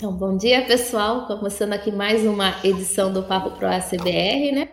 Então, 0.00 0.16
bom 0.16 0.36
dia, 0.36 0.64
pessoal. 0.64 1.26
Começando 1.26 1.72
aqui 1.72 1.90
mais 1.90 2.24
uma 2.24 2.54
edição 2.62 3.12
do 3.12 3.24
Papo 3.24 3.50
Pro 3.58 3.66
ACBR, 3.66 4.52
né? 4.52 4.68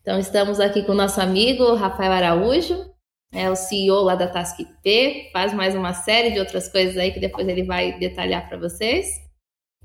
Então, 0.00 0.18
estamos 0.18 0.58
aqui 0.58 0.82
com 0.82 0.92
o 0.92 0.94
nosso 0.94 1.20
amigo 1.20 1.74
Rafael 1.74 2.10
Araújo, 2.10 2.90
é 3.30 3.50
o 3.50 3.54
CEO 3.54 4.02
lá 4.02 4.14
da 4.14 4.26
Task 4.26 4.60
P, 4.82 5.28
faz 5.30 5.52
mais 5.52 5.74
uma 5.74 5.92
série 5.92 6.30
de 6.30 6.38
outras 6.38 6.72
coisas 6.72 6.96
aí 6.96 7.12
que 7.12 7.20
depois 7.20 7.46
ele 7.46 7.64
vai 7.64 7.98
detalhar 7.98 8.48
para 8.48 8.56
vocês. 8.56 9.08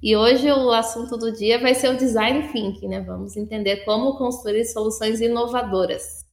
E 0.02 0.15
hoje 0.15 0.50
o 0.50 0.71
assunto 0.71 1.17
do 1.17 1.33
dia 1.33 1.60
vai 1.60 1.76
ser 1.76 1.90
o 1.90 1.97
design 1.97 2.47
thinking, 2.54 2.88
né? 2.88 3.01
Vamos 3.01 3.35
entender 3.35 3.83
como 3.83 4.17
construir 4.17 4.63
soluções 4.63 5.19
inovadoras. 5.19 6.26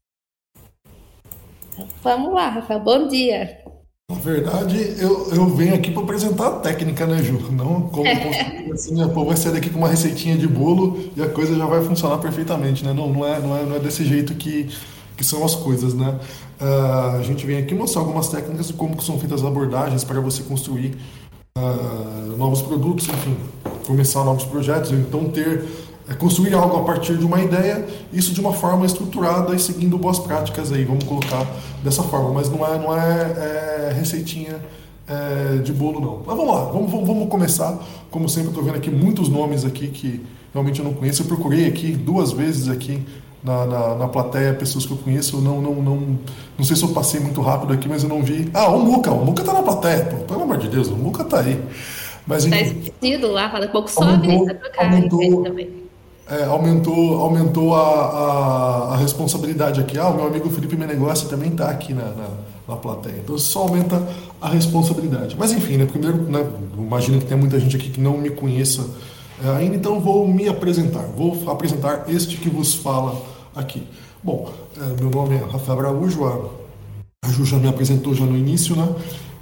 Então, 1.72 1.88
vamos 2.04 2.32
lá, 2.32 2.50
Rafael. 2.50 2.78
Bom 2.78 3.08
dia. 3.08 3.63
Na 4.10 4.18
verdade, 4.18 4.96
eu, 4.98 5.30
eu 5.32 5.46
venho 5.48 5.74
aqui 5.74 5.90
para 5.90 6.02
apresentar 6.02 6.48
a 6.48 6.50
técnica, 6.58 7.06
né, 7.06 7.22
Ju? 7.22 7.38
Não 7.50 7.88
como 7.88 8.06
assim, 8.70 9.00
a 9.00 9.08
pô, 9.08 9.24
vai 9.24 9.34
sair 9.34 9.52
daqui 9.52 9.70
com 9.70 9.78
uma 9.78 9.88
receitinha 9.88 10.36
de 10.36 10.46
bolo 10.46 11.10
e 11.16 11.22
a 11.22 11.28
coisa 11.28 11.56
já 11.56 11.64
vai 11.64 11.82
funcionar 11.82 12.18
perfeitamente, 12.18 12.84
né? 12.84 12.92
Não, 12.92 13.10
não, 13.10 13.26
é, 13.26 13.40
não, 13.40 13.56
é, 13.56 13.64
não 13.64 13.76
é 13.76 13.78
desse 13.78 14.04
jeito 14.04 14.34
que, 14.34 14.68
que 15.16 15.24
são 15.24 15.42
as 15.42 15.54
coisas, 15.54 15.94
né? 15.94 16.20
Uh, 16.60 17.18
a 17.18 17.22
gente 17.22 17.46
vem 17.46 17.56
aqui 17.56 17.74
mostrar 17.74 18.02
algumas 18.02 18.28
técnicas 18.28 18.66
de 18.68 18.74
como 18.74 19.00
são 19.00 19.18
feitas 19.18 19.40
as 19.40 19.46
abordagens 19.46 20.04
para 20.04 20.20
você 20.20 20.42
construir 20.42 20.98
uh, 21.56 22.36
novos 22.36 22.60
produtos, 22.60 23.08
enfim, 23.08 23.36
começar 23.86 24.22
novos 24.22 24.44
projetos, 24.44 24.92
então 24.92 25.30
ter 25.30 25.64
é 26.08 26.14
construir 26.14 26.54
algo 26.54 26.76
a 26.76 26.82
partir 26.84 27.16
de 27.16 27.24
uma 27.24 27.40
ideia, 27.40 27.84
isso 28.12 28.32
de 28.34 28.40
uma 28.40 28.52
forma 28.52 28.84
estruturada 28.84 29.54
e 29.54 29.58
seguindo 29.58 29.96
boas 29.96 30.18
práticas 30.18 30.70
aí, 30.70 30.84
vamos 30.84 31.04
colocar 31.04 31.46
dessa 31.82 32.02
forma, 32.02 32.30
mas 32.30 32.50
não 32.50 32.66
é, 32.66 32.78
não 32.78 32.96
é, 32.96 33.90
é 33.90 33.94
receitinha 33.96 34.56
é, 35.08 35.58
de 35.58 35.72
bolo 35.72 36.00
não. 36.00 36.22
Mas 36.26 36.36
vamos 36.36 36.54
lá, 36.54 36.64
vamos, 36.64 36.90
vamos, 36.90 37.06
vamos 37.06 37.28
começar, 37.28 37.78
como 38.10 38.28
sempre 38.28 38.50
estou 38.50 38.62
vendo 38.62 38.76
aqui 38.76 38.90
muitos 38.90 39.28
nomes 39.28 39.64
aqui 39.64 39.88
que 39.88 40.22
realmente 40.52 40.78
eu 40.78 40.84
não 40.84 40.92
conheço, 40.92 41.22
eu 41.22 41.26
procurei 41.26 41.66
aqui 41.66 41.92
duas 41.92 42.32
vezes 42.32 42.68
aqui 42.68 43.02
na, 43.42 43.66
na, 43.66 43.94
na, 43.94 44.08
plateia 44.08 44.54
pessoas 44.54 44.86
que 44.86 44.92
eu 44.92 44.96
conheço. 44.96 45.36
Eu 45.36 45.40
não, 45.42 45.60
não, 45.60 45.74
não, 45.74 46.18
não 46.56 46.64
sei 46.64 46.76
se 46.76 46.82
eu 46.82 46.88
passei 46.90 47.20
muito 47.20 47.42
rápido 47.42 47.74
aqui, 47.74 47.86
mas 47.86 48.02
eu 48.02 48.08
não 48.08 48.22
vi. 48.22 48.50
Ah, 48.54 48.68
o 48.68 48.80
Muca, 48.80 49.10
o 49.10 49.22
Muca 49.22 49.44
tá 49.44 49.52
na 49.52 49.62
plateia, 49.62 50.04
pô, 50.06 50.16
pelo 50.24 50.42
amor 50.42 50.56
de 50.56 50.68
Deus, 50.68 50.88
o 50.88 50.96
Muca 50.96 51.24
tá 51.24 51.40
aí. 51.40 51.60
Mas, 52.26 52.46
tá 52.46 52.58
esquecido 52.58 53.30
lá, 53.30 53.50
fala 53.50 53.68
pouco 53.68 53.90
sobre 53.90 54.32
aumentou, 54.32 54.56
aumentou, 54.78 55.42
também 55.42 55.83
é, 56.28 56.44
aumentou, 56.44 57.20
aumentou 57.20 57.74
a, 57.74 57.80
a, 57.80 58.94
a, 58.94 58.96
responsabilidade 58.96 59.80
aqui. 59.80 59.98
Ah, 59.98 60.08
o 60.08 60.14
meu 60.14 60.26
amigo 60.26 60.48
Felipe 60.50 60.76
Menegócio 60.76 61.28
também 61.28 61.50
está 61.50 61.68
aqui 61.68 61.92
na, 61.92 62.04
na, 62.04 62.28
na, 62.68 62.76
plateia. 62.76 63.20
Então 63.22 63.36
só 63.36 63.60
aumenta 63.60 64.02
a 64.40 64.48
responsabilidade. 64.48 65.36
Mas 65.38 65.52
enfim, 65.52 65.76
né, 65.76 65.84
primeiro, 65.84 66.22
né, 66.22 66.44
imagino 66.76 67.18
que 67.18 67.26
tem 67.26 67.36
muita 67.36 67.60
gente 67.60 67.76
aqui 67.76 67.90
que 67.90 68.00
não 68.00 68.16
me 68.16 68.30
conheça 68.30 68.88
é, 69.44 69.50
ainda, 69.50 69.76
então 69.76 70.00
vou 70.00 70.26
me 70.26 70.48
apresentar. 70.48 71.02
Vou 71.16 71.50
apresentar 71.50 72.04
este 72.08 72.36
que 72.38 72.48
vos 72.48 72.74
fala 72.74 73.20
aqui. 73.54 73.86
Bom, 74.22 74.50
é, 74.78 75.00
meu 75.02 75.10
nome 75.10 75.36
é 75.36 75.44
Rafael 75.44 75.80
Araújo, 75.80 76.24
a, 76.24 77.26
a 77.26 77.30
Ju 77.30 77.44
já 77.44 77.58
me 77.58 77.68
apresentou 77.68 78.14
já 78.14 78.24
no 78.24 78.36
início, 78.36 78.74
né? 78.74 78.88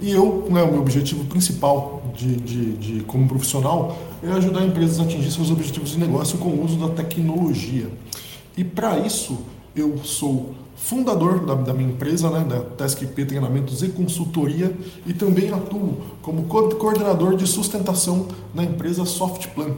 E 0.01 0.11
eu, 0.11 0.47
né, 0.49 0.61
o 0.61 0.71
meu 0.71 0.81
objetivo 0.81 1.23
principal 1.25 2.02
de, 2.15 2.35
de, 2.35 2.73
de, 2.73 3.03
como 3.03 3.27
profissional 3.27 3.97
é 4.21 4.31
ajudar 4.31 4.63
empresas 4.63 4.99
a 4.99 5.03
atingir 5.03 5.31
seus 5.31 5.51
objetivos 5.51 5.91
de 5.91 5.99
negócio 5.99 6.37
com 6.37 6.49
o 6.49 6.63
uso 6.63 6.77
da 6.77 6.89
tecnologia. 6.89 7.89
E 8.55 8.63
para 8.63 8.99
isso, 8.99 9.39
eu 9.75 9.97
sou 9.99 10.53
fundador 10.75 11.45
da, 11.45 11.55
da, 11.55 11.73
minha 11.73 11.89
empresa, 11.89 12.29
né, 12.29 12.43
da 12.43 12.59
TaskP 12.59 13.25
Treinamentos 13.25 13.81
e 13.81 13.89
Consultoria, 13.89 14.75
e 15.05 15.13
também 15.13 15.51
atuo 15.51 15.97
como 16.21 16.43
coordenador 16.43 17.35
de 17.35 17.47
sustentação 17.47 18.27
na 18.53 18.63
empresa 18.63 19.05
Softplan. 19.05 19.75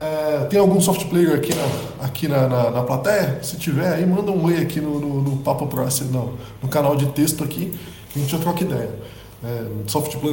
É, 0.00 0.46
tem 0.46 0.58
algum 0.58 0.80
soft 0.80 1.04
player 1.10 1.34
aqui 1.34 1.52
na, 1.54 2.06
aqui 2.06 2.26
na, 2.26 2.48
na, 2.48 2.70
na, 2.70 2.82
plateia? 2.82 3.38
Se 3.42 3.58
tiver, 3.58 3.92
aí 3.92 4.06
manda 4.06 4.30
um 4.30 4.44
oi 4.46 4.56
aqui 4.56 4.80
no, 4.80 4.98
no, 4.98 5.20
no 5.20 5.36
Papo 5.38 5.66
Próximo, 5.66 6.38
no 6.62 6.68
canal 6.70 6.96
de 6.96 7.04
texto 7.06 7.44
aqui, 7.44 7.70
que 8.08 8.18
a 8.18 8.22
gente 8.22 8.32
já 8.32 8.38
troca 8.38 8.64
ideia. 8.64 8.90
É, 9.42 9.64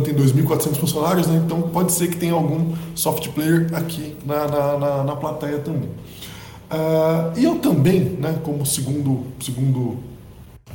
tem 0.01 0.13
2.400 0.13 0.75
funcionários, 0.75 1.28
né? 1.28 1.41
então 1.45 1.62
pode 1.62 1.94
ser 1.94 2.09
que 2.09 2.18
tenha 2.18 2.34
algum 2.34 2.73
soft 2.94 3.29
player 3.29 3.69
aqui 3.73 4.18
na, 4.25 4.47
na, 4.47 4.78
na, 4.78 5.03
na 5.03 5.16
plateia 5.16 5.59
também. 5.59 5.90
Uh, 6.69 7.38
e 7.38 7.46
eu 7.46 7.59
também, 7.59 8.01
né, 8.01 8.38
como 8.44 8.66
segundo, 8.66 9.23
segundo 9.40 9.97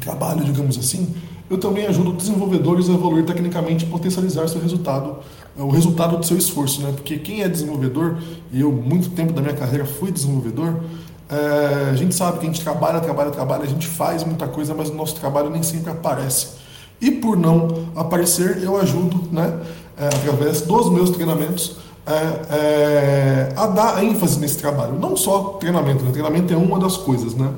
trabalho, 0.01 0.43
digamos 0.43 0.79
assim, 0.79 1.15
eu 1.51 1.59
também 1.59 1.87
ajudo 1.87 2.15
desenvolvedores 2.15 2.89
a 2.89 2.95
evoluir 2.95 3.27
tecnicamente 3.27 3.85
e 3.85 3.89
potencializar 3.89 4.49
seu 4.49 4.59
resultado, 4.59 5.17
o 5.55 5.69
resultado 5.69 6.17
do 6.17 6.25
seu 6.25 6.39
esforço, 6.39 6.81
né? 6.81 6.93
Porque 6.93 7.19
quem 7.19 7.43
é 7.43 7.49
desenvolvedor, 7.49 8.17
e 8.51 8.63
eu 8.63 8.73
muito 8.73 9.11
tempo 9.11 9.35
da 9.35 9.43
minha 9.43 9.53
carreira 9.53 9.85
fui 9.85 10.11
desenvolvedor, 10.11 10.81
é, 11.29 11.91
a 11.91 11.95
gente 11.95 12.15
sabe 12.15 12.39
que 12.39 12.47
a 12.47 12.49
gente 12.49 12.63
trabalha, 12.63 13.01
trabalha, 13.01 13.31
trabalha, 13.31 13.65
a 13.65 13.67
gente 13.67 13.87
faz 13.87 14.25
muita 14.25 14.49
coisa, 14.49 14.75
mas 14.75 14.89
o 14.89 14.95
nosso 14.95 15.15
trabalho 15.17 15.51
nem 15.51 15.63
sempre 15.63 15.91
aparece. 15.91 16.62
E 17.03 17.11
por 17.11 17.37
não 17.37 17.89
aparecer, 17.97 18.63
eu 18.63 18.81
ajudo, 18.81 19.29
né, 19.33 19.61
é, 19.99 20.07
através 20.07 20.61
dos 20.61 20.89
meus 20.89 21.11
treinamentos, 21.11 21.77
é, 22.07 22.57
é, 22.57 23.53
a 23.57 23.67
dar 23.67 24.05
ênfase 24.05 24.39
nesse 24.39 24.59
trabalho. 24.59 24.99
Não 24.99 25.17
só 25.17 25.57
treinamento, 25.61 26.05
né? 26.05 26.13
treinamento 26.13 26.55
é 26.55 26.57
uma 26.57 26.79
das 26.79 26.97
coisas. 26.97 27.35
Né? 27.35 27.53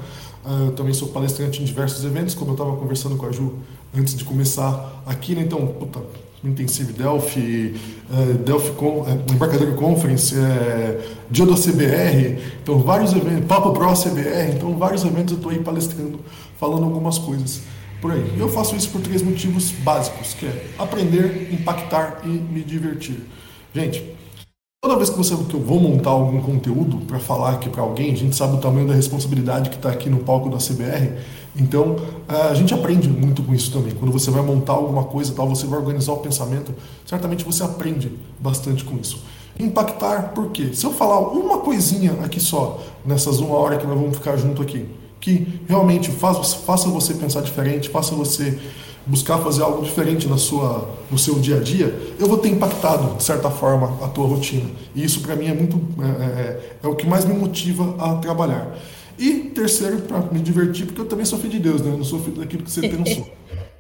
É, 0.47 0.69
eu 0.69 0.73
também 0.73 0.95
sou 0.95 1.09
palestrante 1.09 1.61
em 1.61 1.65
diversos 1.67 2.03
eventos, 2.07 2.35
como 2.35 2.53
eu 2.53 2.55
estava 2.55 2.75
conversando 2.75 3.17
com 3.17 3.27
a 3.27 3.33
Ju 3.33 3.53
antes 3.95 4.17
de 4.17 4.25
começar 4.25 5.03
aqui, 5.07 5.35
né? 5.35 5.43
então, 5.43 5.67
puta, 5.67 6.01
Intensive 6.43 6.93
Delphi, 6.95 7.75
é, 8.13 8.33
Delphi 8.35 8.73
Con, 8.73 9.07
Embarcador 9.31 9.75
Conference, 9.75 10.35
é, 10.35 11.01
Dia 11.31 11.47
da 11.47 11.55
CBR, 11.55 12.39
então 12.63 12.79
vários 12.81 13.13
eventos, 13.13 13.47
Papo 13.47 13.73
Pro 13.73 13.93
CBR, 13.93 14.57
então 14.57 14.77
vários 14.77 15.05
eventos 15.05 15.33
eu 15.33 15.37
estou 15.37 15.53
aí 15.53 15.59
palestrando, 15.59 16.21
falando 16.59 16.85
algumas 16.85 17.19
coisas 17.19 17.63
por 18.05 18.13
aí. 18.13 18.39
Eu 18.39 18.51
faço 18.51 18.77
isso 18.77 18.91
por 18.91 19.01
três 19.01 19.23
motivos 19.23 19.71
básicos, 19.71 20.35
que 20.35 20.45
é 20.45 20.67
aprender, 20.79 21.49
impactar 21.51 22.21
e 22.23 22.29
me 22.29 22.63
divertir. 22.63 23.17
Gente, 23.75 24.05
toda 24.83 24.95
vez 24.95 25.09
que, 25.09 25.17
você, 25.17 25.35
que 25.35 25.55
eu 25.55 25.61
vou 25.61 25.81
montar 25.81 26.11
algum 26.11 26.39
conteúdo 26.43 26.99
para 27.07 27.19
falar 27.19 27.53
aqui 27.53 27.71
para 27.71 27.81
alguém, 27.81 28.13
a 28.13 28.15
gente 28.15 28.37
sabe 28.37 28.57
o 28.57 28.59
tamanho 28.59 28.87
da 28.87 28.93
responsabilidade 28.93 29.71
que 29.71 29.77
está 29.77 29.89
aqui 29.89 30.11
no 30.11 30.19
palco 30.19 30.51
da 30.51 30.59
CBR, 30.59 31.15
então 31.57 31.97
a 32.29 32.53
gente 32.53 32.75
aprende 32.75 33.09
muito 33.09 33.43
com 33.43 33.55
isso 33.55 33.73
também. 33.73 33.95
Quando 33.95 34.13
você 34.13 34.31
vai 34.31 34.43
montar 34.43 34.75
alguma 34.75 35.05
coisa, 35.05 35.33
tal, 35.33 35.49
você 35.49 35.67
vai 35.67 35.79
organizar 35.79 36.13
o 36.13 36.19
pensamento, 36.19 36.75
certamente 37.07 37.43
você 37.43 37.63
aprende 37.63 38.13
bastante 38.39 38.85
com 38.85 38.99
isso. 38.99 39.25
Impactar, 39.59 40.35
por 40.35 40.51
quê? 40.51 40.75
Se 40.75 40.85
eu 40.85 40.93
falar 40.93 41.21
uma 41.21 41.61
coisinha 41.61 42.19
aqui 42.23 42.39
só, 42.39 42.85
nessas 43.03 43.39
uma 43.39 43.57
hora 43.57 43.79
que 43.79 43.87
nós 43.87 43.99
vamos 43.99 44.15
ficar 44.15 44.37
junto 44.37 44.61
aqui, 44.61 44.87
que 45.25 45.49
realmente 45.67 46.11
faz, 46.11 46.53
faça 46.53 46.87
você 46.91 47.15
pensar 47.15 47.41
diferente, 47.41 47.89
faça 47.89 48.15
você 48.15 48.59
buscar 49.07 49.39
fazer 49.39 49.63
algo 49.63 49.83
diferente 49.83 50.29
na 50.29 50.37
sua, 50.37 50.91
no 51.11 51.17
seu 51.17 51.37
dia 51.37 51.57
a 51.57 51.61
dia, 51.61 51.99
eu 52.21 52.29
vou 52.29 52.37
ter 52.37 52.51
impactado, 52.51 53.17
de 53.17 53.23
certa 53.23 53.51
forma, 53.51 54.05
a 54.05 54.09
tua 54.09 54.27
rotina. 54.27 54.69
E 54.95 55.03
isso, 55.03 55.23
para 55.23 55.35
mim, 55.35 55.47
é, 55.47 55.55
muito, 55.55 55.81
é, 55.99 56.05
é, 56.25 56.77
é, 56.83 56.89
o 56.89 56.95
que 56.95 57.07
mais 57.07 57.25
me 57.25 57.33
motiva 57.33 57.97
a 57.99 58.17
trabalhar. 58.17 58.77
E 59.19 59.33
terceiro, 59.55 60.03
para 60.03 60.21
me 60.31 60.41
divertir, 60.41 60.85
porque 60.85 61.01
eu 61.01 61.07
também 61.07 61.25
sou 61.25 61.39
filho 61.39 61.53
de 61.53 61.59
Deus, 61.59 61.81
né? 61.81 61.91
Eu 61.91 61.97
não 61.97 62.05
sou 62.05 62.21
filho 62.21 62.37
daquilo 62.37 62.63
que 62.63 62.71
você 62.71 62.87
pensou. 62.87 63.27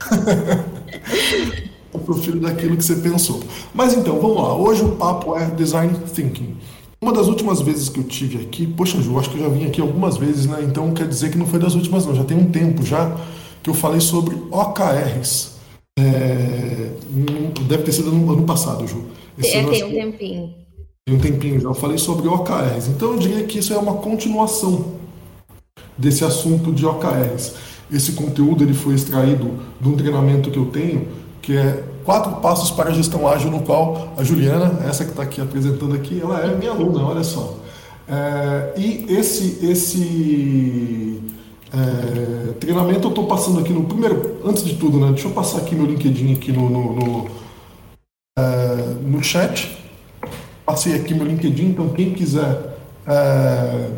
eu 1.93 2.01
sou 2.07 2.15
filho 2.23 2.41
daquilo 2.41 2.75
que 2.75 2.85
você 2.85 2.97
pensou. 2.97 3.43
Mas 3.75 3.93
então, 3.93 4.19
vamos 4.19 4.39
lá. 4.39 4.55
Hoje 4.55 4.83
o 4.83 4.93
papo 4.93 5.37
é 5.37 5.45
Design 5.51 5.95
Thinking. 6.15 6.57
Uma 7.05 7.13
das 7.13 7.29
últimas 7.29 7.61
vezes 7.61 7.91
que 7.91 8.01
eu 8.01 8.05
tive 8.05 8.43
aqui, 8.43 8.67
poxa, 8.67 8.99
Ju, 8.99 9.19
acho 9.19 9.29
que 9.29 9.37
eu 9.37 9.43
já 9.43 9.49
vim 9.51 9.67
aqui 9.67 9.79
algumas 9.79 10.17
vezes, 10.17 10.47
né? 10.47 10.61
Então 10.63 10.91
quer 10.95 11.07
dizer 11.07 11.31
que 11.31 11.37
não 11.37 11.45
foi 11.45 11.59
das 11.59 11.75
últimas, 11.75 12.07
não. 12.07 12.15
Já 12.15 12.25
tem 12.25 12.35
um 12.35 12.51
tempo 12.51 12.83
já 12.83 13.15
que 13.63 13.69
eu 13.69 13.75
falei 13.75 14.01
sobre 14.01 14.35
OKRs. 14.51 15.53
É, 15.99 16.93
deve 17.69 17.83
ter 17.83 17.93
sido 17.93 18.11
no 18.11 18.33
ano 18.33 18.45
passado, 18.45 18.87
Ju. 18.87 19.05
Esse 19.37 19.55
é, 19.55 19.65
tem 19.65 19.85
um 19.85 19.91
tempinho. 19.91 20.55
Tem 21.05 21.15
um 21.15 21.19
tempinho 21.19 21.61
já. 21.61 21.69
Eu 21.69 21.75
falei 21.75 21.99
sobre 21.99 22.27
OKRs. 22.27 22.89
Então 22.89 23.13
eu 23.13 23.19
diria 23.19 23.45
que 23.45 23.59
isso 23.59 23.75
é 23.75 23.77
uma 23.77 23.97
continuação 23.97 24.95
desse 25.99 26.25
assunto 26.25 26.73
de 26.73 26.87
OKRs. 26.87 27.53
Esse 27.93 28.13
conteúdo 28.13 28.65
ele 28.65 28.73
foi 28.73 28.95
extraído 28.95 29.59
de 29.79 29.89
um 29.91 29.95
treinamento 29.95 30.51
que 30.51 30.59
eu 30.59 30.71
tenho, 30.71 31.07
que 31.45 31.57
é 31.57 31.85
quatro 32.05 32.37
passos 32.37 32.71
para 32.71 32.89
a 32.89 32.93
gestão 32.93 33.29
ágil, 33.29 33.51
no 33.51 33.61
qual 33.61 34.15
a 34.17 34.25
Juliana, 34.25 34.81
essa 34.89 35.05
que 35.05 35.11
está 35.11 35.23
aqui 35.23 35.43
apresentando 35.43 35.95
aqui, 35.95 36.19
ela 36.21 36.41
é 36.41 36.57
minha 36.57 36.71
aluna, 36.71 37.05
olha 37.05 37.23
só. 37.23 37.59
É, 38.09 38.73
e 38.79 39.07
esse, 39.11 39.65
esse 39.67 41.21
é, 41.71 42.53
treinamento 42.55 43.07
eu 43.07 43.11
estou 43.11 43.27
passando 43.27 43.61
aqui 43.61 43.75
no 43.75 43.85
primeiro, 43.85 44.41
antes 44.43 44.65
de 44.65 44.75
tudo, 44.77 44.99
né? 44.99 45.09
Deixa 45.09 45.29
eu 45.29 45.33
passar 45.33 45.59
aqui 45.59 45.75
meu 45.75 45.85
LinkedIn 45.85 46.33
aqui 46.33 46.51
no, 46.51 46.71
no, 46.71 46.95
no, 46.95 47.31
é, 48.39 48.77
no 49.03 49.23
chat. 49.23 49.77
Passei 50.65 50.95
aqui 50.95 51.13
meu 51.13 51.27
LinkedIn, 51.27 51.67
então 51.67 51.91
quem 51.91 52.15
quiser 52.15 52.79
é, 53.07 53.91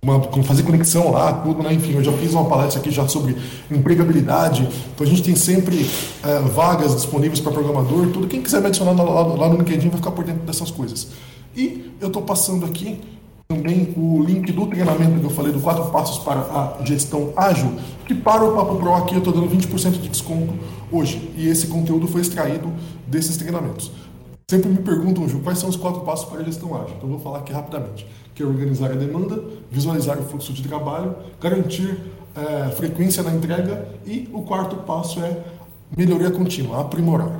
uma, 0.00 0.22
fazer 0.44 0.62
conexão 0.62 1.10
lá, 1.10 1.32
tudo, 1.32 1.62
né? 1.62 1.72
Enfim, 1.72 1.94
eu 1.94 2.04
já 2.04 2.12
fiz 2.12 2.32
uma 2.32 2.44
palestra 2.44 2.80
aqui 2.80 2.90
já 2.90 3.06
sobre 3.08 3.36
empregabilidade. 3.70 4.68
Então 4.94 5.06
a 5.06 5.10
gente 5.10 5.22
tem 5.22 5.34
sempre 5.34 5.88
é, 6.24 6.38
vagas 6.40 6.94
disponíveis 6.94 7.40
para 7.40 7.50
programador, 7.50 8.06
tudo. 8.08 8.28
Quem 8.28 8.40
quiser 8.40 8.60
me 8.60 8.68
adicionar 8.68 8.92
lá, 8.92 9.22
lá, 9.22 9.48
no 9.48 9.56
LinkedIn 9.56 9.88
vai 9.88 9.98
ficar 9.98 10.12
por 10.12 10.24
dentro 10.24 10.42
dessas 10.42 10.70
coisas. 10.70 11.08
E 11.56 11.92
eu 12.00 12.08
estou 12.08 12.22
passando 12.22 12.64
aqui 12.64 13.00
também 13.48 13.92
o 13.96 14.22
link 14.22 14.52
do 14.52 14.66
treinamento 14.66 15.18
que 15.18 15.24
eu 15.24 15.30
falei 15.30 15.52
do 15.52 15.60
quatro 15.60 15.86
passos 15.86 16.18
para 16.18 16.40
a 16.40 16.84
gestão 16.84 17.32
ágil, 17.34 17.72
que 18.06 18.14
para 18.14 18.44
o 18.44 18.54
Papo 18.54 18.76
Pro 18.76 18.94
aqui 18.94 19.14
eu 19.14 19.18
estou 19.18 19.32
dando 19.32 19.48
20% 19.48 19.92
de 19.92 20.08
desconto 20.08 20.54
hoje. 20.92 21.32
E 21.36 21.48
esse 21.48 21.66
conteúdo 21.66 22.06
foi 22.06 22.20
extraído 22.20 22.70
desses 23.06 23.36
treinamentos. 23.36 23.90
Sempre 24.50 24.70
me 24.70 24.78
perguntam, 24.78 25.28
Ju, 25.28 25.40
quais 25.40 25.58
são 25.58 25.68
os 25.68 25.76
quatro 25.76 26.00
passos 26.00 26.26
para 26.26 26.40
a 26.40 26.42
gestão 26.42 26.74
ágil? 26.74 26.94
Então 26.96 27.06
vou 27.06 27.18
falar 27.18 27.40
aqui 27.40 27.52
rapidamente 27.52 28.06
que 28.34 28.42
é 28.42 28.46
organizar 28.46 28.90
a 28.90 28.94
demanda, 28.94 29.44
visualizar 29.70 30.18
o 30.18 30.22
fluxo 30.22 30.54
de 30.54 30.62
trabalho, 30.62 31.14
garantir 31.38 32.00
é, 32.34 32.70
frequência 32.70 33.22
na 33.22 33.34
entrega 33.34 33.86
e 34.06 34.26
o 34.32 34.40
quarto 34.40 34.76
passo 34.76 35.20
é 35.20 35.44
melhoria 35.94 36.30
contínua, 36.30 36.80
aprimorar. 36.80 37.30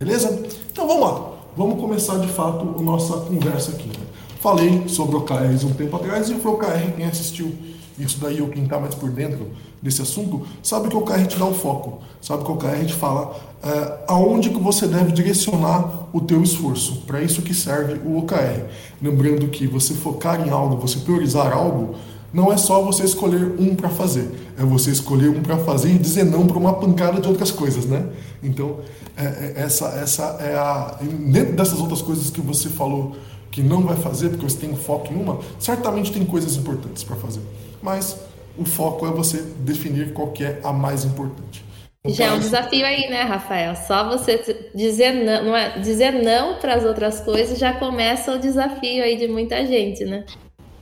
Beleza? 0.00 0.36
Então 0.72 0.88
vamos 0.88 1.02
lá. 1.08 1.32
Vamos 1.56 1.80
começar 1.80 2.18
de 2.18 2.26
fato 2.26 2.74
a 2.76 2.82
nossa 2.82 3.18
conversa 3.18 3.70
aqui. 3.70 3.86
Né? 3.86 4.06
Falei 4.40 4.84
sobre 4.86 5.16
OKRs 5.16 5.64
um 5.64 5.72
tempo 5.72 5.96
atrás 5.96 6.28
e 6.30 6.32
o 6.32 6.48
OKR, 6.48 6.92
quem 6.96 7.06
assistiu 7.06 7.52
isso 7.98 8.18
daí 8.20 8.40
ou 8.40 8.48
quem 8.48 8.62
está 8.62 8.78
mais 8.78 8.94
por 8.94 9.10
dentro 9.10 9.48
desse 9.82 10.00
assunto, 10.00 10.46
sabe 10.62 10.88
que 10.88 10.94
o 10.94 11.00
OKR 11.00 11.26
te 11.26 11.36
dá 11.36 11.44
o 11.44 11.54
foco, 11.54 11.98
sabe 12.20 12.44
que 12.44 12.50
o 12.50 12.54
OKR 12.54 12.84
te 12.86 12.94
fala 12.94 13.36
é, 13.62 13.98
aonde 14.06 14.50
que 14.50 14.60
você 14.60 14.86
deve 14.86 15.10
direcionar 15.10 16.08
o 16.12 16.20
teu 16.20 16.40
esforço. 16.42 17.02
Para 17.06 17.20
isso 17.20 17.42
que 17.42 17.52
serve 17.52 18.00
o 18.04 18.18
OKR. 18.18 18.66
Lembrando 19.02 19.48
que 19.48 19.66
você 19.66 19.94
focar 19.94 20.46
em 20.46 20.50
algo, 20.50 20.76
você 20.76 21.00
priorizar 21.00 21.52
algo, 21.52 21.96
não 22.32 22.52
é 22.52 22.56
só 22.56 22.82
você 22.82 23.04
escolher 23.04 23.56
um 23.58 23.74
para 23.74 23.88
fazer, 23.88 24.30
é 24.58 24.62
você 24.62 24.90
escolher 24.90 25.30
um 25.30 25.42
para 25.42 25.56
fazer 25.58 25.94
e 25.94 25.98
dizer 25.98 26.24
não 26.24 26.46
para 26.46 26.58
uma 26.58 26.74
pancada 26.74 27.20
de 27.20 27.26
outras 27.26 27.50
coisas, 27.50 27.86
né? 27.86 28.06
Então, 28.42 28.76
é, 29.16 29.24
é, 29.24 29.52
essa, 29.56 29.86
essa 29.86 30.22
é 30.40 30.54
a. 30.54 30.98
Dentro 31.00 31.56
dessas 31.56 31.80
outras 31.80 32.02
coisas 32.02 32.30
que 32.30 32.40
você 32.40 32.68
falou 32.68 33.16
que 33.50 33.62
não 33.62 33.82
vai 33.82 33.96
fazer 33.96 34.30
porque 34.30 34.48
você 34.48 34.58
tem 34.58 34.76
foco 34.76 35.12
em 35.12 35.16
uma, 35.16 35.40
certamente 35.58 36.12
tem 36.12 36.24
coisas 36.24 36.56
importantes 36.56 37.02
para 37.04 37.16
fazer. 37.16 37.40
Mas 37.82 38.16
o 38.56 38.64
foco 38.64 39.06
é 39.06 39.10
você 39.10 39.42
definir 39.60 40.12
qual 40.12 40.28
que 40.28 40.44
é 40.44 40.60
a 40.62 40.72
mais 40.72 41.04
importante. 41.04 41.64
Já 42.06 42.26
é 42.26 42.32
um 42.32 42.38
desafio 42.38 42.86
aí, 42.86 43.08
né, 43.10 43.22
Rafael? 43.22 43.74
Só 43.76 44.08
você 44.08 44.70
dizer 44.74 45.12
não, 45.12 45.46
não 45.46 45.56
é, 45.56 45.78
dizer 45.78 46.12
não 46.12 46.54
para 46.58 46.74
as 46.74 46.84
outras 46.84 47.20
coisas 47.20 47.58
já 47.58 47.72
começa 47.72 48.34
o 48.34 48.38
desafio 48.38 49.02
aí 49.02 49.16
de 49.16 49.28
muita 49.28 49.64
gente, 49.66 50.04
né? 50.04 50.24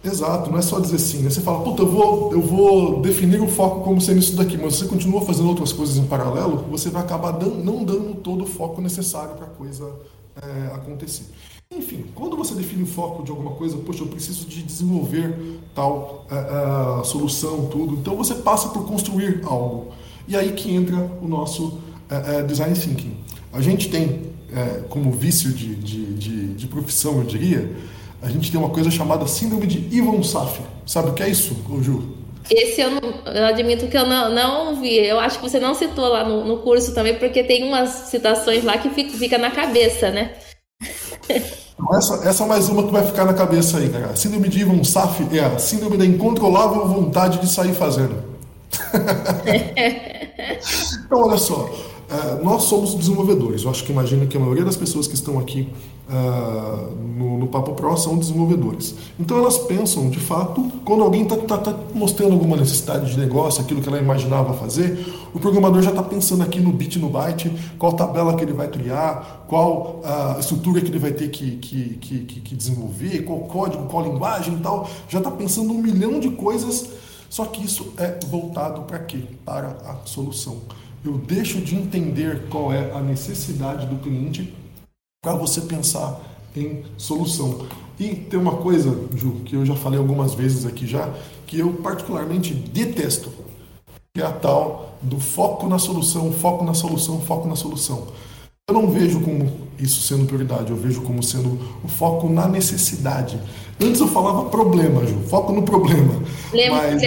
Exato, 0.05 0.51
não 0.51 0.59
é 0.59 0.63
só 0.63 0.79
dizer 0.79 0.99
sim. 0.99 1.23
Né? 1.23 1.31
Você 1.31 1.41
fala, 1.41 1.65
puta, 1.65 1.83
eu 1.83 1.89
vou, 1.89 2.33
eu 2.33 2.41
vou 2.41 3.01
definir 3.01 3.41
o 3.41 3.49
foco 3.49 3.81
como 3.81 4.01
sendo 4.01 4.21
isso 4.21 4.37
daqui, 4.37 4.57
mas 4.57 4.77
você 4.77 4.87
continua 4.87 5.21
fazendo 5.23 5.49
outras 5.49 5.73
coisas 5.73 5.97
em 5.97 6.07
paralelo, 6.07 6.59
você 6.71 6.91
vai 6.91 7.03
acabar 7.03 7.33
dando, 7.33 7.57
não 7.57 7.83
dando 7.83 8.15
todo 8.15 8.45
o 8.45 8.47
foco 8.47 8.81
necessário 8.81 9.35
para 9.35 9.47
a 9.47 9.51
coisa 9.51 9.91
é, 10.41 10.75
acontecer. 10.75 11.25
Enfim, 11.75 12.07
quando 12.15 12.37
você 12.37 12.55
define 12.55 12.85
o 12.85 12.87
foco 12.87 13.25
de 13.25 13.31
alguma 13.31 13.51
coisa, 13.51 13.77
poxa, 13.79 14.03
eu 14.03 14.07
preciso 14.07 14.47
de 14.47 14.63
desenvolver 14.63 15.61
tal 15.75 16.25
é, 16.31 17.01
é, 17.01 17.05
solução, 17.05 17.67
tudo, 17.67 17.97
então 17.97 18.15
você 18.17 18.37
passa 18.37 18.69
por 18.69 18.87
construir 18.87 19.41
algo. 19.45 19.93
E 20.29 20.37
aí 20.37 20.53
que 20.53 20.73
entra 20.73 20.97
o 21.21 21.27
nosso 21.27 21.81
é, 22.09 22.43
design 22.43 22.75
thinking. 22.75 23.17
A 23.53 23.61
gente 23.61 23.89
tem, 23.89 24.33
como 24.89 25.11
vício 25.11 25.51
de, 25.51 25.75
de, 25.75 26.15
de, 26.15 26.55
de, 26.55 26.67
profissão, 26.67 27.19
eu 27.19 27.25
diria, 27.25 27.75
a 28.23 28.29
gente 28.29 28.51
tem 28.51 28.61
uma 28.61 28.71
coisa 28.71 28.91
chamada 28.91 29.27
síndrome 29.27 29.67
de 29.67 29.79
Ivan 29.95 30.23
Safir. 30.23 30.65
Sabe 30.87 31.11
o 31.11 31.15
que 31.15 31.23
é 31.23 31.29
isso, 31.29 31.57
Ju? 31.83 32.17
Esse 32.49 32.81
eu, 32.81 32.91
não, 32.91 33.33
eu 33.33 33.45
admito 33.45 33.89
que 33.89 33.97
eu 33.97 34.07
não, 34.07 34.33
não 34.33 34.81
vi. 34.81 34.95
Eu 34.99 35.19
acho 35.19 35.39
que 35.39 35.49
você 35.49 35.59
não 35.59 35.75
citou 35.75 36.09
lá 36.09 36.23
no, 36.23 36.45
no 36.45 36.59
curso 36.59 36.95
também, 36.95 37.17
porque 37.17 37.43
tem 37.43 37.65
umas 37.65 37.91
citações 37.91 38.63
lá 38.63 38.79
que 38.79 38.91
fica, 38.91 39.17
fica 39.17 39.39
na 39.39 39.51
cabeça, 39.51 40.11
né? 40.11 40.33
Essa, 41.93 42.29
essa 42.29 42.45
é 42.45 42.47
mais 42.47 42.69
uma 42.69 42.85
que 42.85 42.93
vai 42.93 43.07
ficar 43.07 43.25
na 43.25 43.35
cabeça 43.35 43.79
aí, 43.79 43.91
cara. 43.91 44.17
síndrome 44.17 44.49
de 44.49 44.61
Ivan 44.61 44.83
Saf 44.83 45.23
é 45.37 45.45
a 45.45 45.59
síndrome 45.59 45.99
da 45.99 46.07
incontrolável 46.07 46.89
vontade 46.89 47.39
de 47.39 47.49
sair 47.49 47.75
fazendo. 47.75 48.15
então, 51.05 51.23
olha 51.23 51.37
só. 51.37 51.71
Uh, 52.09 52.45
nós 52.45 52.63
somos 52.65 52.95
desenvolvedores. 52.95 53.65
Eu 53.65 53.71
acho 53.71 53.83
que 53.83 53.91
imagino 53.91 54.29
que 54.29 54.37
a 54.37 54.41
maioria 54.41 54.65
das 54.65 54.77
pessoas 54.77 55.09
que 55.09 55.15
estão 55.15 55.41
aqui 55.41 55.69
uh, 56.09 56.95
no, 56.95 57.37
no, 57.37 57.49
Papo 57.49 57.73
Pro 57.75 57.97
são 57.97 58.17
desenvolvedores. 58.17 58.95
Então 59.19 59.37
elas 59.37 59.59
pensam, 59.59 60.09
de 60.09 60.21
fato, 60.21 60.71
quando 60.85 61.03
alguém 61.03 61.25
está 61.25 61.37
tá, 61.37 61.59
tá 61.59 61.77
mostrando 61.93 62.35
alguma 62.35 62.57
necessidade 62.57 63.11
de 63.11 63.19
negócio, 63.19 63.61
aquilo 63.61 63.83
que 63.83 63.89
ela 63.89 63.99
imaginava 63.99 64.55
fazer, 64.55 65.05
o 65.35 65.41
programador 65.41 65.83
já 65.83 65.91
está 65.91 66.03
pensando 66.03 66.45
aqui 66.45 66.61
no 66.61 66.73
bit, 66.73 66.97
no 67.01 67.09
byte, 67.09 67.53
qual 67.77 67.93
tabela 67.95 68.37
que 68.37 68.45
ele 68.45 68.53
vai 68.53 68.69
criar, 68.69 69.45
qual 69.49 70.01
uh, 70.05 70.39
estrutura 70.39 70.81
que 70.81 70.89
ele 70.89 71.01
vai 71.01 71.11
ter 71.11 71.29
que, 71.29 71.57
que, 71.57 71.99
que, 72.01 72.19
que 72.41 72.55
desenvolver, 72.55 73.25
qual 73.25 73.41
código, 73.41 73.85
qual 73.87 74.05
linguagem 74.05 74.55
e 74.55 74.59
tal. 74.59 74.89
Já 75.09 75.19
está 75.19 75.31
pensando 75.33 75.73
um 75.73 75.79
milhão 75.83 76.21
de 76.21 76.31
coisas, 76.31 76.89
só 77.29 77.47
que 77.47 77.65
isso 77.65 77.93
é 77.97 78.17
voltado 78.29 78.83
para 78.83 79.01
quê? 79.01 79.25
Para 79.45 79.77
a 79.85 80.07
solução 80.07 80.59
eu 81.09 81.19
deixo 81.19 81.61
de 81.61 81.75
entender 81.75 82.47
qual 82.49 82.73
é 82.73 82.93
a 82.93 83.01
necessidade 83.01 83.87
do 83.87 83.97
cliente 83.97 84.53
para 85.23 85.35
você 85.35 85.61
pensar 85.61 86.21
em 86.55 86.83
solução. 86.97 87.67
E 87.99 88.15
tem 88.15 88.39
uma 88.39 88.57
coisa, 88.57 88.91
Ju, 89.15 89.41
que 89.45 89.57
eu 89.57 89.65
já 89.65 89.75
falei 89.75 89.99
algumas 89.99 90.35
vezes 90.35 90.67
aqui 90.67 90.87
já, 90.87 91.13
que 91.47 91.59
eu 91.59 91.73
particularmente 91.75 92.53
detesto, 92.53 93.31
que 94.15 94.21
é 94.21 94.25
a 94.25 94.33
tal 94.33 94.99
do 95.03 95.19
foco 95.19 95.69
na 95.69 95.79
solução, 95.79 96.33
foco 96.33 96.65
na 96.65 96.75
solução, 96.75 97.21
foco 97.21 97.49
na 97.49 97.57
solução. 97.57 98.09
Eu 98.69 98.75
não 98.75 98.91
vejo 98.91 99.21
como 99.21 99.51
isso 99.79 100.03
sendo 100.03 100.27
prioridade, 100.27 100.71
eu 100.71 100.77
vejo 100.77 101.01
como 101.03 101.23
sendo 101.23 101.59
o 101.85 101.89
foco 101.89 102.29
na 102.29 102.49
necessidade. 102.49 103.39
Antes 103.81 104.01
eu 104.01 104.09
falava 104.09 104.49
problema, 104.49 105.07
Ju, 105.07 105.21
foco 105.29 105.53
no 105.53 105.63
problema. 105.63 106.23
Lembra 106.53 106.83
mas... 106.93 107.01
que 107.01 107.07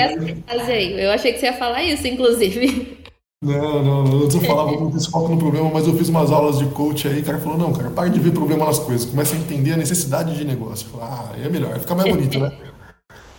aí. 0.71 1.01
Eu 1.03 1.11
achei 1.11 1.33
que 1.33 1.39
você 1.39 1.47
ia 1.47 1.53
falar 1.53 1.83
isso, 1.83 2.07
inclusive. 2.07 2.98
Não, 3.41 3.81
não, 3.81 4.23
antes 4.23 4.35
eu 4.35 4.41
falava 4.41 4.73
muito 4.73 4.97
desse 4.97 5.09
foco 5.09 5.29
no 5.29 5.37
problema, 5.37 5.69
mas 5.73 5.87
eu 5.87 5.95
fiz 5.97 6.09
umas 6.09 6.29
aulas 6.29 6.57
de 6.57 6.65
coach 6.65 7.07
aí, 7.07 7.21
o 7.21 7.23
cara 7.23 7.39
falou, 7.39 7.57
não, 7.57 7.71
cara, 7.71 7.89
para 7.89 8.09
de 8.09 8.19
ver 8.19 8.33
problema 8.33 8.65
nas 8.65 8.79
coisas, 8.79 9.09
começa 9.09 9.33
a 9.33 9.39
entender 9.39 9.71
a 9.71 9.77
necessidade 9.77 10.35
de 10.35 10.43
negócio. 10.43 10.87
Eu 10.87 10.99
falei, 10.99 11.15
ah, 11.15 11.45
é 11.45 11.49
melhor, 11.49 11.79
fica 11.79 11.95
mais 11.95 12.13
bonito, 12.13 12.37
né? 12.37 12.51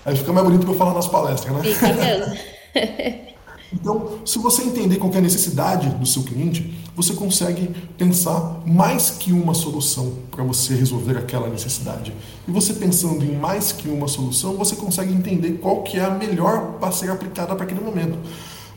Aí 0.02 0.16
fica 0.16 0.32
mais 0.32 0.46
bonito 0.46 0.62
para 0.62 0.72
eu 0.72 0.78
falar 0.78 0.94
nas 0.94 1.06
palestras, 1.06 1.54
né? 1.54 1.62
Fica 1.62 1.92
mesmo. 1.92 2.34
então, 3.74 4.18
se 4.24 4.38
você 4.38 4.62
entender 4.62 4.96
qual 4.96 5.12
é 5.12 5.18
a 5.18 5.20
necessidade 5.20 5.90
do 5.90 6.06
seu 6.06 6.22
cliente, 6.22 6.74
você 6.96 7.12
consegue 7.12 7.68
pensar 7.98 8.62
mais 8.64 9.10
que 9.10 9.34
uma 9.34 9.52
solução 9.52 10.14
para 10.30 10.42
você 10.42 10.74
resolver 10.74 11.18
aquela 11.18 11.46
necessidade. 11.50 12.14
E 12.48 12.50
você 12.50 12.72
pensando 12.72 13.22
em 13.22 13.36
mais 13.36 13.70
que 13.70 13.90
uma 13.90 14.08
solução, 14.08 14.54
você 14.54 14.74
consegue 14.76 15.12
entender 15.12 15.58
qual 15.60 15.82
que 15.82 15.98
é 15.98 16.04
a 16.04 16.10
melhor 16.10 16.78
para 16.80 16.90
ser 16.90 17.10
aplicada 17.10 17.54
para 17.54 17.64
aquele 17.64 17.80
momento. 17.80 18.16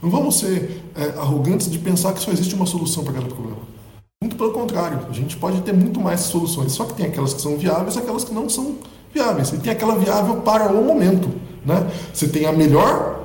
Não 0.03 0.09
vamos 0.09 0.37
ser 0.37 0.83
é, 0.97 1.17
arrogantes 1.17 1.71
de 1.71 1.79
pensar 1.79 2.11
que 2.11 2.19
só 2.19 2.29
existe 2.29 2.53
uma 2.55 2.65
solução 2.65 3.05
para 3.05 3.13
cada 3.13 3.27
problema. 3.27 3.59
Muito 4.21 4.35
pelo 4.35 4.51
contrário, 4.51 4.99
a 5.09 5.13
gente 5.13 5.37
pode 5.37 5.61
ter 5.61 5.71
muito 5.71 6.01
mais 6.01 6.19
soluções, 6.19 6.73
só 6.73 6.83
que 6.83 6.93
tem 6.93 7.05
aquelas 7.05 7.33
que 7.33 7.41
são 7.41 7.57
viáveis 7.57 7.95
e 7.95 7.99
aquelas 7.99 8.25
que 8.25 8.33
não 8.33 8.49
são 8.49 8.75
viáveis. 9.13 9.53
E 9.53 9.57
tem 9.59 9.71
aquela 9.71 9.95
viável 9.95 10.41
para 10.41 10.73
o 10.73 10.83
momento. 10.83 11.29
Né? 11.65 11.89
Você 12.13 12.27
tem 12.27 12.45
a 12.45 12.51
melhor, 12.51 13.23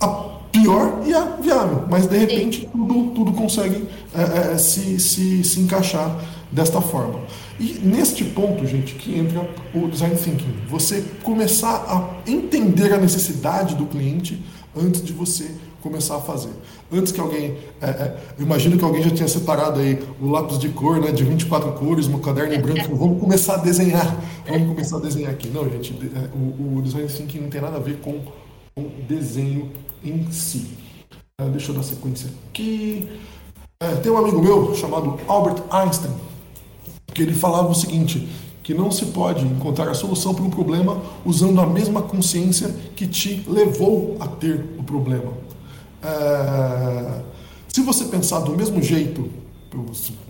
a 0.00 0.08
pior 0.50 1.02
e 1.04 1.12
a 1.12 1.24
viável, 1.36 1.84
mas 1.90 2.06
de 2.06 2.16
repente 2.16 2.70
tudo, 2.72 3.10
tudo 3.10 3.32
consegue 3.32 3.86
é, 4.14 4.52
é, 4.52 4.56
se, 4.56 4.98
se, 4.98 5.44
se 5.44 5.60
encaixar 5.60 6.24
desta 6.50 6.80
forma. 6.80 7.20
E 7.60 7.80
neste 7.82 8.24
ponto, 8.24 8.66
gente, 8.66 8.94
que 8.94 9.18
entra 9.18 9.46
o 9.74 9.88
design 9.88 10.16
thinking. 10.16 10.54
Você 10.70 11.04
começar 11.22 11.84
a 11.86 12.30
entender 12.30 12.94
a 12.94 12.96
necessidade 12.96 13.74
do 13.74 13.84
cliente 13.84 14.42
antes 14.74 15.02
de 15.04 15.12
você 15.12 15.50
começar 15.84 16.16
a 16.16 16.20
fazer. 16.20 16.48
Antes 16.90 17.12
que 17.12 17.20
alguém, 17.20 17.58
é, 17.78 17.86
é, 17.86 18.16
imagino 18.38 18.78
que 18.78 18.84
alguém 18.84 19.02
já 19.02 19.10
tinha 19.10 19.28
separado 19.28 19.80
aí 19.80 20.02
o 20.18 20.30
lápis 20.30 20.58
de 20.58 20.70
cor, 20.70 20.98
né, 20.98 21.12
de 21.12 21.22
24 21.22 21.72
cores, 21.72 22.06
um 22.06 22.18
caderno 22.18 22.58
branco, 22.62 22.96
vamos 22.96 23.20
começar 23.20 23.56
a 23.56 23.58
desenhar, 23.58 24.18
vamos 24.48 24.68
começar 24.68 24.96
a 24.96 25.00
desenhar 25.00 25.30
aqui. 25.30 25.48
Não, 25.48 25.68
gente, 25.68 25.92
é, 25.92 26.30
o, 26.34 26.78
o 26.78 26.82
design 26.82 27.06
thinking 27.06 27.40
não 27.40 27.50
tem 27.50 27.60
nada 27.60 27.76
a 27.76 27.80
ver 27.80 27.98
com 27.98 28.18
o 28.74 28.90
desenho 29.06 29.70
em 30.02 30.26
si. 30.32 30.70
É, 31.38 31.44
deixa 31.50 31.70
eu 31.70 31.76
dar 31.76 31.82
sequência 31.82 32.30
aqui. 32.48 33.06
É, 33.78 33.94
tem 33.96 34.10
um 34.10 34.16
amigo 34.16 34.40
meu 34.40 34.74
chamado 34.74 35.20
Albert 35.28 35.62
Einstein, 35.70 36.14
que 37.12 37.22
ele 37.22 37.34
falava 37.34 37.68
o 37.68 37.74
seguinte, 37.74 38.26
que 38.62 38.72
não 38.72 38.90
se 38.90 39.04
pode 39.06 39.44
encontrar 39.44 39.90
a 39.90 39.94
solução 39.94 40.34
para 40.34 40.44
um 40.44 40.50
problema 40.50 41.02
usando 41.26 41.60
a 41.60 41.66
mesma 41.66 42.00
consciência 42.00 42.74
que 42.96 43.06
te 43.06 43.44
levou 43.46 44.16
a 44.18 44.26
ter 44.26 44.64
o 44.78 44.82
problema. 44.82 45.44
É, 46.04 47.22
se 47.68 47.80
você 47.80 48.04
pensar 48.04 48.40
do 48.40 48.54
mesmo 48.54 48.82
jeito 48.82 49.28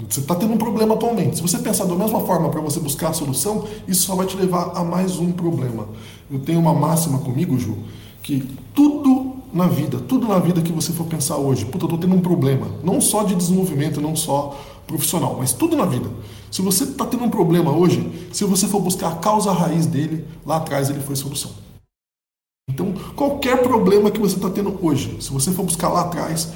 Você 0.09 0.21
está 0.21 0.35
tendo 0.35 0.55
um 0.55 0.57
problema 0.57 0.95
atualmente. 0.95 1.37
Se 1.37 1.43
você 1.43 1.59
pensar 1.59 1.85
da 1.85 1.95
mesma 1.95 2.21
forma 2.21 2.49
para 2.49 2.61
você 2.63 2.81
buscar 2.81 3.11
a 3.11 3.13
solução, 3.13 3.65
isso 3.87 4.07
só 4.07 4.15
vai 4.15 4.27
te 4.27 4.37
levar 4.37 4.73
a 4.75 4.83
mais 4.83 5.19
um 5.19 5.33
problema. 5.33 5.87
Eu 6.31 6.39
tenho 6.39 6.61
uma 6.61 6.73
máxima 6.73 7.19
comigo, 7.19 7.59
Ju, 7.59 7.77
que 8.23 8.43
tudo 8.75 9.35
na 9.53 9.67
vida, 9.67 9.99
tudo 9.99 10.27
na 10.27 10.39
vida 10.39 10.63
que 10.63 10.73
você 10.73 10.93
for 10.93 11.07
pensar 11.07 11.37
hoje, 11.37 11.65
puta, 11.67 11.85
eu 11.85 11.87
estou 11.87 11.99
tendo 11.99 12.15
um 12.15 12.21
problema, 12.21 12.67
não 12.83 13.01
só 13.01 13.23
de 13.23 13.35
desenvolvimento, 13.35 14.01
não 14.01 14.17
só 14.17 14.59
profissional, 14.87 15.37
mas 15.39 15.53
tudo 15.53 15.77
na 15.77 15.85
vida. 15.85 16.09
Se 16.51 16.63
você 16.63 16.85
está 16.85 17.05
tendo 17.05 17.25
um 17.25 17.31
problema 17.31 17.71
hoje, 17.71 18.11
se 18.33 18.45
você 18.45 18.67
for 18.67 18.81
buscar 18.81 19.09
a 19.13 19.17
causa 19.17 19.53
raiz 19.53 19.87
dele, 19.87 20.25
lá 20.47 20.57
atrás 20.57 20.89
ele 20.89 21.01
foi 21.01 21.17
solução. 21.17 21.64
Então, 22.75 22.93
qualquer 23.15 23.63
problema 23.63 24.11
que 24.11 24.19
você 24.19 24.35
está 24.35 24.51
tendo 24.51 24.77
hoje, 24.83 25.17
se 25.21 25.31
você 25.31 25.53
for 25.53 25.63
buscar 25.63 25.89
lá 25.91 26.01
atrás, 26.01 26.49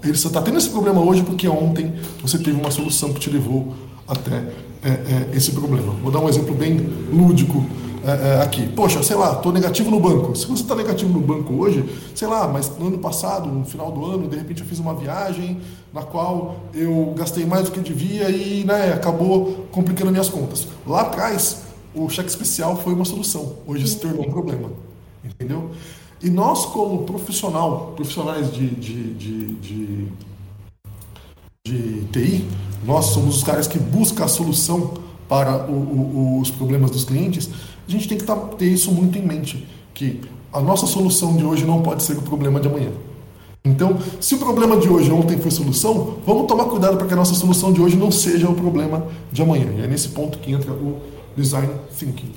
você 0.00 0.28
está 0.28 0.40
tendo 0.40 0.56
esse 0.56 0.70
problema 0.70 1.00
hoje 1.00 1.24
porque 1.24 1.48
ontem 1.48 1.92
você 2.22 2.38
teve 2.38 2.60
uma 2.60 2.70
solução 2.70 3.12
que 3.12 3.18
te 3.18 3.28
levou 3.28 3.74
até 4.06 4.36
é, 4.84 4.88
é, 4.88 5.30
esse 5.34 5.50
problema. 5.50 5.92
Vou 5.94 6.12
dar 6.12 6.20
um 6.20 6.28
exemplo 6.28 6.54
bem 6.54 6.76
lúdico 7.12 7.66
é, 8.04 8.36
é 8.36 8.42
aqui. 8.42 8.68
Poxa, 8.68 9.02
sei 9.02 9.16
lá, 9.16 9.32
estou 9.32 9.50
negativo 9.50 9.90
no 9.90 9.98
banco. 9.98 10.36
Se 10.36 10.46
você 10.46 10.62
está 10.62 10.76
negativo 10.76 11.12
no 11.12 11.20
banco 11.20 11.54
hoje, 11.54 11.84
sei 12.14 12.28
lá, 12.28 12.46
mas 12.46 12.70
no 12.78 12.86
ano 12.86 12.98
passado, 12.98 13.48
no 13.48 13.64
final 13.64 13.90
do 13.90 14.04
ano, 14.04 14.28
de 14.28 14.36
repente 14.36 14.60
eu 14.60 14.68
fiz 14.68 14.78
uma 14.78 14.94
viagem 14.94 15.58
na 15.92 16.02
qual 16.02 16.56
eu 16.72 17.14
gastei 17.16 17.44
mais 17.46 17.64
do 17.64 17.72
que 17.72 17.80
devia 17.80 18.30
e 18.30 18.62
né, 18.64 18.92
acabou 18.92 19.66
complicando 19.72 20.12
minhas 20.12 20.28
contas. 20.28 20.68
Lá 20.86 21.00
atrás, 21.00 21.62
o 21.94 22.08
cheque 22.08 22.28
especial 22.28 22.76
foi 22.76 22.92
uma 22.92 23.04
solução. 23.04 23.54
Hoje 23.66 23.88
se 23.88 23.96
tornou 23.96 24.24
um 24.24 24.30
problema. 24.30 24.93
Entendeu? 25.34 25.70
E 26.22 26.30
nós, 26.30 26.64
como 26.66 27.04
profissional, 27.04 27.92
profissionais 27.96 28.52
de, 28.52 28.68
de, 28.68 29.14
de, 29.14 29.46
de, 29.56 30.08
de 31.66 32.04
TI, 32.12 32.48
nós 32.84 33.06
somos 33.06 33.36
os 33.36 33.42
caras 33.42 33.66
que 33.66 33.78
buscam 33.78 34.24
a 34.24 34.28
solução 34.28 34.94
para 35.28 35.66
o, 35.66 35.72
o, 35.72 36.40
os 36.40 36.50
problemas 36.50 36.90
dos 36.90 37.04
clientes, 37.04 37.50
a 37.86 37.90
gente 37.90 38.08
tem 38.08 38.16
que 38.16 38.24
tá, 38.24 38.36
ter 38.36 38.66
isso 38.66 38.92
muito 38.92 39.18
em 39.18 39.22
mente, 39.22 39.66
que 39.92 40.20
a 40.52 40.60
nossa 40.60 40.86
solução 40.86 41.36
de 41.36 41.44
hoje 41.44 41.64
não 41.64 41.82
pode 41.82 42.02
ser 42.02 42.16
o 42.16 42.22
problema 42.22 42.60
de 42.60 42.68
amanhã. 42.68 42.90
Então, 43.64 43.98
se 44.20 44.34
o 44.34 44.38
problema 44.38 44.76
de 44.76 44.88
hoje 44.88 45.10
ontem 45.10 45.38
foi 45.38 45.50
solução, 45.50 46.18
vamos 46.26 46.46
tomar 46.46 46.66
cuidado 46.66 46.98
para 46.98 47.06
que 47.06 47.14
a 47.14 47.16
nossa 47.16 47.34
solução 47.34 47.72
de 47.72 47.80
hoje 47.80 47.96
não 47.96 48.10
seja 48.10 48.48
o 48.48 48.54
problema 48.54 49.06
de 49.32 49.40
amanhã. 49.40 49.72
E 49.78 49.80
é 49.80 49.86
nesse 49.86 50.10
ponto 50.10 50.38
que 50.38 50.52
entra 50.52 50.70
o 50.70 51.00
design 51.34 51.72
thinking. 51.98 52.32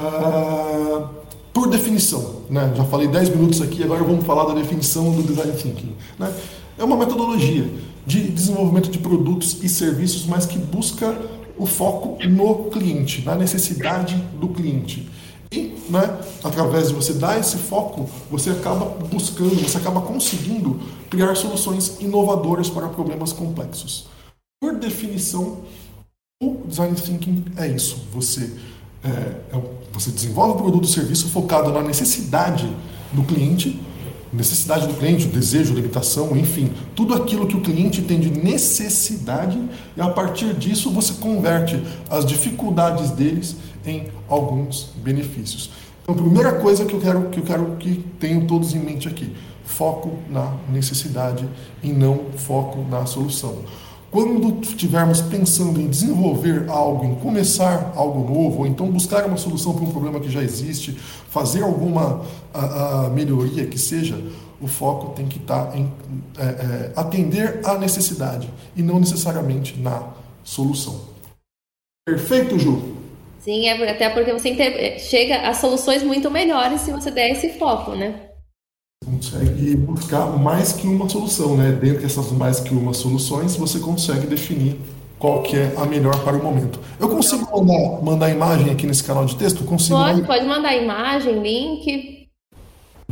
Uh, 0.00 1.21
por 1.52 1.68
definição, 1.68 2.42
né? 2.48 2.72
já 2.74 2.84
falei 2.84 3.08
10 3.08 3.30
minutos 3.30 3.60
aqui, 3.60 3.82
agora 3.82 4.02
vamos 4.02 4.24
falar 4.24 4.44
da 4.44 4.54
definição 4.54 5.12
do 5.12 5.22
design 5.22 5.52
thinking. 5.52 5.94
Né? 6.18 6.32
É 6.78 6.84
uma 6.84 6.96
metodologia 6.96 7.68
de 8.06 8.28
desenvolvimento 8.28 8.90
de 8.90 8.98
produtos 8.98 9.62
e 9.62 9.68
serviços, 9.68 10.26
mas 10.26 10.46
que 10.46 10.58
busca 10.58 11.16
o 11.56 11.66
foco 11.66 12.18
no 12.26 12.70
cliente, 12.70 13.22
na 13.24 13.34
necessidade 13.34 14.16
do 14.40 14.48
cliente. 14.48 15.08
E, 15.52 15.76
né, 15.90 16.18
através 16.42 16.88
de 16.88 16.94
você 16.94 17.12
dar 17.12 17.38
esse 17.38 17.58
foco, 17.58 18.08
você 18.30 18.50
acaba 18.50 18.86
buscando, 18.86 19.54
você 19.62 19.76
acaba 19.76 20.00
conseguindo 20.00 20.80
criar 21.10 21.34
soluções 21.34 22.00
inovadoras 22.00 22.70
para 22.70 22.88
problemas 22.88 23.34
complexos. 23.34 24.06
Por 24.58 24.76
definição, 24.76 25.58
o 26.42 26.62
design 26.66 26.94
thinking 26.96 27.44
é 27.56 27.68
isso. 27.68 28.06
Você 28.12 28.50
é, 29.04 29.08
é, 29.08 29.62
você 29.92 30.10
desenvolve 30.10 30.54
o 30.54 30.56
produto 30.56 30.84
ou 30.84 30.90
serviço 30.90 31.28
focado 31.28 31.70
na 31.70 31.82
necessidade 31.82 32.68
do 33.12 33.22
cliente, 33.22 33.80
necessidade 34.32 34.86
do 34.86 34.94
cliente, 34.94 35.26
desejo, 35.26 35.74
limitação, 35.74 36.34
enfim, 36.36 36.72
tudo 36.94 37.14
aquilo 37.14 37.46
que 37.46 37.56
o 37.56 37.60
cliente 37.60 38.00
tem 38.00 38.18
de 38.18 38.30
necessidade 38.30 39.60
e 39.96 40.00
a 40.00 40.08
partir 40.08 40.54
disso 40.54 40.90
você 40.90 41.12
converte 41.14 41.82
as 42.08 42.24
dificuldades 42.24 43.10
deles 43.10 43.56
em 43.84 44.08
alguns 44.28 44.90
benefícios. 44.96 45.70
Então, 46.02 46.14
a 46.14 46.18
primeira 46.18 46.52
coisa 46.52 46.84
que 46.84 46.94
eu 46.94 47.00
quero 47.00 47.28
que 47.28 47.38
eu 47.38 47.44
quero 47.44 47.76
que 47.76 48.04
tenham 48.18 48.46
todos 48.46 48.74
em 48.74 48.78
mente 48.78 49.06
aqui, 49.06 49.32
foco 49.64 50.18
na 50.28 50.54
necessidade 50.68 51.46
e 51.82 51.92
não 51.92 52.26
foco 52.36 52.84
na 52.90 53.06
solução. 53.06 53.58
Quando 54.12 54.60
estivermos 54.60 55.22
pensando 55.22 55.80
em 55.80 55.88
desenvolver 55.88 56.68
algo, 56.68 57.02
em 57.02 57.14
começar 57.14 57.94
algo 57.96 58.30
novo, 58.30 58.58
ou 58.58 58.66
então 58.66 58.86
buscar 58.88 59.24
uma 59.24 59.38
solução 59.38 59.74
para 59.74 59.84
um 59.84 59.90
problema 59.90 60.20
que 60.20 60.28
já 60.28 60.42
existe, 60.42 60.92
fazer 60.92 61.62
alguma 61.62 62.22
a, 62.52 63.06
a 63.06 63.08
melhoria 63.08 63.66
que 63.66 63.78
seja, 63.78 64.22
o 64.60 64.68
foco 64.68 65.14
tem 65.14 65.26
que 65.26 65.38
estar 65.38 65.74
em 65.74 65.90
é, 66.38 66.42
é, 66.42 66.92
atender 66.94 67.62
à 67.64 67.78
necessidade 67.78 68.50
e 68.76 68.82
não 68.82 69.00
necessariamente 69.00 69.80
na 69.80 70.12
solução. 70.44 71.08
Perfeito, 72.04 72.58
Ju? 72.58 72.94
Sim, 73.40 73.66
é, 73.66 73.90
até 73.90 74.10
porque 74.10 74.30
você 74.34 74.98
chega 74.98 75.48
a 75.48 75.54
soluções 75.54 76.02
muito 76.02 76.30
melhores 76.30 76.82
se 76.82 76.92
você 76.92 77.10
der 77.10 77.30
esse 77.30 77.58
foco, 77.58 77.92
né? 77.92 78.31
Consegue 79.04 79.76
buscar 79.76 80.26
mais 80.38 80.72
que 80.72 80.86
uma 80.86 81.08
solução, 81.08 81.56
né? 81.56 81.72
Dentre 81.72 82.04
essas 82.04 82.30
mais 82.32 82.60
que 82.60 82.74
uma 82.74 82.94
soluções, 82.94 83.56
você 83.56 83.78
consegue 83.78 84.26
definir 84.26 84.76
qual 85.18 85.42
que 85.42 85.56
é 85.56 85.72
a 85.76 85.86
melhor 85.86 86.18
para 86.24 86.36
o 86.36 86.42
momento. 86.42 86.80
Eu 86.98 87.08
consigo 87.08 87.46
mandar, 87.52 88.02
mandar 88.02 88.30
imagem 88.30 88.70
aqui 88.70 88.86
nesse 88.86 89.04
canal 89.04 89.24
de 89.24 89.36
texto? 89.36 89.62
Consigo 89.64 89.96
pode, 89.96 90.14
mandar... 90.14 90.26
pode 90.26 90.46
mandar 90.46 90.76
imagem, 90.76 91.42
link. 91.42 92.28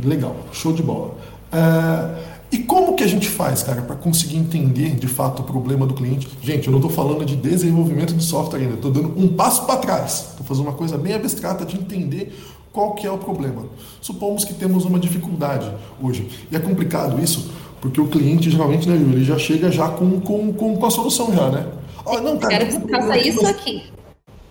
Legal, 0.03 0.35
show 0.51 0.73
de 0.73 0.83
bola. 0.83 1.15
É, 1.53 2.31
e 2.51 2.57
como 2.57 2.95
que 2.95 3.03
a 3.03 3.07
gente 3.07 3.29
faz, 3.29 3.63
cara, 3.63 3.81
para 3.81 3.95
conseguir 3.95 4.35
entender 4.35 4.95
de 4.95 5.07
fato 5.07 5.41
o 5.41 5.45
problema 5.45 5.87
do 5.87 5.93
cliente? 5.93 6.27
Gente, 6.41 6.67
eu 6.67 6.71
não 6.71 6.79
estou 6.79 6.91
falando 6.91 7.23
de 7.23 7.37
desenvolvimento 7.37 8.13
de 8.13 8.23
software 8.23 8.59
ainda, 8.59 8.73
estou 8.73 8.91
dando 8.91 9.17
um 9.17 9.29
passo 9.29 9.65
para 9.65 9.77
trás. 9.77 10.31
Estou 10.31 10.45
fazendo 10.45 10.65
uma 10.65 10.73
coisa 10.73 10.97
bem 10.97 11.13
abstrata 11.13 11.65
de 11.65 11.77
entender 11.77 12.37
qual 12.71 12.93
que 12.93 13.05
é 13.05 13.11
o 13.11 13.17
problema? 13.17 13.65
Supomos 14.01 14.45
que 14.45 14.53
temos 14.53 14.85
uma 14.85 14.99
dificuldade 14.99 15.71
hoje. 16.01 16.29
E 16.51 16.55
é 16.55 16.59
complicado 16.59 17.21
isso, 17.21 17.51
porque 17.81 17.99
o 17.99 18.07
cliente 18.07 18.49
geralmente, 18.49 18.87
né, 18.87 18.95
ele 18.95 19.23
já 19.23 19.37
chega 19.37 19.71
já 19.71 19.89
com, 19.89 20.21
com, 20.21 20.53
com, 20.53 20.85
a 20.85 20.89
solução 20.89 21.33
já, 21.33 21.49
né? 21.49 21.67
Oh, 22.05 22.19
não, 22.19 22.37
cara, 22.37 22.57
Quero 22.57 22.65
que 22.67 22.73
você 22.73 22.87
faça 22.87 23.17
isso 23.17 23.47
aqui. 23.47 23.83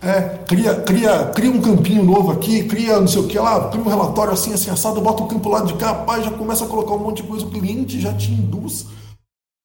É, 0.03 0.21
cria, 0.47 0.75
cria, 0.81 1.25
cria 1.25 1.51
um 1.51 1.61
campinho 1.61 2.03
novo 2.03 2.31
aqui, 2.31 2.63
cria 2.63 2.99
não 2.99 3.07
sei 3.07 3.21
o 3.21 3.27
que 3.27 3.37
lá, 3.37 3.69
cria 3.69 3.83
um 3.83 3.87
relatório 3.87 4.33
assim, 4.33 4.51
assim, 4.51 4.71
assado, 4.71 4.99
bota 4.99 5.21
o 5.21 5.27
campo 5.27 5.47
lá 5.47 5.61
de 5.61 5.75
cá, 5.75 5.93
pai, 5.93 6.23
já 6.23 6.31
começa 6.31 6.65
a 6.65 6.67
colocar 6.67 6.95
um 6.95 6.99
monte 6.99 7.21
de 7.21 7.27
coisa, 7.27 7.45
o 7.45 7.51
cliente 7.51 8.01
já 8.01 8.11
te 8.11 8.31
induz 8.31 8.87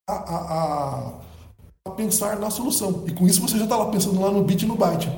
a, 0.08 0.12
a, 0.12 0.36
a, 0.36 1.12
a 1.86 1.90
pensar 1.90 2.38
na 2.38 2.50
solução. 2.50 3.04
E 3.06 3.12
com 3.12 3.26
isso 3.26 3.40
você 3.40 3.56
já 3.56 3.64
está 3.64 3.76
lá 3.76 3.86
pensando 3.86 4.20
lá 4.20 4.30
no 4.30 4.44
bit 4.44 4.62
e 4.62 4.68
no 4.68 4.76
byte. 4.76 5.10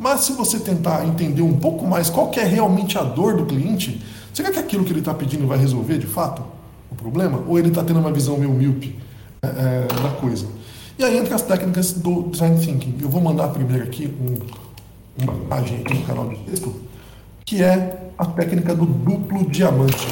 Mas 0.00 0.22
se 0.22 0.32
você 0.32 0.58
tentar 0.58 1.06
entender 1.06 1.42
um 1.42 1.58
pouco 1.58 1.86
mais 1.86 2.08
qual 2.08 2.32
é 2.34 2.42
realmente 2.42 2.96
a 2.96 3.02
dor 3.02 3.36
do 3.36 3.44
cliente, 3.44 4.00
será 4.32 4.50
que 4.50 4.58
aquilo 4.58 4.82
que 4.82 4.92
ele 4.92 5.00
está 5.00 5.12
pedindo 5.12 5.46
vai 5.46 5.58
resolver 5.58 5.98
de 5.98 6.06
fato 6.06 6.42
o 6.90 6.94
problema? 6.94 7.44
Ou 7.46 7.58
ele 7.58 7.68
está 7.68 7.84
tendo 7.84 8.00
uma 8.00 8.10
visão 8.10 8.38
meio 8.38 8.50
míope 8.50 8.98
é, 9.42 9.46
é, 9.46 10.02
da 10.02 10.08
coisa? 10.18 10.46
E 10.98 11.04
aí 11.04 11.18
entra 11.18 11.34
as 11.34 11.42
técnicas 11.42 11.92
do 11.92 12.22
design 12.30 12.58
thinking. 12.58 12.96
Eu 12.98 13.10
vou 13.10 13.20
mandar 13.20 13.48
primeiro 13.48 13.84
aqui 13.84 14.06
um, 14.06 15.22
uma 15.22 15.34
imagem 15.34 15.82
aqui 15.82 15.92
no 15.92 16.02
canal 16.06 16.30
de 16.30 16.36
texto, 16.44 16.74
que 17.44 17.62
é 17.62 18.10
a 18.16 18.24
técnica 18.24 18.74
do 18.74 18.86
duplo 18.86 19.50
diamante. 19.50 20.08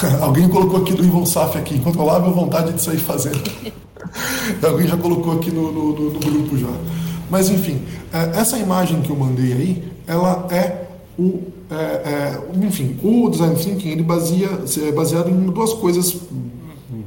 Alguém 0.20 0.48
colocou 0.48 0.80
aqui 0.80 0.92
do 0.92 1.04
Ivonsaf 1.04 1.56
aqui, 1.56 1.76
incontrolável 1.76 2.32
vontade 2.32 2.72
de 2.72 2.82
sair 2.82 2.98
fazendo. 2.98 3.42
Alguém 4.62 4.86
já 4.86 4.96
colocou 4.96 5.32
aqui 5.32 5.50
no, 5.50 5.72
no, 5.72 6.10
no, 6.10 6.20
grupo 6.20 6.56
já. 6.56 6.68
Mas 7.30 7.48
enfim, 7.48 7.82
é, 8.12 8.38
essa 8.38 8.58
imagem 8.58 9.00
que 9.02 9.10
eu 9.10 9.16
mandei 9.16 9.52
aí, 9.52 9.92
ela 10.06 10.46
é 10.50 10.86
o, 11.18 11.42
é, 11.70 11.74
é, 11.74 12.40
enfim, 12.64 12.98
o 13.02 13.28
design 13.28 13.56
thinking 13.56 13.88
ele 13.88 14.02
baseia, 14.02 14.50
é 14.86 14.92
baseado 14.92 15.30
em 15.30 15.46
duas 15.46 15.72
coisas 15.72 16.16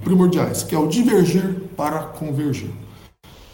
primordiais, 0.03 0.63
que 0.63 0.75
é 0.75 0.79
o 0.79 0.87
divergir 0.87 1.61
para 1.77 1.99
convergir. 1.99 2.71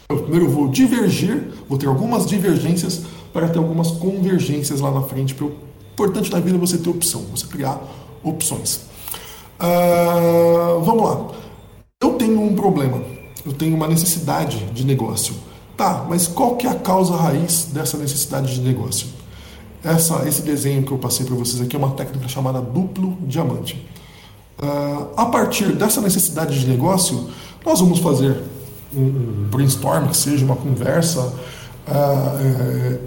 Eu 0.08 0.18
primeiro 0.18 0.48
vou 0.48 0.68
divergir, 0.68 1.48
vou 1.68 1.78
ter 1.78 1.86
algumas 1.86 2.26
divergências 2.26 3.02
para 3.32 3.48
ter 3.48 3.58
algumas 3.58 3.90
convergências 3.90 4.80
lá 4.80 4.90
na 4.90 5.02
frente. 5.02 5.34
O 5.42 5.52
importante 5.92 6.30
na 6.30 6.40
vida 6.40 6.56
é 6.56 6.60
você 6.60 6.78
ter 6.78 6.88
opção, 6.88 7.22
você 7.32 7.46
criar 7.46 7.80
opções. 8.22 8.95
Uh, 9.60 10.80
vamos 10.82 11.02
lá. 11.02 11.28
Eu 12.02 12.14
tenho 12.14 12.40
um 12.40 12.54
problema 12.54 13.16
eu 13.46 13.52
tenho 13.52 13.76
uma 13.76 13.86
necessidade 13.86 14.58
de 14.72 14.84
negócio. 14.84 15.34
Tá, 15.76 16.04
mas 16.08 16.26
qual 16.26 16.56
que 16.56 16.66
é 16.66 16.70
a 16.70 16.74
causa 16.74 17.14
raiz 17.14 17.68
dessa 17.72 17.96
necessidade 17.96 18.54
de 18.54 18.60
negócio? 18.60 19.08
Essa, 19.84 20.26
esse 20.26 20.42
desenho 20.42 20.82
que 20.82 20.90
eu 20.90 20.98
passei 20.98 21.24
para 21.24 21.36
vocês 21.36 21.62
aqui 21.62 21.76
é 21.76 21.78
uma 21.78 21.90
técnica 21.90 22.26
chamada 22.28 22.60
duplo 22.60 23.16
diamante. 23.20 23.86
Uh, 24.58 25.08
a 25.16 25.26
partir 25.26 25.76
dessa 25.76 26.00
necessidade 26.00 26.58
de 26.58 26.66
negócio, 26.66 27.28
nós 27.64 27.78
vamos 27.78 27.98
fazer 28.00 28.42
um 28.92 29.48
brainstorm, 29.50 30.08
que 30.08 30.16
seja 30.16 30.44
uma 30.44 30.56
conversa, 30.56 31.20
uh, 31.86 32.98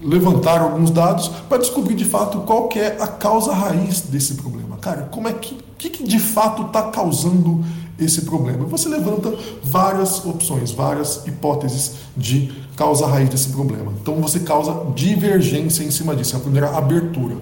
levantar 0.00 0.60
alguns 0.60 0.90
dados 0.90 1.28
para 1.48 1.58
descobrir 1.58 1.96
de 1.96 2.04
fato 2.04 2.38
qual 2.42 2.68
que 2.68 2.78
é 2.78 2.96
a 3.00 3.08
causa 3.08 3.52
raiz 3.52 4.02
desse 4.02 4.34
problema. 4.34 4.71
Cara, 4.82 5.08
como 5.10 5.28
é 5.28 5.32
que, 5.32 5.56
que, 5.78 5.88
que 5.88 6.04
de 6.04 6.18
fato 6.18 6.66
está 6.66 6.90
causando 6.90 7.64
esse 8.04 8.22
problema. 8.22 8.64
Você 8.66 8.88
levanta 8.88 9.32
várias 9.62 10.24
opções, 10.24 10.70
várias 10.70 11.26
hipóteses 11.26 11.92
de 12.16 12.52
causa 12.76 13.06
raiz 13.06 13.28
desse 13.28 13.50
problema. 13.50 13.92
Então 14.00 14.20
você 14.20 14.40
causa 14.40 14.92
divergência 14.94 15.84
em 15.84 15.90
cima 15.90 16.16
disso, 16.16 16.34
é 16.34 16.38
a 16.38 16.42
primeira 16.42 16.76
abertura. 16.76 17.36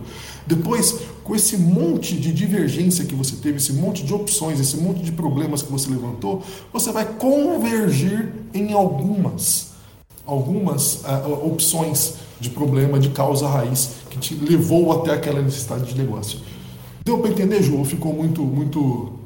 Depois, 0.47 1.00
com 1.23 1.35
esse 1.35 1.56
monte 1.56 2.16
de 2.16 2.32
divergência 2.32 3.04
que 3.04 3.14
você 3.14 3.37
teve, 3.37 3.59
esse 3.59 3.73
monte 3.73 4.02
de 4.02 4.12
opções, 4.12 4.59
esse 4.59 4.76
monte 4.76 5.02
de 5.02 5.12
problemas 5.12 5.62
que 5.62 5.70
você 5.70 5.88
levantou, 5.88 6.42
você 6.73 6.90
vai 6.90 7.04
convergir 7.04 8.32
em 8.52 8.73
algumas, 8.73 9.68
algumas 10.26 11.04
uh, 11.04 11.47
opções 11.47 12.14
de 12.40 12.50
problema, 12.50 12.99
de 12.99 13.11
causa 13.11 13.47
raiz 13.47 13.90
que 14.09 14.18
te 14.18 14.35
levou 14.35 14.92
até 14.92 15.12
aquela 15.12 15.40
necessidade 15.40 15.92
de 15.92 15.97
negócio. 15.97 16.40
Deu 17.04 17.19
para 17.19 17.30
entender, 17.30 17.62
Ju? 17.62 17.85
Ficou 17.85 18.12
muito, 18.12 18.42
muito, 18.42 19.19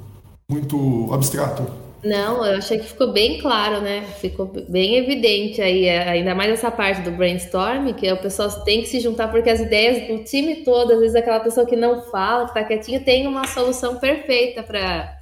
muito 0.48 1.12
abstrato? 1.12 1.84
Não, 2.04 2.44
eu 2.44 2.58
achei 2.58 2.78
que 2.78 2.86
ficou 2.86 3.12
bem 3.12 3.38
claro, 3.38 3.80
né? 3.80 4.04
Ficou 4.20 4.52
bem 4.68 4.96
evidente 4.96 5.62
aí, 5.62 5.86
é, 5.86 6.10
ainda 6.10 6.34
mais 6.34 6.50
essa 6.50 6.70
parte 6.70 7.00
do 7.00 7.10
brainstorm, 7.10 7.94
que 7.94 8.12
o 8.12 8.16
pessoal 8.18 8.50
tem 8.62 8.82
que 8.82 8.88
se 8.88 9.00
juntar, 9.00 9.28
porque 9.28 9.48
as 9.48 9.60
ideias 9.60 10.06
do 10.06 10.22
time 10.22 10.56
todo, 10.56 10.92
às 10.92 11.00
vezes 11.00 11.16
aquela 11.16 11.40
pessoa 11.40 11.64
que 11.64 11.74
não 11.74 12.02
fala, 12.02 12.46
que 12.46 12.54
tá 12.54 12.62
quietinha, 12.62 13.00
tem 13.00 13.26
uma 13.26 13.46
solução 13.46 13.96
perfeita 13.96 14.62
para 14.62 15.16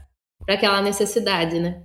aquela 0.49 0.83
necessidade, 0.83 1.61
né? 1.61 1.83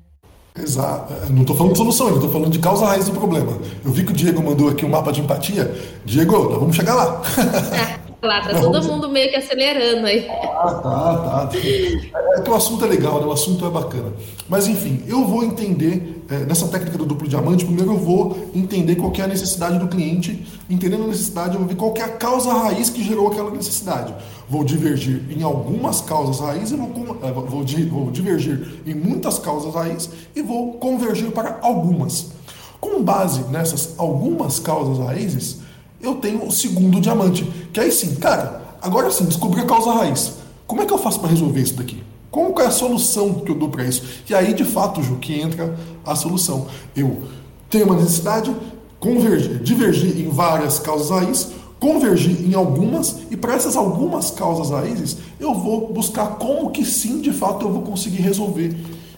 Exato. 0.58 1.14
Não 1.32 1.42
estou 1.42 1.56
falando 1.56 1.74
de 1.74 1.78
solução, 1.78 2.16
estou 2.16 2.32
falando 2.32 2.52
de 2.52 2.58
causa 2.58 2.88
raiz 2.88 3.08
do 3.08 3.12
problema. 3.12 3.56
Eu 3.86 3.92
vi 3.92 4.04
que 4.04 4.12
o 4.12 4.16
Diego 4.16 4.42
mandou 4.42 4.70
aqui 4.70 4.84
um 4.84 4.90
mapa 4.90 5.12
de 5.12 5.22
empatia. 5.22 5.72
Diego, 6.04 6.50
nós 6.50 6.60
vamos 6.60 6.76
chegar 6.76 6.96
lá. 6.96 7.22
Lá, 8.22 8.42
tá 8.42 8.60
todo 8.60 8.84
mundo 8.84 9.10
meio 9.10 9.30
que 9.30 9.36
acelerando 9.36 10.08
aí. 10.08 10.28
Ah, 10.28 10.80
tá, 10.82 11.48
tá. 11.48 11.58
É 11.58 12.42
que 12.42 12.50
o 12.50 12.56
assunto 12.56 12.84
é 12.84 12.88
legal, 12.88 13.22
né? 13.22 13.28
O 13.28 13.32
assunto 13.32 13.64
é 13.64 13.70
bacana. 13.70 14.12
Mas 14.50 14.68
enfim, 14.68 15.04
eu 15.08 15.24
vou 15.24 15.44
entender, 15.44 16.24
é, 16.28 16.40
nessa 16.40 16.68
técnica 16.68 16.98
do 16.98 17.06
duplo 17.06 17.28
diamante, 17.28 17.64
primeiro 17.64 17.92
eu 17.92 17.98
vou 17.98 18.50
entender 18.56 18.96
qual 18.96 19.14
é 19.16 19.22
a 19.22 19.28
necessidade 19.28 19.78
do 19.78 19.88
cliente. 19.88 20.48
Entendendo 20.68 21.04
a 21.04 21.08
necessidade, 21.08 21.54
eu 21.54 21.60
vou 21.60 21.68
ver 21.68 21.76
qual 21.76 21.94
é 21.96 22.02
a 22.02 22.10
causa 22.10 22.52
raiz 22.52 22.90
que 22.90 23.04
gerou 23.04 23.28
aquela 23.28 23.52
necessidade. 23.52 24.16
Vou 24.50 24.64
divergir 24.64 25.22
em 25.30 25.44
algumas 25.44 26.02
causas 26.02 26.40
raízes, 26.40 26.72
vou, 26.72 26.90
é, 27.22 27.32
vou, 27.32 27.46
vou 27.46 27.64
divergir 28.12 28.82
em 28.84 28.96
muitas 28.96 29.38
causas 29.38 29.76
raízes 29.76 30.10
e 30.36 30.42
vou 30.42 30.74
convergir 30.74 31.30
para 31.32 31.60
algumas. 31.62 32.32
Com 32.80 33.04
base 33.04 33.42
nessas 33.52 33.94
algumas 33.98 34.60
causas 34.60 35.06
raízes, 35.06 35.67
eu 36.02 36.16
tenho 36.16 36.46
o 36.46 36.52
segundo 36.52 37.00
diamante. 37.00 37.44
Que 37.74 37.80
aí 37.80 37.92
sim, 37.92 38.16
cara, 38.16 38.62
agora 38.82 39.10
sim, 39.12 39.26
descobri 39.26 39.62
a 39.62 39.66
causa 39.66 39.92
raiz. 39.92 40.34
Como 40.66 40.82
é 40.82 40.86
que 40.86 40.94
eu 40.94 40.98
faço 40.98 41.20
para 41.20 41.30
resolver 41.30 41.62
isso 41.62 41.76
daqui? 41.76 42.04
Qual 42.30 42.54
é 42.60 42.66
a 42.66 42.72
solução 42.72 43.36
que 43.36 43.52
eu 43.52 43.56
dou 43.56 43.70
para 43.70 43.86
isso? 43.86 44.04
E 44.30 44.36
aí, 44.36 44.54
de 44.54 44.66
fato, 44.66 45.02
Ju, 45.02 45.16
que 45.16 45.40
entra 45.40 45.78
a 46.06 46.16
solução. 46.16 46.68
Eu 46.96 47.24
tenho 47.70 47.86
uma 47.86 47.96
necessidade, 47.96 48.54
convergir, 49.00 49.60
divergir 49.64 50.20
em 50.20 50.30
várias 50.30 50.78
causas 50.78 51.10
raízes, 51.10 51.48
convergir 51.80 52.46
em 52.48 52.54
algumas, 52.54 53.20
e 53.32 53.38
para 53.38 53.56
essas 53.56 53.76
algumas 53.76 54.32
causas 54.32 54.72
raízes, 54.72 55.18
eu 55.40 55.54
vou 55.54 55.94
buscar 55.94 56.36
como 56.38 56.70
que 56.72 56.84
sim, 56.84 57.22
de 57.22 57.32
fato, 57.32 57.66
eu 57.66 57.72
vou 57.72 57.82
conseguir 57.82 58.22
resolver 58.22 58.76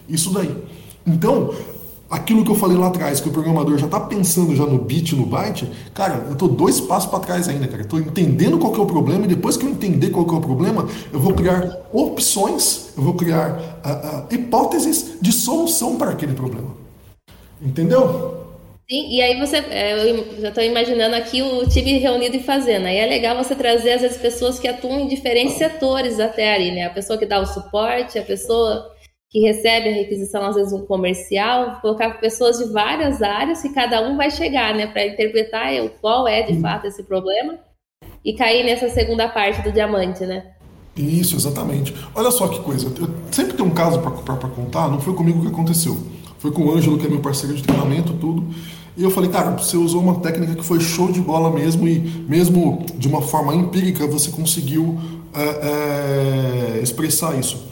isso 0.08 0.30
daí. 0.30 0.54
Então, 1.06 1.54
aquilo 2.10 2.44
que 2.44 2.50
eu 2.50 2.56
falei 2.56 2.76
lá 2.76 2.88
atrás, 2.88 3.20
que 3.20 3.28
o 3.28 3.32
programador 3.32 3.78
já 3.78 3.86
está 3.86 4.00
pensando 4.00 4.54
já 4.56 4.66
no 4.66 4.78
bit, 4.78 5.14
no 5.14 5.24
byte, 5.24 5.70
cara, 5.94 6.24
eu 6.26 6.32
estou 6.32 6.48
dois 6.48 6.80
passos 6.80 7.08
para 7.08 7.20
trás 7.20 7.48
ainda, 7.48 7.68
cara. 7.68 7.82
Estou 7.82 8.00
entendendo 8.00 8.58
qual 8.58 8.72
que 8.72 8.80
é 8.80 8.82
o 8.82 8.86
problema 8.86 9.24
e 9.24 9.28
depois 9.28 9.56
que 9.56 9.64
eu 9.64 9.70
entender 9.70 10.10
qual 10.10 10.26
que 10.26 10.34
é 10.34 10.38
o 10.38 10.40
problema, 10.40 10.88
eu 11.12 11.20
vou 11.20 11.32
criar 11.32 11.86
opções, 11.92 12.92
eu 12.96 13.04
vou 13.04 13.14
criar 13.14 13.80
uh, 13.84 14.18
uh, 14.18 14.34
hipóteses 14.34 15.18
de 15.22 15.30
solução 15.30 15.96
para 15.96 16.10
aquele 16.10 16.34
problema. 16.34 16.74
Entendeu? 17.62 18.38
Sim, 18.90 19.08
e 19.08 19.22
aí 19.22 19.38
você, 19.38 19.58
é, 19.58 20.10
eu 20.10 20.40
já 20.40 20.48
estou 20.48 20.64
imaginando 20.64 21.14
aqui 21.14 21.40
o 21.42 21.64
time 21.68 21.98
reunido 21.98 22.36
e 22.36 22.42
fazendo. 22.42 22.86
Aí 22.86 22.96
é 22.96 23.06
legal 23.06 23.36
você 23.36 23.54
trazer 23.54 23.92
às 23.92 24.00
vezes 24.00 24.16
pessoas 24.16 24.58
que 24.58 24.66
atuam 24.66 24.98
em 24.98 25.06
diferentes 25.06 25.54
setores 25.54 26.18
até 26.18 26.52
ali, 26.56 26.72
né? 26.72 26.86
A 26.86 26.90
pessoa 26.90 27.16
que 27.16 27.24
dá 27.24 27.38
o 27.38 27.46
suporte, 27.46 28.18
a 28.18 28.22
pessoa 28.22 28.90
que 29.30 29.38
recebe 29.38 29.88
a 29.88 29.92
requisição, 29.92 30.44
às 30.44 30.56
vezes 30.56 30.72
um 30.72 30.84
comercial, 30.84 31.78
colocar 31.80 32.20
pessoas 32.20 32.58
de 32.58 32.64
várias 32.72 33.22
áreas 33.22 33.62
que 33.62 33.68
cada 33.68 34.02
um 34.02 34.16
vai 34.16 34.28
chegar, 34.28 34.74
né, 34.74 34.88
para 34.88 35.06
interpretar 35.06 35.70
qual 36.00 36.26
é 36.26 36.42
de 36.42 36.60
fato 36.60 36.88
esse 36.88 37.04
problema 37.04 37.56
e 38.24 38.34
cair 38.34 38.64
nessa 38.64 38.88
segunda 38.90 39.28
parte 39.28 39.62
do 39.62 39.70
diamante, 39.70 40.26
né? 40.26 40.46
Isso, 40.96 41.36
exatamente. 41.36 41.94
Olha 42.14 42.30
só 42.32 42.48
que 42.48 42.58
coisa, 42.60 42.92
eu 42.98 43.08
sempre 43.30 43.56
tem 43.56 43.64
um 43.64 43.70
caso 43.70 44.00
para 44.00 44.48
contar, 44.48 44.88
não 44.88 45.00
foi 45.00 45.14
comigo 45.14 45.40
que 45.40 45.46
aconteceu. 45.46 45.96
Foi 46.38 46.50
com 46.50 46.62
o 46.62 46.74
Ângelo, 46.74 46.98
que 46.98 47.06
é 47.06 47.08
meu 47.08 47.20
parceiro 47.20 47.54
de 47.54 47.62
treinamento, 47.62 48.12
tudo. 48.14 48.44
E 48.96 49.02
eu 49.02 49.10
falei, 49.10 49.30
cara, 49.30 49.52
você 49.52 49.76
usou 49.76 50.02
uma 50.02 50.20
técnica 50.20 50.56
que 50.56 50.64
foi 50.64 50.80
show 50.80 51.12
de 51.12 51.20
bola 51.20 51.50
mesmo, 51.50 51.86
e 51.86 52.00
mesmo 52.00 52.84
de 52.96 53.06
uma 53.06 53.22
forma 53.22 53.54
empírica 53.54 54.06
você 54.06 54.30
conseguiu 54.30 54.98
é, 55.32 56.78
é, 56.78 56.82
expressar 56.82 57.38
isso. 57.38 57.69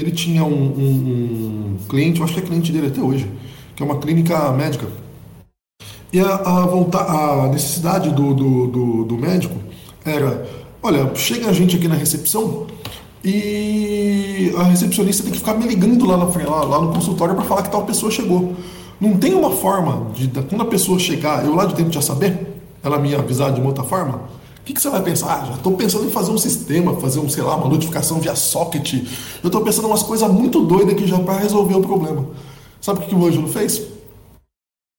Ele 0.00 0.12
tinha 0.12 0.44
um, 0.44 0.54
um, 0.54 1.74
um, 1.74 1.76
cliente, 1.88 2.20
eu 2.20 2.24
acho 2.24 2.32
que 2.32 2.38
é 2.38 2.42
cliente 2.44 2.70
dele 2.70 2.86
até 2.86 3.00
hoje, 3.00 3.28
que 3.74 3.82
é 3.82 3.86
uma 3.86 3.98
clínica 3.98 4.52
médica. 4.52 4.86
E 6.12 6.20
a, 6.20 6.36
a, 6.36 7.44
a 7.44 7.48
necessidade 7.48 8.10
do, 8.10 8.32
do, 8.32 8.66
do, 8.68 9.04
do 9.06 9.18
médico 9.18 9.56
era: 10.04 10.48
olha, 10.80 11.12
chega 11.16 11.48
a 11.48 11.52
gente 11.52 11.74
aqui 11.74 11.88
na 11.88 11.96
recepção 11.96 12.68
e 13.24 14.52
a 14.56 14.62
recepcionista 14.62 15.24
tem 15.24 15.32
que 15.32 15.38
ficar 15.38 15.54
me 15.54 15.66
ligando 15.66 16.06
lá, 16.06 16.16
na, 16.16 16.26
lá, 16.26 16.62
lá 16.62 16.80
no 16.80 16.92
consultório 16.92 17.34
para 17.34 17.44
falar 17.44 17.64
que 17.64 17.70
tal 17.72 17.84
pessoa 17.84 18.12
chegou. 18.12 18.54
Não 19.00 19.16
tem 19.16 19.34
uma 19.34 19.50
forma 19.50 20.12
de, 20.12 20.28
quando 20.28 20.62
a 20.62 20.66
pessoa 20.66 20.96
chegar, 21.00 21.44
eu 21.44 21.56
lá 21.56 21.64
de 21.64 21.74
dentro 21.74 21.92
já 21.92 22.02
saber, 22.02 22.38
ela 22.84 23.00
me 23.00 23.16
avisar 23.16 23.52
de 23.52 23.58
uma 23.58 23.70
outra 23.70 23.82
forma? 23.82 24.22
Que, 24.68 24.74
que 24.74 24.82
você 24.82 24.90
vai 24.90 25.02
pensar? 25.02 25.32
Ah, 25.32 25.46
já 25.46 25.54
estou 25.54 25.72
pensando 25.72 26.04
em 26.04 26.10
fazer 26.10 26.30
um 26.30 26.36
sistema, 26.36 26.94
fazer 27.00 27.20
um, 27.20 27.28
sei 27.28 27.42
lá, 27.42 27.56
uma 27.56 27.68
notificação 27.68 28.20
via 28.20 28.34
socket. 28.34 29.02
Eu 29.42 29.46
estou 29.46 29.62
pensando 29.62 29.86
em 29.86 29.90
umas 29.90 30.02
coisas 30.02 30.30
muito 30.30 30.60
doidas 30.60 30.92
aqui 30.92 31.06
já 31.06 31.18
para 31.18 31.38
resolver 31.38 31.74
o 31.74 31.80
problema. 31.80 32.28
Sabe 32.78 32.98
o 32.98 33.02
que, 33.02 33.08
que 33.08 33.14
o 33.14 33.26
Ângelo 33.26 33.48
fez? 33.48 33.82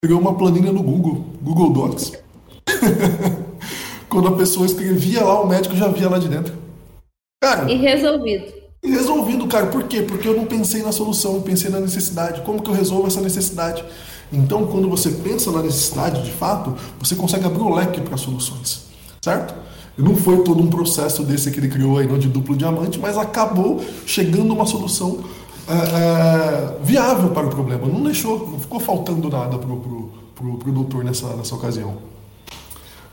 Pegou 0.02 0.20
uma 0.20 0.34
planilha 0.34 0.72
no 0.72 0.82
Google, 0.82 1.24
Google 1.40 1.70
Docs. 1.70 2.14
Quando 4.10 4.30
a 4.30 4.32
pessoa 4.32 4.66
escrevia 4.66 5.24
lá, 5.24 5.40
o 5.40 5.48
médico 5.48 5.76
já 5.76 5.88
via 5.88 6.10
lá 6.10 6.18
de 6.18 6.30
dentro. 6.30 6.56
Cara, 7.40 7.72
e 7.72 7.78
resolvido. 7.78 8.52
E 8.82 8.90
resolvido, 8.90 9.46
cara. 9.46 9.68
Por 9.68 9.84
quê? 9.84 10.02
Porque 10.02 10.28
eu 10.28 10.36
não 10.36 10.46
pensei 10.46 10.82
na 10.82 10.92
solução, 10.92 11.36
eu 11.36 11.42
pensei 11.42 11.70
na 11.70 11.80
necessidade. 11.80 12.42
Como 12.42 12.60
que 12.60 12.72
eu 12.72 12.74
resolvo 12.74 13.06
essa 13.06 13.22
necessidade? 13.22 13.86
Então, 14.34 14.66
quando 14.66 14.90
você 14.90 15.12
pensa 15.12 15.52
na 15.52 15.62
necessidade 15.62 16.24
de 16.24 16.32
fato, 16.32 16.76
você 17.00 17.16
consegue 17.16 17.46
abrir 17.46 17.62
o 17.62 17.74
leque 17.76 18.02
para 18.02 18.18
soluções 18.18 18.89
certo? 19.22 19.54
Não 19.98 20.16
foi 20.16 20.44
todo 20.44 20.64
um 20.64 20.70
processo 20.70 21.24
desse 21.24 21.52
que 21.52 21.60
ele 21.60 21.68
criou 21.68 21.98
aí, 21.98 22.08
de 22.08 22.30
duplo 22.30 22.56
diamante, 22.56 22.98
mas 22.98 23.18
acabou 23.18 23.84
chegando 24.06 24.52
a 24.52 24.56
uma 24.56 24.66
solução 24.66 25.24
é, 25.68 25.74
é, 25.74 26.84
viável 26.84 27.32
para 27.32 27.48
o 27.48 27.50
problema. 27.50 27.86
Não 27.86 28.02
deixou, 28.04 28.48
não 28.48 28.60
ficou 28.60 28.80
faltando 28.80 29.30
nada 29.30 29.58
para 29.58 29.70
o 29.70 30.30
pro, 30.40 30.58
pro, 30.58 30.72
doutor 30.72 31.04
nessa, 31.04 31.36
nessa 31.36 31.54
ocasião. 31.54 31.98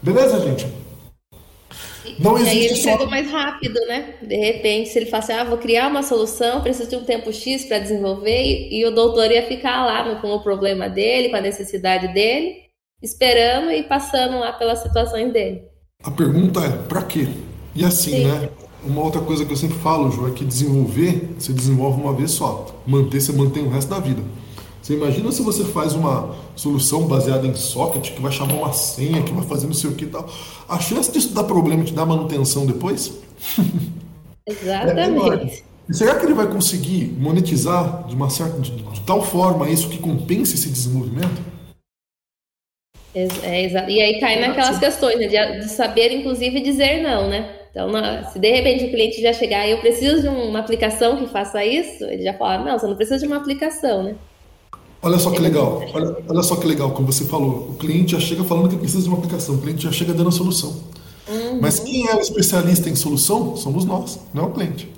Beleza, 0.00 0.40
gente? 0.40 0.66
Não 2.20 2.38
existe 2.38 2.54
e 2.54 2.58
aí 2.58 2.66
ele 2.66 2.76
só... 2.76 2.90
chegou 2.92 3.10
mais 3.10 3.30
rápido, 3.30 3.80
né? 3.88 4.14
De 4.22 4.36
repente, 4.36 4.88
se 4.88 4.98
ele 4.98 5.06
falasse, 5.06 5.32
ah, 5.32 5.42
vou 5.42 5.58
criar 5.58 5.88
uma 5.88 6.04
solução, 6.04 6.62
preciso 6.62 6.88
de 6.88 6.96
um 6.96 7.04
tempo 7.04 7.32
X 7.32 7.64
para 7.64 7.80
desenvolver, 7.80 8.42
e, 8.42 8.78
e, 8.78 8.86
o 8.86 8.92
doutor 8.92 9.30
ia 9.30 9.42
ficar 9.42 9.84
lá 9.84 10.04
no, 10.04 10.20
com 10.20 10.28
o 10.28 10.42
problema 10.42 10.88
dele, 10.88 11.30
com 11.30 11.36
a 11.36 11.40
necessidade 11.40 12.14
dele, 12.14 12.62
esperando 13.02 13.72
e 13.72 13.82
passando 13.82 14.38
lá 14.38 14.52
pelas 14.52 14.78
situações 14.78 15.32
dele. 15.32 15.64
A 16.02 16.10
pergunta 16.10 16.60
é, 16.60 16.70
para 16.70 17.02
quê? 17.02 17.28
E 17.74 17.84
assim, 17.84 18.10
Sim. 18.10 18.24
né? 18.24 18.48
Uma 18.84 19.02
outra 19.02 19.20
coisa 19.20 19.44
que 19.44 19.52
eu 19.52 19.56
sempre 19.56 19.76
falo, 19.78 20.10
João, 20.12 20.28
é 20.28 20.30
que 20.30 20.44
desenvolver, 20.44 21.34
você 21.36 21.52
desenvolve 21.52 22.00
uma 22.00 22.12
vez 22.12 22.30
só. 22.30 22.66
Manter, 22.86 23.20
você 23.20 23.32
mantém 23.32 23.64
o 23.64 23.70
resto 23.70 23.88
da 23.88 23.98
vida. 23.98 24.22
Você 24.80 24.94
imagina 24.94 25.32
se 25.32 25.42
você 25.42 25.64
faz 25.64 25.94
uma 25.94 26.36
solução 26.54 27.08
baseada 27.08 27.44
em 27.44 27.54
socket, 27.56 28.12
que 28.12 28.22
vai 28.22 28.30
chamar 28.30 28.54
uma 28.54 28.72
senha, 28.72 29.20
que 29.22 29.32
vai 29.32 29.44
fazer 29.44 29.66
não 29.66 29.74
sei 29.74 29.90
o 29.90 29.94
que 29.94 30.04
e 30.04 30.08
tal. 30.08 30.28
A 30.68 30.78
chance 30.78 31.10
disso 31.10 31.34
dar 31.34 31.42
problema 31.42 31.82
e 31.82 31.86
te 31.86 31.92
dar 31.92 32.06
manutenção 32.06 32.64
depois? 32.64 33.12
Exatamente. 34.46 35.64
É 35.88 35.92
será 35.92 36.14
que 36.14 36.24
ele 36.24 36.34
vai 36.34 36.46
conseguir 36.46 37.12
monetizar 37.18 38.06
de, 38.06 38.14
uma 38.14 38.30
certa, 38.30 38.60
de, 38.60 38.70
de 38.70 39.00
tal 39.00 39.24
forma 39.24 39.68
isso 39.68 39.88
que 39.88 39.98
compense 39.98 40.54
esse 40.54 40.68
desenvolvimento? 40.68 41.55
É, 43.16 43.64
é, 43.64 43.90
e 43.90 44.02
aí 44.02 44.20
cai 44.20 44.38
naquelas 44.38 44.78
questões, 44.78 45.18
né, 45.18 45.26
de, 45.26 45.60
de, 45.60 45.70
saber, 45.70 46.12
inclusive, 46.12 46.60
dizer 46.60 47.02
não, 47.02 47.30
né? 47.30 47.50
Então, 47.70 47.90
na, 47.90 48.24
se 48.24 48.38
de 48.38 48.50
repente 48.50 48.84
o 48.84 48.90
cliente 48.90 49.22
já 49.22 49.32
chegar 49.32 49.66
e 49.66 49.70
eu 49.70 49.78
preciso 49.78 50.20
de 50.20 50.28
uma 50.28 50.58
aplicação 50.58 51.16
que 51.16 51.26
faça 51.26 51.64
isso, 51.64 52.04
ele 52.04 52.22
já 52.22 52.34
fala, 52.34 52.58
não, 52.58 52.78
você 52.78 52.86
não 52.86 52.94
precisa 52.94 53.18
de 53.18 53.26
uma 53.26 53.38
aplicação, 53.38 54.02
né? 54.02 54.16
Olha 55.00 55.18
só 55.18 55.30
que 55.30 55.40
legal, 55.40 55.82
olha, 55.94 56.16
olha 56.28 56.42
só 56.42 56.56
que 56.56 56.66
legal, 56.66 56.90
como 56.90 57.10
você 57.10 57.24
falou, 57.24 57.70
o 57.70 57.74
cliente 57.78 58.12
já 58.12 58.20
chega 58.20 58.44
falando 58.44 58.68
que 58.68 58.76
precisa 58.76 59.02
de 59.02 59.08
uma 59.08 59.16
aplicação, 59.16 59.54
o 59.54 59.62
cliente 59.62 59.82
já 59.82 59.92
chega 59.92 60.12
dando 60.12 60.28
a 60.28 60.32
solução. 60.32 60.84
Uhum. 61.26 61.58
Mas 61.60 61.78
quem 61.80 62.06
é 62.08 62.14
o 62.14 62.20
especialista 62.20 62.90
em 62.90 62.94
solução 62.94 63.56
somos 63.56 63.86
nós, 63.86 64.20
não 64.34 64.44
é 64.44 64.46
o 64.46 64.50
cliente. 64.50 64.90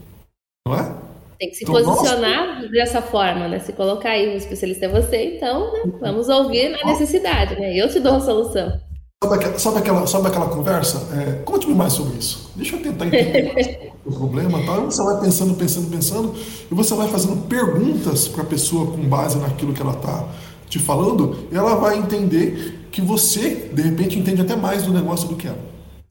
Não 0.67 0.75
é? 0.75 0.93
Tem 1.39 1.51
que 1.51 1.57
se 1.57 1.65
posicionar 1.65 2.63
nós... 2.63 2.71
dessa 2.71 3.01
forma, 3.01 3.47
né? 3.47 3.61
Se 3.61 3.73
colocar 3.73 4.11
aí, 4.11 4.29
o 4.29 4.37
especialista 4.37 4.87
é 4.87 4.89
você, 4.89 5.37
então 5.37 5.73
né? 5.73 5.93
vamos 6.01 6.29
ouvir 6.29 6.75
a 6.75 6.87
necessidade, 6.87 7.55
né? 7.55 7.77
Eu 7.77 7.89
te 7.89 8.01
dou 8.01 8.17
a 8.17 8.21
solução. 8.21 8.81
Sabe 9.23 9.35
aquela, 9.35 9.59
sabe 9.59 9.79
aquela, 9.79 10.07
sabe 10.07 10.29
aquela 10.29 10.49
conversa? 10.49 11.09
É, 11.17 11.43
Conte-me 11.43 11.75
mais 11.75 11.93
sobre 11.93 12.19
isso. 12.19 12.53
Deixa 12.55 12.77
eu 12.77 12.83
tentar 12.83 13.07
entender 13.07 13.93
o 14.07 14.13
problema. 14.13 14.65
Tá? 14.65 14.77
Você 14.81 15.03
vai 15.03 15.21
pensando, 15.21 15.55
pensando, 15.55 15.91
pensando, 15.91 16.35
e 16.71 16.75
você 16.75 16.95
vai 16.95 17.09
fazendo 17.09 17.37
perguntas 17.49 18.29
para 18.29 18.43
a 18.43 18.47
pessoa 18.47 18.87
com 18.87 19.09
base 19.09 19.39
naquilo 19.39 19.73
que 19.73 19.83
ela 19.83 19.95
está 19.95 20.29
te 20.69 20.79
falando, 20.79 21.49
e 21.51 21.57
ela 21.57 21.77
vai 21.77 21.99
entender 21.99 22.89
que 22.93 23.01
você, 23.01 23.71
de 23.73 23.83
repente, 23.83 24.19
entende 24.19 24.43
até 24.43 24.55
mais 24.55 24.85
do 24.85 24.93
negócio 24.93 25.29
do 25.29 25.37
que 25.37 25.47
ela. 25.47 25.59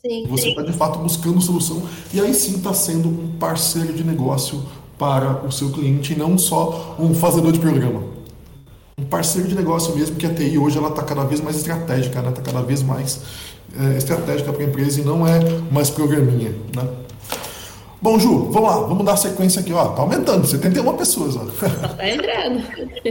Sim, 0.05 0.25
você 0.27 0.49
está, 0.49 0.61
de 0.61 0.73
fato, 0.73 0.99
buscando 0.99 1.41
solução, 1.41 1.83
e 2.13 2.19
aí 2.19 2.33
sim 2.33 2.57
está 2.57 2.73
sendo 2.73 3.09
um 3.09 3.37
parceiro 3.39 3.93
de 3.93 4.03
negócio 4.03 4.63
para 4.97 5.45
o 5.45 5.51
seu 5.51 5.69
cliente, 5.71 6.13
e 6.13 6.15
não 6.15 6.37
só 6.37 6.95
um 6.99 7.13
fazedor 7.13 7.51
de 7.51 7.59
programa 7.59 8.17
um 8.99 9.05
parceiro 9.05 9.47
de 9.47 9.53
negócio 9.53 9.95
mesmo, 9.95 10.15
que 10.15 10.25
a 10.25 10.33
TI 10.33 10.57
hoje 10.57 10.75
ela 10.75 10.89
está 10.89 11.03
cada 11.03 11.23
vez 11.23 11.39
mais 11.39 11.55
estratégica, 11.55 12.17
está 12.17 12.21
né? 12.23 12.31
Tá 12.31 12.41
cada 12.41 12.63
vez 12.63 12.81
mais 12.81 13.21
é, 13.79 13.95
estratégica 13.95 14.51
para 14.51 14.63
a 14.63 14.65
empresa 14.65 14.99
e 14.99 15.03
não 15.03 15.25
é 15.27 15.39
mais 15.71 15.91
programinha. 15.91 16.49
Né? 16.75 16.83
Bom, 18.01 18.17
Ju, 18.17 18.49
vamos 18.51 18.69
lá, 18.69 18.79
vamos 18.79 19.05
dar 19.05 19.15
sequência 19.15 19.61
aqui. 19.61 19.71
Ó, 19.71 19.89
tá 19.89 20.01
aumentando, 20.01 20.47
71 20.47 20.97
pessoas. 20.97 21.35
Ó. 21.35 21.45
Tá 21.95 22.09
entrando. 22.09 22.63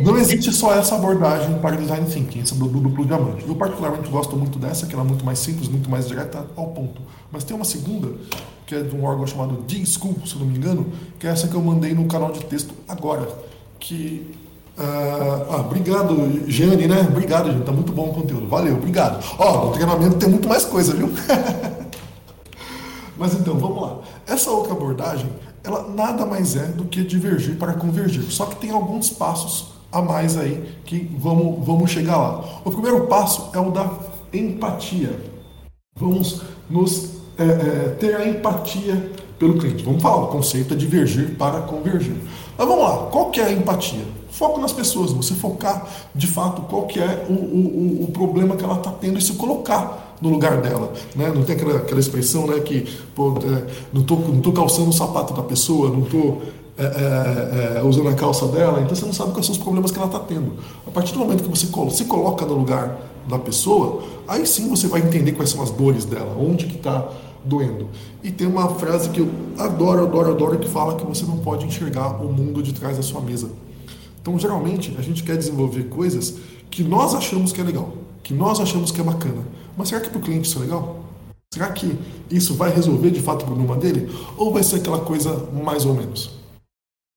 Não 0.02 0.18
existe 0.18 0.52
só 0.52 0.74
essa 0.74 0.96
abordagem 0.96 1.56
para 1.58 1.76
design 1.76 2.04
thinking, 2.10 2.40
essa 2.40 2.56
do, 2.56 2.66
do 2.66 2.80
duplo 2.80 3.04
diamante. 3.04 3.46
Eu 3.46 3.54
particularmente 3.54 4.08
gosto 4.08 4.36
muito 4.36 4.58
dessa, 4.58 4.86
que 4.86 4.92
ela 4.92 5.04
é 5.04 5.06
muito 5.06 5.24
mais 5.24 5.38
simples, 5.38 5.68
muito 5.68 5.88
mais 5.88 6.08
direta 6.08 6.44
ao 6.56 6.66
ponto. 6.66 7.00
Mas 7.30 7.44
tem 7.44 7.54
uma 7.54 7.64
segunda, 7.64 8.08
que 8.66 8.74
é 8.74 8.82
de 8.82 8.94
um 8.94 9.04
órgão 9.04 9.26
chamado 9.26 9.62
D-School, 9.62 10.16
se 10.26 10.36
não 10.36 10.46
me 10.46 10.56
engano, 10.56 10.86
que 11.18 11.26
é 11.26 11.30
essa 11.30 11.46
que 11.46 11.54
eu 11.54 11.62
mandei 11.62 11.94
no 11.94 12.06
canal 12.06 12.32
de 12.32 12.44
texto 12.44 12.74
agora, 12.88 13.28
que 13.78 14.34
ah, 14.78 15.46
ah, 15.50 15.60
obrigado, 15.60 16.14
Jane, 16.46 16.86
né? 16.86 17.06
Obrigado, 17.08 17.50
gente. 17.50 17.64
Tá 17.64 17.72
muito 17.72 17.92
bom 17.92 18.10
o 18.10 18.14
conteúdo. 18.14 18.46
Valeu, 18.46 18.76
obrigado. 18.76 19.24
Ó, 19.38 19.66
no 19.66 19.72
treinamento 19.72 20.16
tem 20.16 20.28
muito 20.28 20.48
mais 20.48 20.64
coisa, 20.64 20.92
viu? 20.92 21.08
Mas 23.16 23.32
então, 23.32 23.58
vamos 23.58 23.80
lá. 23.80 24.00
Essa 24.26 24.50
outra 24.50 24.72
abordagem, 24.72 25.30
ela 25.64 25.88
nada 25.88 26.26
mais 26.26 26.56
é 26.56 26.66
do 26.66 26.84
que 26.84 27.02
divergir 27.02 27.56
para 27.56 27.72
convergir. 27.72 28.24
Só 28.24 28.44
que 28.44 28.56
tem 28.56 28.70
alguns 28.70 29.08
passos 29.08 29.72
a 29.90 30.02
mais 30.02 30.36
aí 30.36 30.78
que 30.84 31.10
vamos, 31.18 31.64
vamos 31.64 31.90
chegar 31.90 32.18
lá. 32.18 32.60
O 32.62 32.70
primeiro 32.70 33.06
passo 33.06 33.48
é 33.54 33.58
o 33.58 33.70
da 33.70 33.90
empatia. 34.30 35.18
Vamos 35.98 36.42
nos 36.68 37.15
é, 37.38 37.42
é, 37.44 37.96
ter 37.98 38.14
a 38.16 38.28
empatia 38.28 39.10
pelo 39.38 39.58
cliente. 39.58 39.84
Vamos 39.84 40.02
falar, 40.02 40.24
o 40.24 40.26
conceito 40.28 40.74
é 40.74 40.76
divergir 40.76 41.36
para 41.36 41.60
convergir. 41.60 42.16
Mas 42.56 42.66
vamos 42.66 42.84
lá, 42.84 43.08
qual 43.10 43.30
que 43.30 43.40
é 43.40 43.44
a 43.44 43.52
empatia? 43.52 44.04
Foco 44.30 44.60
nas 44.60 44.72
pessoas, 44.72 45.12
você 45.12 45.34
focar 45.34 45.86
de 46.14 46.26
fato 46.26 46.62
qual 46.62 46.86
que 46.86 47.00
é 47.00 47.26
o, 47.28 47.32
o, 47.32 48.04
o 48.04 48.10
problema 48.12 48.56
que 48.56 48.64
ela 48.64 48.76
está 48.76 48.90
tendo 48.90 49.18
e 49.18 49.22
se 49.22 49.34
colocar 49.34 50.16
no 50.20 50.28
lugar 50.28 50.60
dela. 50.60 50.92
Né? 51.14 51.30
Não 51.34 51.42
tem 51.42 51.56
aquela, 51.56 51.76
aquela 51.76 52.00
expressão 52.00 52.46
né, 52.46 52.60
que 52.60 52.86
pô, 53.14 53.34
é, 53.38 53.66
não 53.92 54.02
estou 54.02 54.18
não 54.18 54.40
tô 54.40 54.52
calçando 54.52 54.90
o 54.90 54.92
sapato 54.92 55.34
da 55.34 55.42
pessoa, 55.42 55.90
não 55.90 56.02
estou 56.02 56.42
é, 56.78 56.84
é, 56.84 57.78
é, 57.78 57.82
usando 57.82 58.08
a 58.08 58.14
calça 58.14 58.46
dela, 58.48 58.82
então 58.82 58.94
você 58.94 59.06
não 59.06 59.12
sabe 59.12 59.32
quais 59.32 59.46
são 59.46 59.54
os 59.54 59.58
problemas 59.58 59.90
que 59.90 59.98
ela 59.98 60.06
está 60.06 60.18
tendo. 60.18 60.54
A 60.86 60.90
partir 60.90 61.14
do 61.14 61.18
momento 61.18 61.42
que 61.42 61.48
você 61.48 61.66
se 61.90 62.04
coloca 62.04 62.44
no 62.44 62.54
lugar 62.54 62.98
da 63.26 63.38
pessoa, 63.38 64.02
aí 64.28 64.46
sim 64.46 64.68
você 64.68 64.86
vai 64.86 65.00
entender 65.00 65.32
quais 65.32 65.50
são 65.50 65.62
as 65.62 65.70
dores 65.70 66.04
dela, 66.04 66.36
onde 66.38 66.66
que 66.66 66.76
está 66.76 67.08
doendo. 67.46 67.88
E 68.22 68.30
tem 68.30 68.46
uma 68.46 68.68
frase 68.74 69.10
que 69.10 69.20
eu 69.20 69.30
adoro, 69.56 70.02
adoro, 70.02 70.32
adoro, 70.32 70.58
que 70.58 70.68
fala 70.68 70.96
que 70.96 71.06
você 71.06 71.24
não 71.24 71.38
pode 71.38 71.64
enxergar 71.64 72.22
o 72.22 72.32
mundo 72.32 72.62
de 72.62 72.74
trás 72.74 72.96
da 72.96 73.02
sua 73.02 73.20
mesa. 73.20 73.50
Então, 74.20 74.38
geralmente, 74.38 74.94
a 74.98 75.02
gente 75.02 75.22
quer 75.22 75.36
desenvolver 75.36 75.84
coisas 75.84 76.36
que 76.70 76.82
nós 76.82 77.14
achamos 77.14 77.52
que 77.52 77.60
é 77.60 77.64
legal, 77.64 77.92
que 78.22 78.34
nós 78.34 78.58
achamos 78.58 78.90
que 78.90 79.00
é 79.00 79.04
bacana. 79.04 79.42
Mas 79.76 79.88
será 79.88 80.00
que 80.00 80.10
para 80.10 80.18
o 80.18 80.22
cliente 80.22 80.48
isso 80.48 80.58
é 80.58 80.62
legal? 80.62 81.04
Será 81.54 81.70
que 81.70 81.96
isso 82.30 82.54
vai 82.54 82.74
resolver 82.74 83.10
de 83.10 83.20
fato 83.20 83.42
o 83.42 83.46
problema 83.46 83.76
dele? 83.76 84.10
Ou 84.36 84.52
vai 84.52 84.62
ser 84.62 84.76
aquela 84.76 85.00
coisa 85.00 85.48
mais 85.52 85.86
ou 85.86 85.94
menos? 85.94 86.32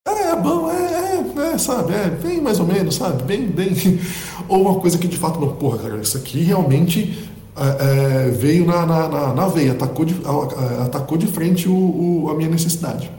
É, 0.06 0.34
bom, 0.36 0.70
é, 0.70 1.16
é, 1.16 1.52
é, 1.52 1.58
sabe? 1.58 1.92
É 1.92 2.08
bem 2.08 2.40
mais 2.40 2.58
ou 2.58 2.66
menos, 2.66 2.94
sabe? 2.94 3.22
Bem, 3.24 3.46
bem. 3.46 3.70
Ou 4.48 4.62
uma 4.62 4.80
coisa 4.80 4.96
que 4.98 5.06
de 5.06 5.16
fato 5.16 5.38
não, 5.38 5.54
porra, 5.56 5.78
cara, 5.78 6.00
isso 6.00 6.16
aqui 6.16 6.40
realmente 6.40 7.29
é, 7.56 8.28
é, 8.28 8.30
veio 8.30 8.64
na, 8.66 8.86
na, 8.86 9.08
na, 9.08 9.34
na, 9.34 9.48
veia, 9.48 9.72
atacou 9.72 10.04
de, 10.04 10.16
atacou 10.84 11.18
de 11.18 11.26
frente 11.26 11.68
o, 11.68 11.74
o, 12.24 12.30
a 12.30 12.34
minha 12.34 12.48
necessidade. 12.48 13.10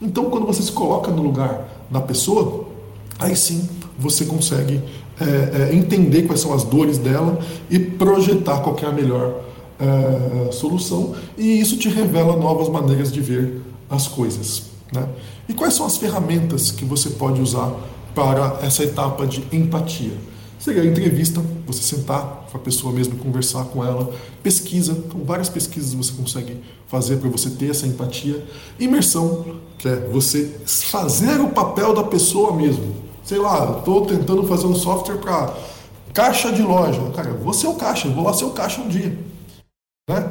Então, 0.00 0.24
quando 0.24 0.46
você 0.46 0.62
se 0.62 0.72
coloca 0.72 1.10
no 1.10 1.22
lugar 1.22 1.86
da 1.90 2.00
pessoa, 2.00 2.66
aí 3.18 3.36
sim 3.36 3.68
você 3.98 4.24
consegue 4.24 4.82
é, 5.20 5.70
é, 5.70 5.74
entender 5.74 6.22
quais 6.22 6.40
são 6.40 6.52
as 6.52 6.64
dores 6.64 6.98
dela 6.98 7.38
e 7.70 7.78
projetar 7.78 8.58
qual 8.60 8.76
é 8.82 8.86
a 8.86 8.92
melhor 8.92 9.42
é, 9.78 10.50
solução, 10.52 11.14
e 11.36 11.60
isso 11.60 11.76
te 11.76 11.88
revela 11.88 12.36
novas 12.36 12.68
maneiras 12.68 13.12
de 13.12 13.20
ver 13.20 13.60
as 13.88 14.08
coisas. 14.08 14.64
Né? 14.92 15.06
E 15.48 15.54
quais 15.54 15.74
são 15.74 15.86
as 15.86 15.96
ferramentas 15.96 16.70
que 16.70 16.84
você 16.84 17.10
pode 17.10 17.40
usar 17.40 17.72
para 18.14 18.58
essa 18.62 18.82
etapa 18.82 19.26
de 19.26 19.44
empatia? 19.52 20.12
Seria 20.64 20.80
a 20.80 20.86
entrevista, 20.86 21.42
você 21.66 21.82
sentar 21.82 22.46
com 22.50 22.56
a 22.56 22.60
pessoa 22.60 22.90
mesmo, 22.90 23.18
conversar 23.18 23.66
com 23.66 23.84
ela, 23.84 24.10
pesquisa, 24.42 24.92
então 24.92 25.22
várias 25.22 25.50
pesquisas 25.50 25.92
você 25.92 26.14
consegue 26.14 26.56
fazer 26.86 27.18
para 27.18 27.28
você 27.28 27.50
ter 27.50 27.68
essa 27.68 27.86
empatia. 27.86 28.42
Imersão, 28.80 29.58
que 29.76 29.86
é 29.86 29.96
você 30.10 30.58
fazer 30.64 31.38
o 31.38 31.50
papel 31.50 31.92
da 31.92 32.02
pessoa 32.02 32.56
mesmo. 32.56 32.96
Sei 33.22 33.36
lá, 33.36 33.76
estou 33.76 34.06
tentando 34.06 34.42
fazer 34.46 34.66
um 34.66 34.74
software 34.74 35.18
para 35.18 35.54
caixa 36.14 36.50
de 36.50 36.62
loja. 36.62 36.98
Cara, 37.14 37.28
eu 37.28 37.38
vou 37.40 37.52
ser 37.52 37.66
o 37.66 37.74
caixa, 37.74 38.08
vou 38.08 38.24
lá 38.24 38.32
ser 38.32 38.46
o 38.46 38.50
caixa 38.52 38.80
um 38.80 38.88
dia. 38.88 39.18
Né? 40.08 40.30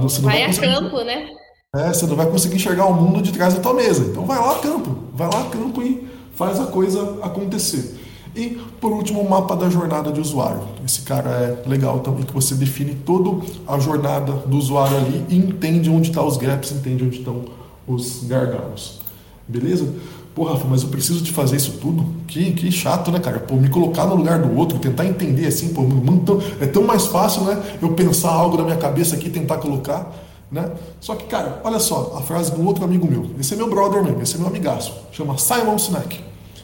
Você 0.00 0.22
não 0.22 0.30
vai, 0.30 0.38
vai 0.38 0.42
a 0.44 0.46
conseguir... 0.46 0.66
campo, 0.66 1.04
né? 1.04 1.28
É, 1.74 1.92
você 1.92 2.06
não 2.06 2.16
vai 2.16 2.30
conseguir 2.30 2.56
enxergar 2.56 2.86
o 2.86 2.94
mundo 2.94 3.20
de 3.20 3.32
trás 3.32 3.52
da 3.52 3.60
tua 3.60 3.74
mesa. 3.74 4.02
Então 4.02 4.24
vai 4.24 4.38
lá 4.38 4.52
a 4.52 4.60
campo, 4.60 4.96
vai 5.12 5.28
lá 5.30 5.42
a 5.42 5.50
campo 5.50 5.82
e 5.82 6.08
faz 6.34 6.58
a 6.58 6.64
coisa 6.64 7.18
acontecer. 7.20 8.05
E, 8.36 8.50
por 8.80 8.92
último, 8.92 9.22
o 9.22 9.30
mapa 9.30 9.56
da 9.56 9.70
jornada 9.70 10.12
de 10.12 10.20
usuário. 10.20 10.60
Esse 10.84 11.00
cara 11.00 11.30
é 11.30 11.68
legal 11.68 12.00
também, 12.00 12.22
que 12.22 12.34
você 12.34 12.54
define 12.54 12.94
toda 12.94 13.42
a 13.66 13.78
jornada 13.78 14.30
do 14.30 14.58
usuário 14.58 14.98
ali 14.98 15.24
e 15.30 15.36
entende 15.36 15.88
onde 15.88 16.10
estão 16.10 16.22
tá 16.22 16.28
os 16.28 16.36
gaps, 16.36 16.70
entende 16.70 17.02
onde 17.02 17.18
estão 17.18 17.46
os 17.86 18.24
gargalos. 18.24 19.00
Beleza? 19.48 19.90
Pô, 20.34 20.44
Rafa, 20.44 20.66
mas 20.68 20.82
eu 20.82 20.90
preciso 20.90 21.22
de 21.22 21.32
fazer 21.32 21.56
isso 21.56 21.78
tudo? 21.80 22.04
Que, 22.26 22.52
que 22.52 22.70
chato, 22.70 23.10
né, 23.10 23.18
cara? 23.18 23.38
Pô, 23.40 23.56
me 23.56 23.70
colocar 23.70 24.04
no 24.04 24.16
lugar 24.16 24.38
do 24.38 24.54
outro, 24.54 24.78
tentar 24.78 25.06
entender 25.06 25.46
assim, 25.46 25.72
pô, 25.72 25.82
é 26.60 26.66
tão 26.66 26.82
mais 26.82 27.06
fácil, 27.06 27.44
né? 27.44 27.78
Eu 27.80 27.94
pensar 27.94 28.32
algo 28.32 28.58
na 28.58 28.64
minha 28.64 28.76
cabeça 28.76 29.16
aqui 29.16 29.30
tentar 29.30 29.56
colocar, 29.56 30.14
né? 30.52 30.72
Só 31.00 31.14
que, 31.14 31.24
cara, 31.24 31.62
olha 31.64 31.78
só, 31.78 32.14
a 32.18 32.20
frase 32.20 32.52
de 32.52 32.60
um 32.60 32.66
outro 32.66 32.84
amigo 32.84 33.10
meu. 33.10 33.30
Esse 33.40 33.54
é 33.54 33.56
meu 33.56 33.70
brother 33.70 34.02
mesmo, 34.02 34.20
esse 34.20 34.34
é 34.34 34.38
meu 34.38 34.48
amigaço. 34.48 34.92
Chama 35.10 35.38
Simon 35.38 35.78
Sinek. 35.78 36.20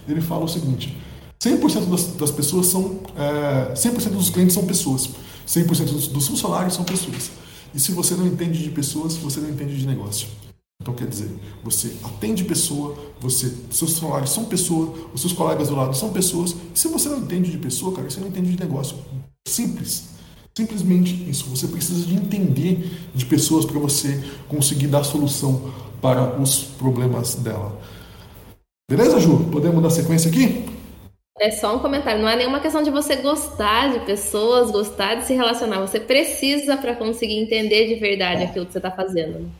Ele 0.06 0.20
fala 0.20 0.44
o 0.44 0.48
seguinte: 0.48 0.94
100% 1.42 1.86
das, 1.86 2.06
das 2.06 2.30
pessoas 2.30 2.66
são. 2.66 3.00
É, 3.16 3.74
100% 3.74 4.10
dos 4.10 4.30
clientes 4.30 4.54
são 4.54 4.64
pessoas. 4.64 5.10
100% 5.46 5.84
dos, 5.86 6.06
dos 6.06 6.28
funcionários 6.28 6.74
são 6.74 6.84
pessoas. 6.84 7.32
E 7.74 7.80
se 7.80 7.90
você 7.90 8.14
não 8.14 8.26
entende 8.26 8.62
de 8.62 8.70
pessoas, 8.70 9.16
você 9.16 9.40
não 9.40 9.50
entende 9.50 9.76
de 9.76 9.84
negócio. 9.84 10.28
Então 10.80 10.94
quer 10.94 11.08
dizer, 11.08 11.30
você 11.62 11.92
atende 12.02 12.44
pessoa, 12.44 12.96
você, 13.20 13.52
seus 13.70 13.92
funcionários 13.92 14.30
são 14.30 14.44
pessoas, 14.44 14.90
os 15.14 15.20
seus 15.20 15.32
colegas 15.32 15.68
do 15.68 15.76
lado 15.76 15.96
são 15.96 16.12
pessoas. 16.12 16.54
E 16.74 16.78
se 16.78 16.86
você 16.88 17.08
não 17.08 17.18
entende 17.18 17.50
de 17.50 17.58
pessoa, 17.58 17.94
cara, 17.94 18.08
você 18.08 18.20
não 18.20 18.28
entende 18.28 18.52
de 18.52 18.60
negócio. 18.60 18.96
Simples. 19.46 20.04
Simplesmente 20.56 21.28
isso. 21.28 21.46
Você 21.46 21.66
precisa 21.66 22.04
de 22.04 22.14
entender 22.14 23.10
de 23.14 23.26
pessoas 23.26 23.64
para 23.64 23.80
você 23.80 24.22
conseguir 24.48 24.86
dar 24.86 25.02
solução 25.02 25.72
para 26.00 26.40
os 26.40 26.58
problemas 26.58 27.34
dela. 27.36 27.80
Beleza, 28.88 29.18
Ju? 29.18 29.48
Podemos 29.50 29.82
dar 29.82 29.90
sequência 29.90 30.30
aqui? 30.30 30.66
É 31.40 31.50
só 31.50 31.74
um 31.74 31.78
comentário, 31.78 32.20
não 32.20 32.28
é 32.28 32.36
nenhuma 32.36 32.60
questão 32.60 32.82
de 32.82 32.90
você 32.90 33.16
gostar 33.16 33.92
de 33.92 34.00
pessoas, 34.00 34.70
gostar 34.70 35.14
de 35.16 35.24
se 35.24 35.34
relacionar. 35.34 35.80
Você 35.80 35.98
precisa 35.98 36.76
para 36.76 36.94
conseguir 36.94 37.38
entender 37.38 37.88
de 37.88 37.94
verdade 37.94 38.44
aquilo 38.44 38.66
que 38.66 38.72
você 38.72 38.78
está 38.78 38.90
fazendo. 38.90 39.50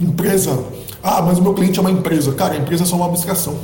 Empresa. 0.00 0.64
Ah, 1.02 1.20
mas 1.20 1.38
o 1.38 1.42
meu 1.42 1.52
cliente 1.54 1.78
é 1.78 1.82
uma 1.82 1.90
empresa. 1.90 2.34
Cara, 2.34 2.54
a 2.54 2.56
empresa 2.56 2.84
é 2.84 2.86
só 2.86 2.96
uma 2.96 3.06
abstração. 3.06 3.58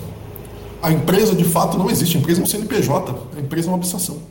A 0.82 0.92
empresa 0.92 1.34
de 1.34 1.44
fato 1.44 1.78
não 1.78 1.90
existe. 1.90 2.16
A 2.16 2.20
empresa 2.20 2.40
é 2.40 2.44
um 2.44 2.46
CNPJ. 2.46 3.14
A 3.36 3.40
empresa 3.40 3.68
é 3.68 3.70
uma 3.70 3.78
abstração. 3.78 4.22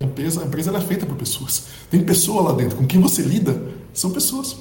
A 0.00 0.06
empresa, 0.06 0.42
a 0.42 0.46
empresa 0.46 0.74
é 0.74 0.80
feita 0.80 1.04
por 1.04 1.16
pessoas. 1.16 1.66
Tem 1.90 2.02
pessoa 2.02 2.42
lá 2.42 2.52
dentro. 2.52 2.78
Com 2.78 2.86
quem 2.86 3.00
você 3.00 3.20
lida 3.20 3.60
são 3.92 4.10
pessoas. 4.10 4.56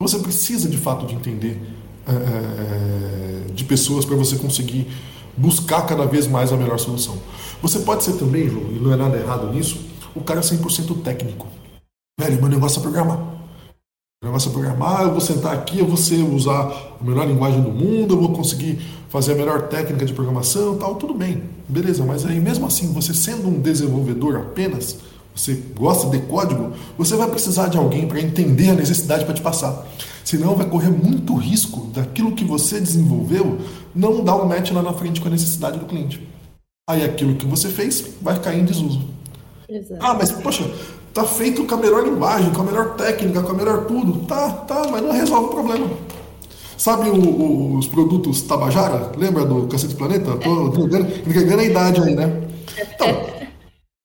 Você 0.00 0.18
precisa 0.18 0.68
de 0.68 0.76
fato 0.76 1.06
de 1.06 1.14
entender 1.14 1.60
é, 2.08 3.52
de 3.52 3.64
pessoas 3.64 4.04
para 4.04 4.16
você 4.16 4.36
conseguir 4.36 4.88
buscar 5.36 5.82
cada 5.86 6.06
vez 6.06 6.26
mais 6.26 6.52
a 6.52 6.56
melhor 6.56 6.78
solução. 6.78 7.18
Você 7.62 7.80
pode 7.80 8.04
ser 8.04 8.14
também, 8.14 8.48
João, 8.48 8.70
e 8.70 8.78
não 8.78 8.92
é 8.92 8.96
nada 8.96 9.16
errado 9.16 9.52
nisso, 9.52 9.78
o 10.14 10.20
cara 10.20 10.40
100% 10.40 11.02
técnico. 11.02 11.46
Velho, 12.18 12.40
meu 12.40 12.48
negócio 12.48 12.78
é 12.78 12.82
programar. 12.82 13.18
O 14.22 14.26
negócio 14.26 14.50
é 14.50 14.52
programar, 14.52 15.02
eu 15.02 15.12
vou 15.12 15.20
sentar 15.20 15.54
aqui, 15.54 15.78
eu 15.78 15.86
vou 15.86 15.96
ser, 15.96 16.22
usar 16.22 16.96
a 17.00 17.02
melhor 17.02 17.26
linguagem 17.26 17.62
do 17.62 17.70
mundo, 17.70 18.14
eu 18.14 18.20
vou 18.20 18.32
conseguir 18.32 18.78
fazer 19.08 19.32
a 19.32 19.34
melhor 19.34 19.68
técnica 19.68 20.04
de 20.04 20.12
programação 20.12 20.76
tal, 20.76 20.94
tudo 20.96 21.14
bem, 21.14 21.42
beleza, 21.66 22.04
mas 22.04 22.26
aí 22.26 22.38
mesmo 22.38 22.66
assim, 22.66 22.92
você 22.92 23.14
sendo 23.14 23.48
um 23.48 23.58
desenvolvedor 23.58 24.36
apenas, 24.36 24.98
você 25.34 25.54
gosta 25.76 26.08
de 26.08 26.18
código, 26.26 26.72
você 26.98 27.16
vai 27.16 27.28
precisar 27.28 27.68
de 27.68 27.78
alguém 27.78 28.06
para 28.06 28.20
entender 28.20 28.70
a 28.70 28.74
necessidade 28.74 29.24
para 29.24 29.34
te 29.34 29.40
passar. 29.40 29.86
Senão 30.24 30.54
vai 30.54 30.68
correr 30.68 30.90
muito 30.90 31.34
risco 31.34 31.86
daquilo 31.86 32.32
que 32.32 32.44
você 32.44 32.78
desenvolveu 32.80 33.58
não 33.94 34.22
dar 34.22 34.36
um 34.36 34.46
match 34.46 34.70
lá 34.70 34.82
na 34.82 34.92
frente 34.92 35.20
com 35.20 35.28
a 35.28 35.30
necessidade 35.30 35.78
do 35.78 35.86
cliente. 35.86 36.26
Aí 36.88 37.04
aquilo 37.04 37.36
que 37.36 37.46
você 37.46 37.68
fez 37.68 38.04
vai 38.20 38.38
cair 38.40 38.60
em 38.60 38.64
desuso. 38.64 39.08
Exato. 39.68 40.04
Ah, 40.04 40.14
mas 40.14 40.32
poxa, 40.32 40.68
Tá 41.12 41.24
feito 41.24 41.64
com 41.64 41.74
a 41.74 41.78
melhor 41.78 42.04
linguagem, 42.04 42.52
com 42.52 42.62
a 42.62 42.64
melhor 42.64 42.94
técnica, 42.94 43.42
com 43.42 43.50
a 43.50 43.54
melhor 43.54 43.84
tudo. 43.86 44.26
Tá, 44.26 44.48
tá, 44.48 44.86
mas 44.90 45.02
não 45.02 45.10
resolve 45.10 45.46
o 45.46 45.48
problema. 45.48 45.90
Sabe 46.78 47.10
o, 47.10 47.14
o, 47.14 47.78
os 47.78 47.88
produtos 47.88 48.42
Tabajara? 48.42 49.10
Lembra 49.16 49.44
do 49.44 49.66
Cacete 49.66 49.96
Planeta? 49.96 50.36
Tô 50.36 50.86
entregando 51.26 51.60
a 51.60 51.64
idade 51.64 52.00
aí, 52.00 52.14
né? 52.14 52.42
Então, 52.94 53.08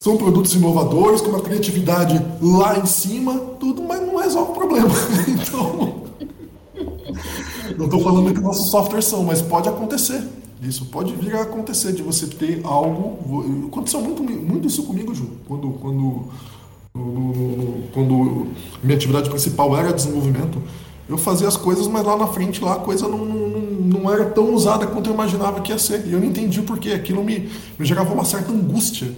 são 0.05 0.17
produtos 0.17 0.53
inovadores, 0.53 1.19
com 1.19 1.29
uma 1.29 1.39
criatividade 1.39 2.23
lá 2.39 2.77
em 2.77 2.85
cima, 2.85 3.39
tudo, 3.59 3.81
mas 3.81 3.99
não 4.05 4.17
resolve 4.17 4.51
o 4.51 4.53
problema. 4.53 4.87
Então, 5.27 6.05
não 7.75 7.85
estou 7.85 7.99
falando 8.01 8.31
que 8.31 8.39
nossos 8.39 8.69
softwares 8.69 9.05
são, 9.05 9.23
mas 9.23 9.41
pode 9.41 9.67
acontecer. 9.67 10.21
Isso 10.61 10.85
pode 10.85 11.15
vir 11.15 11.35
a 11.35 11.41
acontecer 11.41 11.91
de 11.91 12.03
você 12.03 12.27
ter 12.27 12.61
algo. 12.63 13.67
Aconteceu 13.67 13.99
muito, 13.99 14.21
muito 14.21 14.67
isso 14.67 14.83
comigo, 14.83 15.15
Ju. 15.15 15.27
Quando, 15.47 15.69
quando 15.69 16.25
quando 17.91 18.47
minha 18.83 18.95
atividade 18.95 19.27
principal 19.27 19.75
era 19.75 19.91
desenvolvimento, 19.91 20.61
eu 21.09 21.17
fazia 21.17 21.47
as 21.47 21.57
coisas, 21.57 21.87
mas 21.87 22.05
lá 22.05 22.15
na 22.15 22.27
frente 22.27 22.63
lá 22.63 22.73
a 22.73 22.79
coisa 22.79 23.07
não, 23.07 23.25
não, 23.25 23.59
não 24.01 24.13
era 24.13 24.25
tão 24.25 24.53
usada 24.53 24.85
quanto 24.85 25.09
eu 25.09 25.15
imaginava 25.15 25.61
que 25.61 25.71
ia 25.71 25.79
ser. 25.79 26.05
E 26.05 26.13
eu 26.13 26.19
não 26.19 26.27
entendi 26.27 26.61
por 26.61 26.77
quê. 26.77 26.91
Aquilo 26.91 27.23
me, 27.23 27.49
me 27.79 27.85
gerava 27.85 28.13
uma 28.13 28.23
certa 28.23 28.51
angústia 28.51 29.11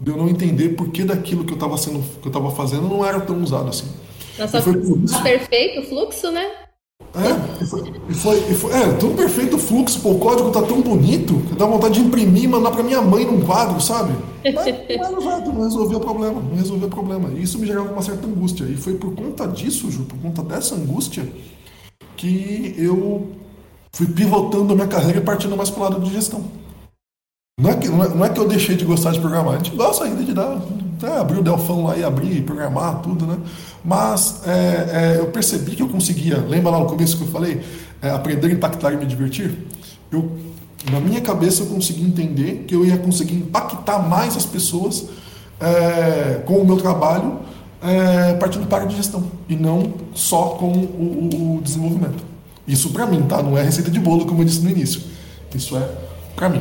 de 0.00 0.10
eu 0.10 0.16
não 0.16 0.28
entender 0.28 0.70
por 0.70 0.88
que 0.88 1.04
daquilo 1.04 1.44
que 1.44 1.52
eu 1.52 1.56
estava 1.56 1.76
sendo 1.76 2.00
que 2.20 2.26
eu 2.26 2.30
estava 2.30 2.50
fazendo 2.50 2.88
não 2.88 3.04
era 3.04 3.20
tão 3.20 3.42
usado 3.42 3.68
assim. 3.68 3.86
Nossa, 4.38 4.60
foi 4.60 4.74
tá 5.06 5.22
perfeito 5.22 5.80
o 5.80 5.84
fluxo, 5.84 6.30
né? 6.30 6.50
É, 7.14 7.62
e 7.62 7.66
foi, 7.66 7.80
e 8.08 8.14
foi, 8.14 8.38
e 8.50 8.54
foi, 8.54 8.72
é, 8.72 8.92
tão 8.94 9.14
perfeito 9.14 9.56
o 9.56 9.58
fluxo, 9.58 10.00
pô, 10.00 10.10
o 10.10 10.18
código 10.18 10.50
tá 10.50 10.62
tão 10.62 10.80
bonito 10.80 11.34
que 11.48 11.54
dá 11.54 11.64
vontade 11.64 11.94
de 11.94 12.00
imprimir 12.00 12.44
e 12.44 12.48
mandar 12.48 12.72
pra 12.72 12.82
minha 12.82 13.00
mãe 13.00 13.24
num 13.24 13.40
quadro, 13.40 13.80
sabe? 13.80 14.12
Mas, 14.44 14.54
mas 14.98 15.10
não 15.10 15.62
resolveu 15.62 15.98
o 15.98 16.00
problema, 16.00 16.40
não 16.40 16.56
resolveu 16.56 16.88
o 16.88 16.90
problema. 16.90 17.30
E 17.30 17.42
isso 17.42 17.58
me 17.58 17.66
gerava 17.66 17.92
uma 17.92 18.02
certa 18.02 18.26
angústia. 18.26 18.64
E 18.64 18.76
foi 18.76 18.94
por 18.94 19.14
conta 19.14 19.46
disso, 19.46 19.90
Ju, 19.90 20.04
por 20.04 20.18
conta 20.18 20.42
dessa 20.42 20.74
angústia, 20.74 21.28
que 22.16 22.74
eu 22.76 23.28
fui 23.92 24.08
pivotando 24.08 24.72
a 24.72 24.76
minha 24.76 24.88
carreira 24.88 25.18
e 25.18 25.22
partindo 25.22 25.56
mais 25.56 25.70
pro 25.70 25.82
lado 25.82 26.00
de 26.00 26.12
gestão. 26.12 26.44
Não 27.56 27.70
é, 27.70 27.76
que, 27.76 27.88
não 27.88 28.02
é, 28.02 28.08
não, 28.08 28.24
é, 28.24 28.28
que 28.30 28.40
eu 28.40 28.48
deixei 28.48 28.74
de 28.74 28.84
gostar 28.84 29.12
de 29.12 29.20
programar, 29.20 29.54
a 29.54 29.56
gente 29.58 29.76
gosta 29.76 30.04
ainda 30.04 30.24
de 30.24 30.34
dar, 30.34 30.60
até 30.96 31.18
abrir 31.18 31.38
o 31.38 31.42
Delfão 31.42 31.84
lá 31.84 31.96
e 31.96 32.02
abrir 32.02 32.38
e 32.38 32.42
programar 32.42 33.00
tudo, 33.00 33.24
né? 33.26 33.38
Mas 33.84 34.42
é, 34.44 35.14
é, 35.14 35.20
eu 35.20 35.26
percebi 35.28 35.76
que 35.76 35.82
eu 35.82 35.88
conseguia, 35.88 36.38
lembra 36.38 36.72
lá 36.72 36.80
no 36.80 36.86
começo 36.86 37.16
que 37.16 37.22
eu 37.22 37.28
falei, 37.28 37.62
é, 38.02 38.10
aprender, 38.10 38.50
impactar 38.50 38.92
e 38.92 38.96
me 38.96 39.06
divertir? 39.06 39.56
Eu, 40.10 40.32
na 40.90 40.98
minha 40.98 41.20
cabeça 41.20 41.62
eu 41.62 41.66
consegui 41.66 42.02
entender 42.02 42.64
que 42.66 42.74
eu 42.74 42.84
ia 42.84 42.98
conseguir 42.98 43.36
impactar 43.36 44.00
mais 44.00 44.36
as 44.36 44.44
pessoas 44.44 45.06
é, 45.60 46.42
com 46.44 46.54
o 46.54 46.66
meu 46.66 46.76
trabalho 46.76 47.38
é, 47.80 48.34
partindo 48.34 48.66
para 48.66 48.84
de 48.84 48.96
gestão 48.96 49.30
e 49.48 49.54
não 49.54 49.94
só 50.12 50.56
com 50.58 50.72
o, 50.72 51.30
o, 51.32 51.58
o 51.58 51.62
desenvolvimento. 51.62 52.24
Isso 52.66 52.90
para 52.90 53.06
mim, 53.06 53.22
tá? 53.22 53.40
Não 53.40 53.56
é 53.56 53.62
receita 53.62 53.92
de 53.92 54.00
bolo 54.00 54.26
como 54.26 54.40
eu 54.40 54.44
disse 54.44 54.60
no 54.60 54.70
início. 54.70 55.02
Isso 55.54 55.76
é 55.76 55.88
para 56.34 56.48
mim. 56.48 56.60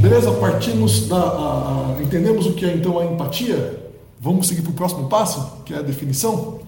Beleza? 0.00 0.30
Partimos 0.32 1.08
da. 1.08 1.16
A, 1.16 1.96
a, 1.96 2.02
entendemos 2.02 2.46
o 2.46 2.54
que 2.54 2.64
é 2.64 2.72
então 2.72 2.98
a 2.98 3.04
empatia? 3.04 3.90
Vamos 4.20 4.46
seguir 4.46 4.62
para 4.62 4.70
o 4.70 4.74
próximo 4.74 5.08
passo, 5.08 5.62
que 5.64 5.74
é 5.74 5.78
a 5.78 5.82
definição? 5.82 6.60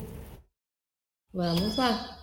Vamos 1.33 1.77
lá. 1.77 2.17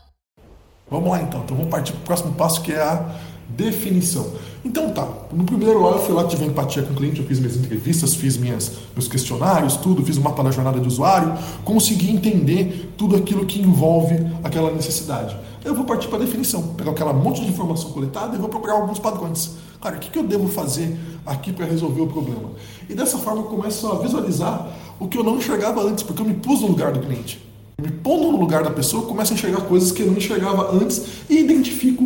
Vamos 0.89 1.09
lá 1.09 1.21
então. 1.21 1.41
Então 1.43 1.55
vamos 1.55 1.71
partir 1.71 1.93
para 1.93 2.01
o 2.01 2.05
próximo 2.05 2.33
passo, 2.33 2.61
que 2.61 2.73
é 2.73 2.81
a 2.81 3.15
definição. 3.49 4.33
Então 4.63 4.89
tá, 4.89 5.07
no 5.31 5.45
primeiro 5.45 5.81
lá 5.81 5.91
eu 5.91 5.99
fui 5.99 6.13
lá, 6.13 6.25
tive 6.25 6.45
empatia 6.45 6.83
com 6.83 6.93
o 6.93 6.95
cliente, 6.95 7.21
eu 7.21 7.25
fiz 7.25 7.39
minhas 7.39 7.55
entrevistas, 7.55 8.13
fiz 8.15 8.37
minhas, 8.37 8.71
meus 8.93 9.07
questionários, 9.07 9.77
tudo, 9.77 10.03
fiz 10.03 10.17
o 10.17 10.19
um 10.19 10.23
mapa 10.23 10.43
da 10.43 10.51
jornada 10.51 10.79
de 10.79 10.87
usuário, 10.87 11.33
consegui 11.63 12.11
entender 12.11 12.93
tudo 12.97 13.15
aquilo 13.15 13.45
que 13.45 13.61
envolve 13.61 14.15
aquela 14.43 14.71
necessidade. 14.71 15.37
Eu 15.63 15.73
vou 15.73 15.85
partir 15.85 16.07
para 16.07 16.17
a 16.17 16.21
definição, 16.21 16.61
pegar 16.75 16.91
aquela 16.91 17.13
monte 17.13 17.41
de 17.41 17.47
informação 17.47 17.91
coletada 17.91 18.35
e 18.35 18.39
vou 18.39 18.49
procurar 18.49 18.73
alguns 18.73 18.99
padrões. 18.99 19.51
Cara, 19.81 19.95
o 19.95 19.99
que, 19.99 20.09
que 20.09 20.19
eu 20.19 20.23
devo 20.23 20.47
fazer 20.47 20.97
aqui 21.25 21.53
para 21.53 21.65
resolver 21.65 22.01
o 22.01 22.07
problema? 22.07 22.51
E 22.89 22.93
dessa 22.93 23.17
forma 23.17 23.41
eu 23.41 23.45
começo 23.45 23.87
a 23.87 23.99
visualizar 23.99 24.67
o 24.99 25.07
que 25.07 25.17
eu 25.17 25.23
não 25.23 25.37
enxergava 25.37 25.81
antes, 25.81 26.03
porque 26.03 26.21
eu 26.21 26.25
me 26.25 26.33
pus 26.33 26.61
no 26.61 26.67
lugar 26.67 26.91
do 26.91 26.99
cliente. 26.99 27.46
Me 27.79 27.91
pondo 27.91 28.31
no 28.31 28.39
lugar 28.39 28.63
da 28.63 28.71
pessoa, 28.71 29.05
começo 29.05 29.33
a 29.33 29.35
enxergar 29.35 29.61
coisas 29.61 29.91
que 29.91 30.01
eu 30.01 30.07
não 30.07 30.17
enxergava 30.17 30.75
antes 30.75 31.21
e 31.29 31.37
identifico 31.37 32.03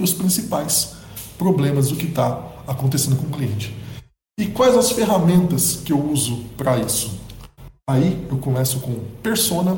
os 0.00 0.14
principais 0.14 0.94
problemas 1.36 1.88
do 1.88 1.96
que 1.96 2.06
está 2.06 2.40
acontecendo 2.68 3.16
com 3.16 3.26
o 3.26 3.30
cliente. 3.30 3.74
E 4.38 4.46
quais 4.46 4.76
as 4.76 4.92
ferramentas 4.92 5.80
que 5.84 5.92
eu 5.92 6.00
uso 6.00 6.44
para 6.56 6.78
isso? 6.78 7.18
Aí 7.90 8.24
eu 8.30 8.38
começo 8.38 8.78
com 8.78 8.94
persona, 9.20 9.76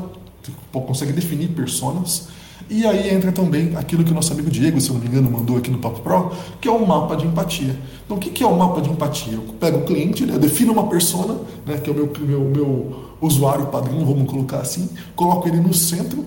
consegue 0.70 1.12
definir 1.12 1.48
personas, 1.48 2.29
e 2.70 2.87
aí 2.87 3.12
entra 3.12 3.33
também 3.33 3.74
aquilo 3.74 4.04
que 4.04 4.12
o 4.12 4.14
nosso 4.14 4.33
amigo 4.33 4.48
Diego, 4.48 4.80
se 4.80 4.92
não 4.92 5.00
me 5.00 5.09
engano, 5.09 5.28
mandou 5.28 5.56
aqui 5.56 5.68
no 5.72 5.78
Papo 5.78 6.00
Pro, 6.00 6.30
que 6.61 6.68
é 6.68 6.70
o 6.70 6.87
mapa 6.87 7.16
de 7.16 7.26
empatia. 7.26 7.76
Então, 8.04 8.16
o 8.16 8.20
que 8.20 8.44
é 8.44 8.46
o 8.46 8.56
mapa 8.56 8.80
de 8.80 8.88
empatia? 8.88 9.33
Eu 9.35 9.42
pego 9.59 9.78
o 9.78 9.83
cliente, 9.83 10.24
né, 10.24 10.35
eu 10.35 10.38
defino 10.38 10.72
uma 10.72 10.87
persona, 10.87 11.37
né, 11.66 11.78
que 11.78 11.90
é 11.90 11.92
o 11.92 11.96
meu, 11.96 12.12
meu, 12.20 12.40
meu 12.40 12.96
usuário 13.20 13.66
padrão, 13.66 14.06
vamos 14.06 14.30
colocar 14.30 14.59
assim, 14.59 14.88
coloco 15.16 15.48
ele 15.48 15.56
no 15.56 15.74
centro 15.74 16.24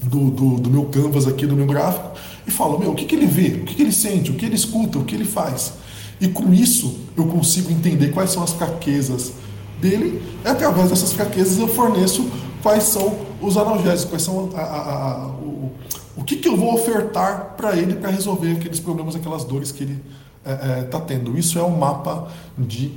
do, 0.00 0.30
do, 0.30 0.60
do, 0.60 0.70
meu 0.70 0.84
canvas 0.84 1.26
aqui, 1.26 1.44
do 1.44 1.56
meu 1.56 1.66
gráfico, 1.66 2.12
e 2.46 2.52
falo, 2.52 2.78
meu, 2.78 2.92
o 2.92 2.94
que, 2.94 3.04
que 3.04 3.16
ele 3.16 3.26
vê, 3.26 3.48
o 3.48 3.64
que, 3.64 3.74
que 3.74 3.82
ele 3.82 3.92
sente, 3.92 4.30
o 4.30 4.34
que 4.34 4.46
ele 4.46 4.54
escuta, 4.54 4.98
o 4.98 5.04
que 5.04 5.16
ele 5.16 5.24
faz. 5.24 5.72
E 6.20 6.28
com 6.28 6.54
isso 6.54 7.00
eu 7.16 7.24
consigo 7.26 7.72
entender 7.72 8.12
quais 8.12 8.30
são 8.30 8.44
as 8.44 8.52
fraquezas 8.52 9.32
dele, 9.80 10.22
e 10.44 10.48
através 10.48 10.90
dessas 10.90 11.12
fraquezas 11.12 11.58
eu 11.58 11.66
forneço 11.66 12.30
quais 12.62 12.84
são 12.84 13.33
os 13.44 13.56
analgésicos, 13.56 14.04
quais 14.04 14.22
são 14.22 14.50
a, 14.54 14.60
a, 14.60 15.12
a, 15.12 15.26
o, 15.28 15.72
o 16.16 16.24
que, 16.24 16.36
que 16.36 16.48
eu 16.48 16.56
vou 16.56 16.74
ofertar 16.74 17.54
para 17.56 17.76
ele 17.76 17.94
para 17.94 18.10
resolver 18.10 18.52
aqueles 18.52 18.80
problemas, 18.80 19.14
aquelas 19.14 19.44
dores 19.44 19.72
que 19.72 19.84
ele 19.84 20.02
está 20.44 20.66
é, 20.66 20.80
é, 20.80 20.82
tá 20.84 21.00
tendo. 21.00 21.36
Isso 21.38 21.58
é 21.58 21.62
um 21.62 21.76
mapa 21.76 22.28
de 22.56 22.92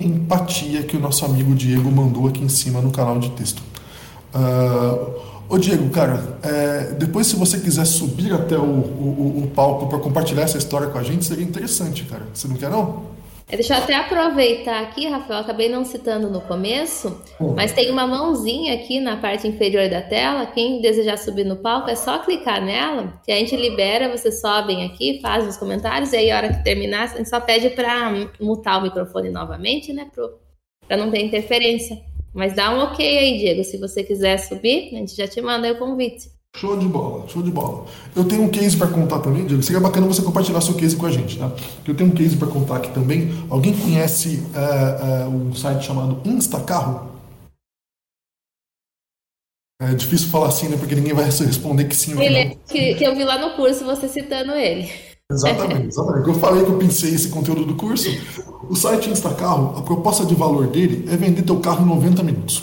empatia 0.00 0.82
que 0.82 0.96
o 0.96 1.00
nosso 1.00 1.24
amigo 1.24 1.54
Diego 1.54 1.90
mandou 1.90 2.26
aqui 2.28 2.42
em 2.42 2.48
cima 2.48 2.80
no 2.80 2.90
canal 2.90 3.18
de 3.18 3.30
texto. 3.30 3.62
Uh, 4.34 5.20
ô 5.48 5.58
Diego, 5.58 5.88
cara, 5.90 6.38
é, 6.42 6.94
depois 6.98 7.26
se 7.26 7.36
você 7.36 7.58
quiser 7.58 7.84
subir 7.84 8.32
até 8.32 8.58
o, 8.58 8.62
o, 8.62 9.44
o 9.44 9.50
palco 9.54 9.86
para 9.86 9.98
compartilhar 9.98 10.42
essa 10.42 10.58
história 10.58 10.88
com 10.88 10.98
a 10.98 11.02
gente, 11.02 11.24
seria 11.24 11.44
interessante, 11.44 12.04
cara. 12.04 12.26
Você 12.32 12.48
não 12.48 12.56
quer 12.56 12.70
não? 12.70 13.14
É, 13.46 13.56
deixa 13.56 13.74
eu 13.74 13.78
até 13.78 13.94
aproveitar 13.94 14.80
aqui, 14.80 15.06
Rafael, 15.06 15.40
acabei 15.40 15.68
não 15.68 15.84
citando 15.84 16.30
no 16.30 16.40
começo, 16.40 17.22
mas 17.54 17.74
tem 17.74 17.90
uma 17.90 18.06
mãozinha 18.06 18.74
aqui 18.74 19.00
na 19.00 19.18
parte 19.18 19.46
inferior 19.46 19.88
da 19.88 20.00
tela. 20.00 20.46
Quem 20.46 20.80
desejar 20.80 21.18
subir 21.18 21.44
no 21.44 21.56
palco 21.56 21.90
é 21.90 21.94
só 21.94 22.18
clicar 22.20 22.64
nela, 22.64 23.20
que 23.24 23.30
a 23.30 23.36
gente 23.36 23.54
libera, 23.54 24.08
vocês 24.08 24.40
sobem 24.40 24.84
aqui, 24.86 25.20
fazem 25.20 25.48
os 25.48 25.58
comentários, 25.58 26.12
e 26.12 26.16
aí 26.16 26.30
a 26.30 26.36
hora 26.38 26.54
que 26.54 26.64
terminar, 26.64 27.04
a 27.04 27.16
gente 27.18 27.28
só 27.28 27.38
pede 27.38 27.70
para 27.70 28.10
mutar 28.40 28.78
o 28.78 28.82
microfone 28.82 29.30
novamente, 29.30 29.92
né, 29.92 30.10
para 30.88 30.96
não 30.96 31.10
ter 31.10 31.22
interferência. 31.22 32.00
Mas 32.32 32.54
dá 32.56 32.74
um 32.74 32.80
ok 32.80 33.06
aí, 33.06 33.38
Diego, 33.38 33.62
se 33.62 33.76
você 33.76 34.02
quiser 34.02 34.38
subir, 34.38 34.88
a 34.94 34.98
gente 34.98 35.14
já 35.14 35.28
te 35.28 35.40
manda 35.40 35.66
aí 35.66 35.72
o 35.72 35.78
convite. 35.78 36.33
Show 36.56 36.76
de 36.76 36.86
bola, 36.86 37.26
show 37.28 37.42
de 37.42 37.50
bola. 37.50 37.84
Eu 38.14 38.24
tenho 38.24 38.44
um 38.44 38.48
case 38.48 38.76
para 38.76 38.86
contar 38.86 39.18
também, 39.18 39.44
Diego. 39.44 39.60
Seria 39.60 39.80
bacana 39.80 40.06
você 40.06 40.22
compartilhar 40.22 40.60
seu 40.60 40.74
case 40.74 40.94
com 40.94 41.04
a 41.04 41.10
gente, 41.10 41.36
tá? 41.36 41.50
Eu 41.86 41.96
tenho 41.96 42.10
um 42.10 42.14
case 42.14 42.36
para 42.36 42.46
contar 42.46 42.76
aqui 42.76 42.92
também. 42.94 43.44
Alguém 43.50 43.76
conhece 43.76 44.40
é, 44.54 45.22
é, 45.22 45.26
um 45.26 45.52
site 45.52 45.84
chamado 45.84 46.20
Instacarro? 46.24 47.10
É 49.82 49.92
difícil 49.94 50.28
falar 50.28 50.46
assim, 50.46 50.68
né? 50.68 50.76
Porque 50.76 50.94
ninguém 50.94 51.12
vai 51.12 51.24
responder 51.26 51.86
que 51.86 51.96
sim. 51.96 52.12
Ele, 52.20 52.36
é 52.36 52.56
que, 52.68 52.94
que 52.94 53.04
eu 53.04 53.16
vi 53.16 53.24
lá 53.24 53.36
no 53.36 53.56
curso 53.56 53.84
você 53.84 54.06
citando 54.06 54.52
ele. 54.52 54.88
Exatamente, 55.28 55.88
exatamente. 55.88 56.28
Eu 56.28 56.34
falei 56.34 56.64
que 56.64 56.70
eu 56.70 56.78
pensei 56.78 57.12
esse 57.12 57.30
conteúdo 57.30 57.64
do 57.64 57.74
curso. 57.74 58.08
O 58.70 58.76
site 58.76 59.10
Instacarro, 59.10 59.76
a 59.76 59.82
proposta 59.82 60.24
de 60.24 60.36
valor 60.36 60.68
dele 60.68 61.04
é 61.10 61.16
vender 61.16 61.42
teu 61.42 61.58
carro 61.58 61.84
em 61.84 61.88
90 61.88 62.22
minutos. 62.22 62.62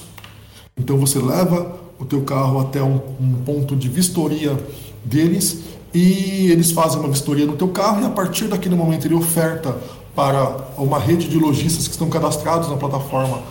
Então 0.77 0.97
você 0.97 1.19
leva 1.19 1.81
o 2.01 2.05
teu 2.05 2.21
carro 2.21 2.59
até 2.59 2.81
um, 2.81 2.99
um 3.19 3.33
ponto 3.45 3.75
de 3.75 3.87
vistoria 3.87 4.57
deles 5.05 5.59
e 5.93 6.49
eles 6.51 6.71
fazem 6.71 6.99
uma 6.99 7.09
vistoria 7.09 7.45
no 7.45 7.55
teu 7.55 7.67
carro 7.67 8.01
e 8.01 8.05
a 8.05 8.09
partir 8.09 8.47
daquele 8.47 8.75
momento 8.75 9.05
ele 9.05 9.13
oferta 9.13 9.77
para 10.15 10.67
uma 10.77 10.99
rede 10.99 11.27
de 11.29 11.37
lojistas 11.37 11.87
que 11.87 11.93
estão 11.93 12.09
cadastrados 12.09 12.69
na 12.69 12.75
plataforma 12.75 13.41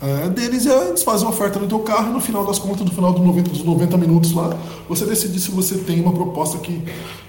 é, 0.00 0.28
deles 0.28 0.64
e 0.64 0.68
eles 0.68 1.02
fazem 1.02 1.26
uma 1.26 1.34
oferta 1.34 1.58
no 1.58 1.66
teu 1.66 1.80
carro 1.80 2.10
e 2.10 2.12
no 2.12 2.20
final 2.20 2.46
das 2.46 2.58
contas, 2.58 2.84
no 2.84 2.92
final 2.92 3.12
dos 3.12 3.22
90, 3.22 3.50
dos 3.50 3.64
90 3.64 3.96
minutos 3.96 4.32
lá, 4.32 4.56
você 4.88 5.04
decide 5.04 5.38
se 5.40 5.50
você 5.50 5.76
tem 5.76 6.00
uma 6.00 6.12
proposta 6.12 6.58
que, 6.58 6.82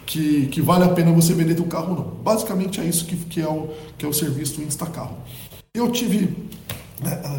que, 0.05 0.45
que 0.47 0.61
vale 0.61 0.83
a 0.83 0.89
pena 0.89 1.11
você 1.11 1.33
vender 1.33 1.55
teu 1.55 1.65
carro 1.65 1.89
ou 1.89 1.95
não. 1.95 2.03
Basicamente 2.23 2.79
é 2.79 2.85
isso 2.85 3.05
que, 3.05 3.15
que, 3.15 3.41
é, 3.41 3.47
o, 3.47 3.69
que 3.97 4.05
é 4.05 4.07
o 4.07 4.13
serviço 4.13 4.57
do 4.57 4.63
Instacarro. 4.63 5.17
Eu 5.73 5.91
tive. 5.91 6.35
É, 7.03 7.09
é, 7.09 7.38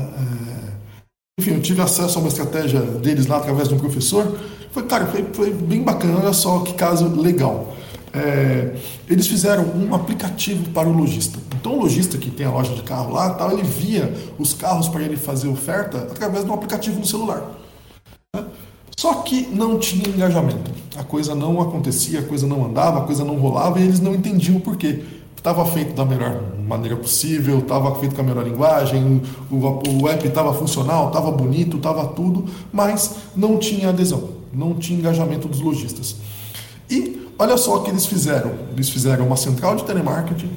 enfim, 1.41 1.53
eu 1.53 1.63
tive 1.63 1.81
acesso 1.81 2.19
a 2.19 2.21
uma 2.21 2.29
estratégia 2.29 2.81
deles 2.81 3.27
lá 3.27 3.39
através 3.39 3.67
de 3.67 3.75
um 3.75 3.79
professor. 3.79 4.39
Foi, 4.71 4.83
cara, 4.85 5.07
foi, 5.07 5.25
foi 5.33 5.51
bem 5.53 5.83
bacana, 5.83 6.19
olha 6.19 6.33
só 6.35 6.61
que 6.61 6.75
caso 6.75 7.09
legal. 7.09 7.75
É, 8.13 8.75
eles 9.09 9.27
fizeram 9.27 9.65
um 9.65 9.95
aplicativo 9.95 10.69
para 10.71 10.87
o 10.87 10.93
lojista. 10.93 11.39
Então 11.59 11.79
o 11.79 11.81
lojista 11.81 12.19
que 12.19 12.31
tem 12.31 12.45
a 12.45 12.51
loja 12.51 12.75
de 12.75 12.83
carro 12.83 13.15
lá, 13.15 13.31
tal, 13.31 13.53
ele 13.53 13.63
via 13.63 14.13
os 14.39 14.53
carros 14.53 14.89
para 14.89 15.03
ele 15.03 15.17
fazer 15.17 15.49
oferta 15.49 15.99
através 16.11 16.45
de 16.45 16.51
um 16.51 16.55
aplicativo 16.55 16.99
no 16.99 17.07
celular. 17.07 17.43
Só 18.99 19.15
que 19.23 19.47
não 19.47 19.79
tinha 19.79 20.07
engajamento. 20.09 20.71
A 20.95 21.03
coisa 21.03 21.35
não 21.35 21.59
acontecia, 21.61 22.21
a 22.21 22.23
coisa 22.23 22.47
não 22.47 22.67
andava, 22.67 22.99
a 22.99 23.03
coisa 23.03 23.25
não 23.25 23.37
rolava 23.37 23.81
e 23.81 23.85
eles 23.85 23.99
não 23.99 24.15
entendiam 24.15 24.59
o 24.59 24.61
porquê. 24.61 25.03
Estava 25.41 25.65
feito 25.65 25.95
da 25.95 26.05
melhor 26.05 26.39
maneira 26.69 26.95
possível, 26.95 27.61
estava 27.61 27.95
feito 27.95 28.15
com 28.15 28.21
a 28.21 28.25
melhor 28.25 28.45
linguagem, 28.45 29.23
o, 29.51 30.03
o 30.03 30.07
app 30.07 30.29
estava 30.29 30.53
funcional, 30.53 31.09
estava 31.09 31.31
bonito, 31.31 31.79
estava 31.79 32.09
tudo, 32.09 32.45
mas 32.71 33.15
não 33.35 33.57
tinha 33.57 33.89
adesão, 33.89 34.29
não 34.53 34.75
tinha 34.75 34.99
engajamento 34.99 35.49
dos 35.49 35.63
lojistas. 35.63 36.17
E 36.91 37.27
olha 37.39 37.57
só 37.57 37.77
o 37.77 37.83
que 37.83 37.91
eles 37.91 38.05
fizeram. 38.05 38.53
Eles 38.75 38.91
fizeram 38.91 39.27
uma 39.27 39.37
central 39.37 39.77
de 39.77 39.85
telemarketing, 39.85 40.51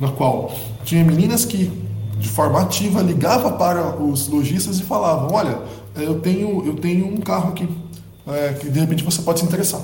na 0.00 0.08
qual 0.10 0.52
tinha 0.82 1.04
meninas 1.04 1.44
que, 1.44 1.70
de 2.18 2.28
forma 2.28 2.60
ativa, 2.60 3.02
ligava 3.02 3.52
para 3.52 4.02
os 4.02 4.26
lojistas 4.26 4.80
e 4.80 4.82
falavam: 4.82 5.32
Olha, 5.32 5.60
eu 5.94 6.18
tenho, 6.18 6.66
eu 6.66 6.74
tenho 6.74 7.06
um 7.06 7.18
carro 7.18 7.50
aqui, 7.50 7.68
é, 8.26 8.54
que 8.54 8.68
de 8.68 8.80
repente 8.80 9.04
você 9.04 9.22
pode 9.22 9.38
se 9.38 9.46
interessar. 9.46 9.80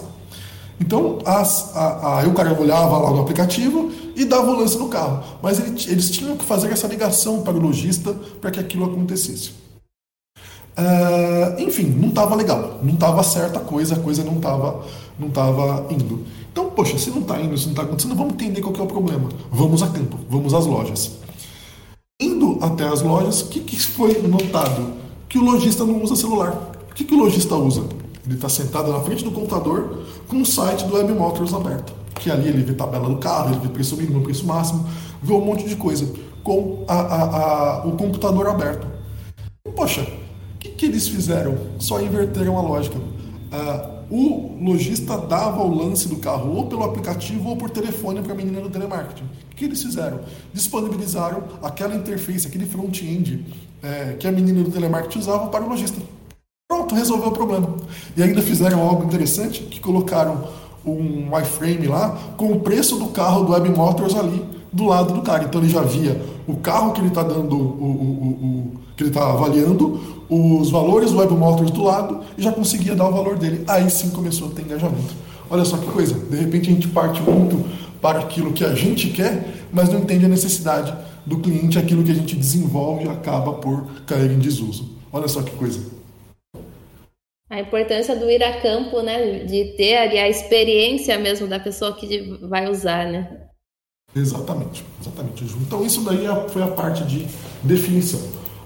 Então, 0.80 1.18
as, 1.26 1.76
a, 1.76 2.20
a, 2.20 2.30
cara 2.30 2.58
olhava 2.58 2.96
lá 2.96 3.10
no 3.10 3.20
aplicativo 3.20 3.92
e 4.16 4.24
dava 4.24 4.50
o 4.50 4.58
lance 4.58 4.78
no 4.78 4.88
carro. 4.88 5.22
Mas 5.42 5.60
ele, 5.60 5.70
eles 5.88 6.10
tinham 6.10 6.36
que 6.36 6.44
fazer 6.44 6.72
essa 6.72 6.86
ligação 6.86 7.42
para 7.42 7.52
o 7.52 7.60
lojista 7.60 8.14
para 8.40 8.50
que 8.50 8.58
aquilo 8.58 8.86
acontecesse. 8.86 9.50
Uh, 10.78 11.60
enfim, 11.60 11.84
não 11.84 12.08
estava 12.08 12.34
legal, 12.34 12.78
não 12.82 12.94
estava 12.94 13.22
certa 13.22 13.60
coisa, 13.60 13.96
a 13.96 13.98
coisa 13.98 14.24
não 14.24 14.36
estava 14.36 14.82
não 15.18 15.28
tava 15.28 15.86
indo. 15.92 16.24
Então, 16.50 16.70
poxa, 16.70 16.96
se 16.96 17.10
não 17.10 17.20
está 17.20 17.38
indo, 17.38 17.56
se 17.58 17.66
não 17.66 17.72
está 17.72 17.82
acontecendo, 17.82 18.16
vamos 18.16 18.32
entender 18.32 18.62
qual 18.62 18.74
é 18.74 18.82
o 18.82 18.86
problema. 18.86 19.28
Vamos 19.52 19.82
a 19.82 19.88
campo, 19.88 20.18
vamos 20.28 20.54
às 20.54 20.64
lojas. 20.64 21.18
Indo 22.18 22.58
até 22.62 22.86
as 22.88 23.02
lojas, 23.02 23.42
o 23.42 23.48
que, 23.48 23.60
que 23.60 23.78
foi 23.78 24.20
notado? 24.22 24.94
Que 25.28 25.38
o 25.38 25.44
lojista 25.44 25.84
não 25.84 26.02
usa 26.02 26.16
celular. 26.16 26.72
O 26.90 26.94
que, 26.94 27.04
que 27.04 27.14
o 27.14 27.18
lojista 27.18 27.54
usa? 27.54 27.84
Ele 28.24 28.34
está 28.34 28.48
sentado 28.48 28.92
na 28.92 29.00
frente 29.00 29.24
do 29.24 29.30
computador 29.30 30.04
com 30.28 30.40
o 30.40 30.46
site 30.46 30.84
do 30.84 30.94
Web 30.94 31.12
Motors 31.12 31.54
aberto. 31.54 31.92
Que 32.14 32.30
ali 32.30 32.48
ele 32.48 32.62
vê 32.62 32.74
tabela 32.74 33.08
do 33.08 33.16
carro, 33.16 33.50
ele 33.52 33.60
vê 33.60 33.68
preço 33.68 33.96
mínimo, 33.96 34.22
preço 34.22 34.46
máximo, 34.46 34.86
vê 35.22 35.32
um 35.32 35.40
monte 35.40 35.66
de 35.66 35.76
coisa 35.76 36.06
com 36.42 36.84
a, 36.86 36.94
a, 36.94 37.24
a, 37.24 37.86
o 37.86 37.92
computador 37.92 38.46
aberto. 38.48 38.86
Poxa, 39.74 40.02
o 40.02 40.58
que, 40.58 40.68
que 40.70 40.86
eles 40.86 41.08
fizeram? 41.08 41.56
Só 41.78 42.00
inverteram 42.00 42.58
a 42.58 42.62
lógica. 42.62 42.98
Uh, 42.98 44.00
o 44.10 44.58
lojista 44.60 45.16
dava 45.16 45.62
o 45.62 45.72
lance 45.72 46.08
do 46.08 46.16
carro 46.16 46.56
ou 46.56 46.66
pelo 46.66 46.82
aplicativo 46.82 47.48
ou 47.48 47.56
por 47.56 47.70
telefone 47.70 48.20
para 48.20 48.32
a 48.32 48.36
menina 48.36 48.60
do 48.60 48.68
telemarketing. 48.68 49.22
O 49.52 49.54
que 49.54 49.64
eles 49.64 49.80
fizeram? 49.82 50.20
Disponibilizaram 50.52 51.44
aquela 51.62 51.94
interface, 51.94 52.46
aquele 52.46 52.66
front-end 52.66 53.46
é, 53.82 54.16
que 54.18 54.26
a 54.26 54.32
menina 54.32 54.64
do 54.64 54.70
telemarketing 54.70 55.20
usava 55.20 55.46
para 55.46 55.64
o 55.64 55.68
lojista. 55.68 56.00
Pronto, 56.70 56.94
resolveu 56.94 57.30
o 57.30 57.32
problema. 57.32 57.68
E 58.16 58.22
ainda 58.22 58.40
fizeram 58.40 58.80
algo 58.80 59.02
interessante, 59.02 59.60
que 59.60 59.80
colocaram 59.80 60.44
um 60.86 61.36
iframe 61.40 61.88
lá 61.88 62.16
com 62.36 62.52
o 62.52 62.60
preço 62.60 62.96
do 62.96 63.06
carro 63.06 63.42
do 63.42 63.50
Web 63.50 63.70
Motors 63.70 64.14
ali 64.14 64.40
do 64.72 64.84
lado 64.84 65.12
do 65.12 65.20
cara. 65.20 65.42
Então 65.42 65.60
ele 65.60 65.68
já 65.68 65.82
via 65.82 66.24
o 66.46 66.58
carro 66.58 66.92
que 66.92 67.00
ele 67.00 67.08
está 67.08 67.24
dando, 67.24 67.56
o, 67.56 67.58
o, 67.58 68.28
o, 68.68 68.72
que 68.96 69.02
ele 69.02 69.10
está 69.10 69.32
avaliando, 69.32 70.00
os 70.28 70.70
valores 70.70 71.10
do 71.10 71.18
Web 71.18 71.34
Motors 71.34 71.72
do 71.72 71.82
lado 71.82 72.20
e 72.38 72.42
já 72.42 72.52
conseguia 72.52 72.94
dar 72.94 73.08
o 73.08 73.12
valor 73.12 73.36
dele. 73.36 73.64
Aí 73.66 73.90
sim 73.90 74.10
começou 74.10 74.46
a 74.46 74.50
ter 74.52 74.62
engajamento. 74.62 75.12
Olha 75.50 75.64
só 75.64 75.76
que 75.76 75.86
coisa. 75.86 76.14
De 76.14 76.36
repente 76.36 76.70
a 76.70 76.72
gente 76.72 76.86
parte 76.86 77.20
muito 77.20 77.68
para 78.00 78.20
aquilo 78.20 78.52
que 78.52 78.64
a 78.64 78.76
gente 78.76 79.08
quer, 79.08 79.66
mas 79.72 79.88
não 79.88 79.98
entende 79.98 80.24
a 80.24 80.28
necessidade 80.28 80.94
do 81.26 81.38
cliente, 81.38 81.80
aquilo 81.80 82.04
que 82.04 82.12
a 82.12 82.14
gente 82.14 82.36
desenvolve 82.36 83.08
acaba 83.08 83.54
por 83.54 83.86
cair 84.06 84.30
em 84.30 84.38
desuso. 84.38 84.88
Olha 85.12 85.26
só 85.26 85.42
que 85.42 85.50
coisa. 85.56 85.98
A 87.50 87.58
importância 87.58 88.14
do 88.14 88.30
ir 88.30 88.42
a 88.44 88.60
campo, 88.60 89.02
né? 89.02 89.40
De 89.40 89.76
ter 89.76 89.96
ali 89.96 90.18
a 90.18 90.28
experiência 90.28 91.18
mesmo 91.18 91.48
da 91.48 91.58
pessoa 91.58 91.92
que 91.92 92.38
vai 92.48 92.70
usar, 92.70 93.06
né? 93.06 93.48
Exatamente, 94.14 94.84
exatamente. 95.00 95.44
Então 95.60 95.84
isso 95.84 96.02
daí 96.02 96.26
é, 96.26 96.48
foi 96.48 96.62
a 96.62 96.68
parte 96.68 97.04
de 97.04 97.26
definição. 97.62 98.20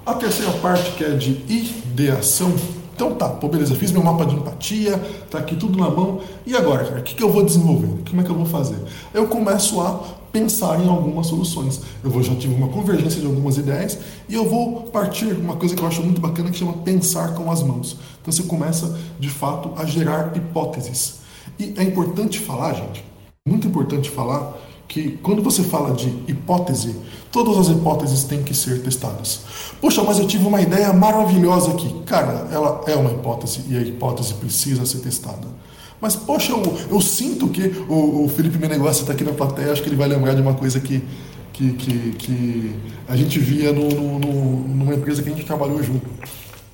A 0.04 0.14
terceira 0.14 0.52
parte 0.58 0.90
que 0.92 1.04
é 1.04 1.10
de 1.10 1.30
ideação. 1.50 2.54
Então 2.94 3.14
tá, 3.14 3.28
pô, 3.28 3.48
beleza, 3.48 3.74
fiz 3.74 3.90
meu 3.90 4.02
mapa 4.02 4.24
de 4.26 4.36
empatia, 4.36 5.00
tá 5.30 5.38
aqui 5.38 5.56
tudo 5.56 5.78
na 5.78 5.90
mão. 5.90 6.20
E 6.46 6.54
agora, 6.54 6.84
cara, 6.84 7.00
o 7.00 7.02
que, 7.02 7.14
que 7.14 7.22
eu 7.22 7.30
vou 7.30 7.42
desenvolver? 7.42 7.88
Como 8.08 8.20
é 8.20 8.24
que 8.24 8.30
eu 8.30 8.36
vou 8.36 8.46
fazer? 8.46 8.76
Eu 9.12 9.26
começo 9.26 9.80
a 9.80 10.00
pensar 10.34 10.80
em 10.84 10.88
algumas 10.88 11.28
soluções. 11.28 11.80
Eu 12.02 12.10
vou, 12.10 12.20
já 12.20 12.34
tive 12.34 12.52
uma 12.52 12.66
convergência 12.66 13.20
de 13.20 13.26
algumas 13.26 13.56
ideias 13.56 13.96
e 14.28 14.34
eu 14.34 14.44
vou 14.44 14.82
partir 14.82 15.26
uma 15.26 15.54
coisa 15.54 15.76
que 15.76 15.80
eu 15.80 15.86
acho 15.86 16.02
muito 16.02 16.20
bacana 16.20 16.50
que 16.50 16.58
chama 16.58 16.72
pensar 16.72 17.34
com 17.34 17.48
as 17.52 17.62
mãos. 17.62 17.96
Então 18.20 18.32
você 18.32 18.42
começa 18.42 18.98
de 19.20 19.30
fato 19.30 19.70
a 19.76 19.84
gerar 19.84 20.36
hipóteses. 20.36 21.20
E 21.56 21.72
é 21.76 21.84
importante 21.84 22.40
falar, 22.40 22.74
gente, 22.74 23.04
muito 23.46 23.68
importante 23.68 24.10
falar 24.10 24.58
que 24.88 25.18
quando 25.22 25.40
você 25.40 25.62
fala 25.62 25.94
de 25.94 26.08
hipótese, 26.26 26.96
todas 27.30 27.56
as 27.56 27.68
hipóteses 27.68 28.24
têm 28.24 28.42
que 28.42 28.54
ser 28.54 28.82
testadas. 28.82 29.40
Poxa, 29.80 30.02
mas 30.02 30.18
eu 30.18 30.26
tive 30.26 30.46
uma 30.46 30.60
ideia 30.60 30.92
maravilhosa 30.92 31.70
aqui. 31.70 32.02
Cara, 32.06 32.48
ela 32.50 32.82
é 32.88 32.96
uma 32.96 33.12
hipótese 33.12 33.60
e 33.68 33.76
a 33.76 33.82
hipótese 33.82 34.34
precisa 34.34 34.84
ser 34.84 34.98
testada. 34.98 35.46
Mas, 36.00 36.16
poxa, 36.16 36.52
eu, 36.52 36.62
eu 36.90 37.00
sinto 37.00 37.48
que 37.48 37.62
o, 37.88 38.24
o 38.24 38.28
Felipe 38.28 38.58
Menegócio 38.58 39.02
está 39.02 39.12
aqui 39.12 39.24
na 39.24 39.32
plateia, 39.32 39.72
acho 39.72 39.82
que 39.82 39.88
ele 39.88 39.96
vai 39.96 40.08
lembrar 40.08 40.34
de 40.34 40.42
uma 40.42 40.54
coisa 40.54 40.80
que, 40.80 41.02
que, 41.52 41.72
que, 41.72 42.12
que 42.18 42.76
a 43.08 43.16
gente 43.16 43.38
via 43.38 43.72
no, 43.72 43.88
no, 43.88 44.18
no, 44.18 44.68
numa 44.68 44.94
empresa 44.94 45.22
que 45.22 45.30
a 45.30 45.32
gente 45.32 45.46
trabalhou 45.46 45.82
junto. 45.82 46.06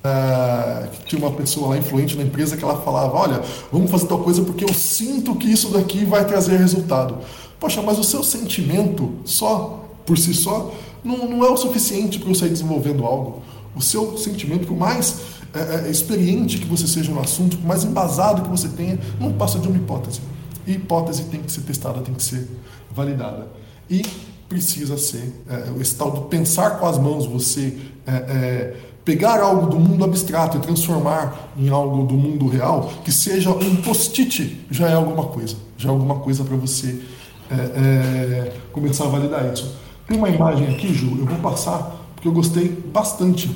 Uh, 0.03 0.89
tinha 1.05 1.21
uma 1.21 1.31
pessoa 1.31 1.69
lá 1.69 1.77
influente 1.77 2.17
na 2.17 2.23
empresa 2.23 2.57
que 2.57 2.63
ela 2.63 2.81
falava: 2.81 3.15
Olha, 3.15 3.41
vamos 3.71 3.91
fazer 3.91 4.07
tal 4.07 4.19
coisa 4.19 4.41
porque 4.41 4.65
eu 4.65 4.73
sinto 4.73 5.35
que 5.35 5.47
isso 5.47 5.69
daqui 5.69 6.03
vai 6.03 6.25
trazer 6.25 6.57
resultado. 6.57 7.19
Poxa, 7.59 7.83
mas 7.83 7.99
o 7.99 8.03
seu 8.03 8.23
sentimento 8.23 9.11
só, 9.23 9.85
por 10.03 10.17
si 10.17 10.33
só, 10.33 10.73
não, 11.03 11.29
não 11.29 11.45
é 11.45 11.49
o 11.49 11.55
suficiente 11.55 12.17
para 12.17 12.29
eu 12.29 12.35
sair 12.35 12.49
desenvolvendo 12.49 13.05
algo. 13.05 13.43
O 13.75 13.81
seu 13.81 14.17
sentimento, 14.17 14.65
por 14.65 14.75
mais 14.75 15.19
é, 15.53 15.87
é, 15.87 15.91
experiente 15.91 16.57
que 16.57 16.65
você 16.65 16.87
seja 16.87 17.11
no 17.11 17.19
assunto, 17.19 17.57
por 17.57 17.67
mais 17.67 17.83
embasado 17.83 18.43
que 18.43 18.49
você 18.49 18.69
tenha, 18.69 18.97
não 19.19 19.33
passa 19.33 19.59
de 19.59 19.67
uma 19.67 19.77
hipótese. 19.77 20.21
E 20.65 20.73
hipótese 20.73 21.23
tem 21.25 21.41
que 21.41 21.51
ser 21.51 21.61
testada, 21.61 22.01
tem 22.01 22.13
que 22.13 22.23
ser 22.23 22.47
validada. 22.93 23.47
E 23.89 24.01
precisa 24.47 24.97
ser 24.97 25.43
é, 25.49 25.81
esse 25.81 25.95
tal 25.95 26.11
do 26.11 26.21
pensar 26.21 26.79
com 26.79 26.85
as 26.85 26.97
mãos, 26.97 27.25
você 27.25 27.77
é, 28.05 28.11
é, 28.11 28.77
pegar 29.03 29.41
algo 29.41 29.67
do 29.67 29.79
mundo 29.79 30.05
abstrato 30.05 30.57
e 30.57 30.59
transformar 30.61 31.51
em 31.57 31.69
algo 31.69 32.05
do 32.05 32.13
mundo 32.13 32.47
real, 32.47 32.91
que 33.03 33.11
seja 33.11 33.49
um 33.49 33.75
post-it, 33.77 34.65
já 34.69 34.89
é 34.89 34.93
alguma 34.93 35.25
coisa. 35.25 35.55
Já 35.77 35.89
é 35.89 35.91
alguma 35.91 36.15
coisa 36.15 36.43
para 36.43 36.55
você 36.55 37.01
é, 37.49 37.55
é, 37.55 38.53
começar 38.71 39.05
a 39.05 39.07
validar 39.09 39.51
isso. 39.51 39.75
Tem 40.07 40.17
uma 40.17 40.29
imagem 40.29 40.67
aqui, 40.69 40.93
Ju, 40.93 41.17
eu 41.19 41.25
vou 41.25 41.39
passar, 41.39 41.97
porque 42.15 42.27
eu 42.27 42.31
gostei 42.31 42.69
bastante 42.69 43.49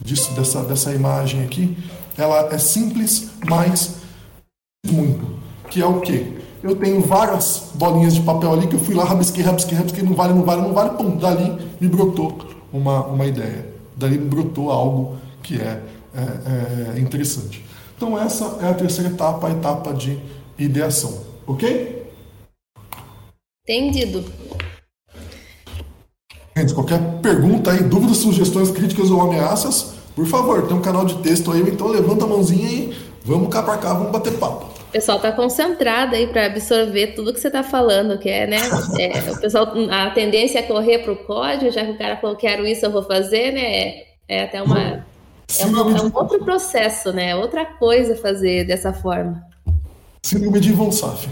disso, 0.00 0.32
dessa, 0.32 0.62
dessa 0.62 0.92
imagem 0.92 1.42
aqui. 1.44 1.76
Ela 2.16 2.52
é 2.52 2.58
simples, 2.58 3.30
mas 3.48 3.96
muito. 4.86 5.38
Que 5.70 5.80
é 5.80 5.86
o 5.86 6.00
quê? 6.00 6.38
Eu 6.62 6.74
tenho 6.74 7.00
várias 7.00 7.70
bolinhas 7.74 8.14
de 8.14 8.22
papel 8.22 8.52
ali 8.52 8.66
que 8.66 8.74
eu 8.74 8.80
fui 8.80 8.94
lá, 8.94 9.04
rabisquei, 9.04 9.44
rabisquei, 9.44 9.76
rabisquei, 9.76 10.02
não 10.02 10.14
vale, 10.14 10.32
não 10.32 10.42
vale, 10.42 10.62
não 10.62 10.72
vale, 10.72 10.90
pum, 10.96 11.16
dali 11.16 11.56
me 11.80 11.88
brotou 11.88 12.38
uma, 12.72 13.04
uma 13.06 13.26
ideia. 13.26 13.66
Dali 13.96 14.18
me 14.18 14.28
brotou 14.28 14.70
algo 14.70 15.18
que 15.42 15.60
é, 15.60 15.82
é, 16.14 16.96
é 16.96 17.00
interessante. 17.00 17.64
Então 17.96 18.18
essa 18.18 18.58
é 18.60 18.68
a 18.68 18.74
terceira 18.74 19.10
etapa, 19.10 19.46
a 19.48 19.50
etapa 19.50 19.92
de 19.92 20.18
ideação. 20.58 21.22
Ok? 21.46 22.10
Entendido. 23.68 24.24
Gente, 26.58 26.74
qualquer 26.74 26.98
pergunta 27.22 27.70
aí, 27.70 27.84
dúvidas, 27.84 28.16
sugestões, 28.16 28.72
críticas 28.72 29.12
ou 29.12 29.20
ameaças, 29.20 29.94
por 30.16 30.26
favor, 30.26 30.66
tem 30.66 30.76
um 30.76 30.82
canal 30.82 31.04
de 31.04 31.14
texto 31.18 31.52
aí, 31.52 31.60
então 31.60 31.86
levanta 31.86 32.24
a 32.24 32.26
mãozinha 32.26 32.68
e 32.68 32.96
vamos 33.24 33.48
cá 33.48 33.62
pra 33.62 33.76
cá, 33.76 33.94
vamos 33.94 34.10
bater 34.10 34.32
papo. 34.38 34.64
O 34.88 34.90
pessoal 34.90 35.20
tá 35.20 35.30
concentrado 35.30 36.16
aí 36.16 36.26
para 36.26 36.46
absorver 36.46 37.14
tudo 37.14 37.32
que 37.32 37.38
você 37.38 37.48
tá 37.48 37.62
falando, 37.62 38.18
que 38.18 38.28
é, 38.28 38.48
né? 38.48 38.56
É, 38.98 39.30
o 39.30 39.40
pessoal, 39.40 39.72
a 39.88 40.10
tendência 40.10 40.58
é 40.58 40.62
correr 40.62 40.98
pro 40.98 41.14
código, 41.14 41.70
já 41.70 41.84
que 41.84 41.92
o 41.92 41.98
cara 41.98 42.16
falou, 42.16 42.34
quero 42.34 42.66
isso, 42.66 42.84
eu 42.84 42.90
vou 42.90 43.04
fazer, 43.04 43.52
né? 43.52 44.02
É 44.26 44.42
até 44.42 44.60
uma. 44.60 45.06
É, 45.60 45.64
uma, 45.64 45.96
é 45.96 46.02
um 46.02 46.10
outro 46.12 46.40
processo, 46.44 47.12
né? 47.12 47.36
Outra 47.36 47.64
coisa 47.64 48.16
fazer 48.16 48.64
dessa 48.64 48.92
forma. 48.92 49.40
Síndrome 50.24 50.58
de 50.58 50.72
Von 50.72 50.90
Saf. 50.90 51.28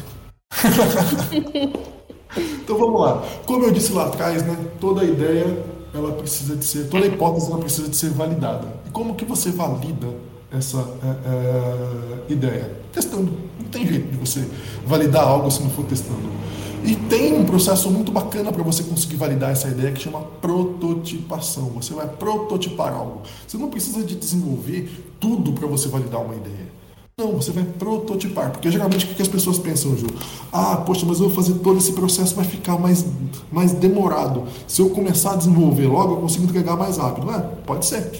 então 2.40 2.78
vamos 2.78 3.00
lá. 3.00 3.22
Como 3.46 3.64
eu 3.64 3.70
disse 3.70 3.92
lá 3.92 4.06
atrás, 4.06 4.42
né? 4.42 4.56
Toda 4.80 5.04
ideia 5.04 5.64
ela 5.94 6.12
precisa 6.12 6.56
de 6.56 6.64
ser, 6.64 6.88
toda 6.88 7.06
hipótese 7.06 7.50
ela 7.50 7.58
precisa 7.58 7.88
de 7.88 7.96
ser 7.96 8.10
validada. 8.10 8.68
E 8.86 8.90
como 8.90 9.14
que 9.14 9.24
você 9.24 9.50
valida 9.50 10.08
essa 10.52 10.78
é, 10.78 12.30
é, 12.30 12.32
ideia? 12.32 12.70
Testando. 12.92 13.32
Não 13.60 13.68
tem 13.70 13.86
jeito 13.86 14.10
de 14.10 14.16
você 14.16 14.46
validar 14.86 15.24
algo 15.24 15.50
se 15.50 15.62
não 15.62 15.70
for 15.70 15.84
testando. 15.84 16.36
E 16.84 16.94
tem 16.94 17.34
um 17.34 17.44
processo 17.44 17.90
muito 17.90 18.12
bacana 18.12 18.52
para 18.52 18.62
você 18.62 18.84
conseguir 18.84 19.16
validar 19.16 19.50
essa 19.50 19.66
ideia 19.66 19.90
que 19.90 20.00
chama 20.00 20.20
prototipação. 20.40 21.70
Você 21.70 21.92
vai 21.92 22.06
prototipar 22.06 22.92
algo. 22.92 23.22
Você 23.46 23.58
não 23.58 23.68
precisa 23.68 24.04
de 24.04 24.14
desenvolver 24.14 24.88
tudo 25.18 25.52
para 25.52 25.66
você 25.66 25.88
validar 25.88 26.22
uma 26.22 26.36
ideia. 26.36 26.65
Não, 27.18 27.32
você 27.32 27.50
vai 27.50 27.64
prototipar. 27.64 28.50
Porque 28.50 28.70
geralmente 28.70 29.06
o 29.06 29.14
que 29.14 29.22
as 29.22 29.28
pessoas 29.28 29.58
pensam, 29.58 29.96
Ju? 29.96 30.06
Ah, 30.52 30.76
poxa, 30.76 31.06
mas 31.06 31.18
eu 31.18 31.30
vou 31.30 31.34
fazer 31.34 31.54
todo 31.60 31.78
esse 31.78 31.94
processo, 31.94 32.34
vai 32.34 32.44
ficar 32.44 32.78
mais, 32.78 33.06
mais 33.50 33.72
demorado. 33.72 34.44
Se 34.68 34.82
eu 34.82 34.90
começar 34.90 35.32
a 35.32 35.36
desenvolver 35.36 35.86
logo, 35.86 36.12
eu 36.12 36.16
consigo 36.18 36.44
entregar 36.44 36.76
mais 36.76 36.98
rápido. 36.98 37.30
É, 37.30 37.40
pode 37.64 37.86
ser. 37.86 38.12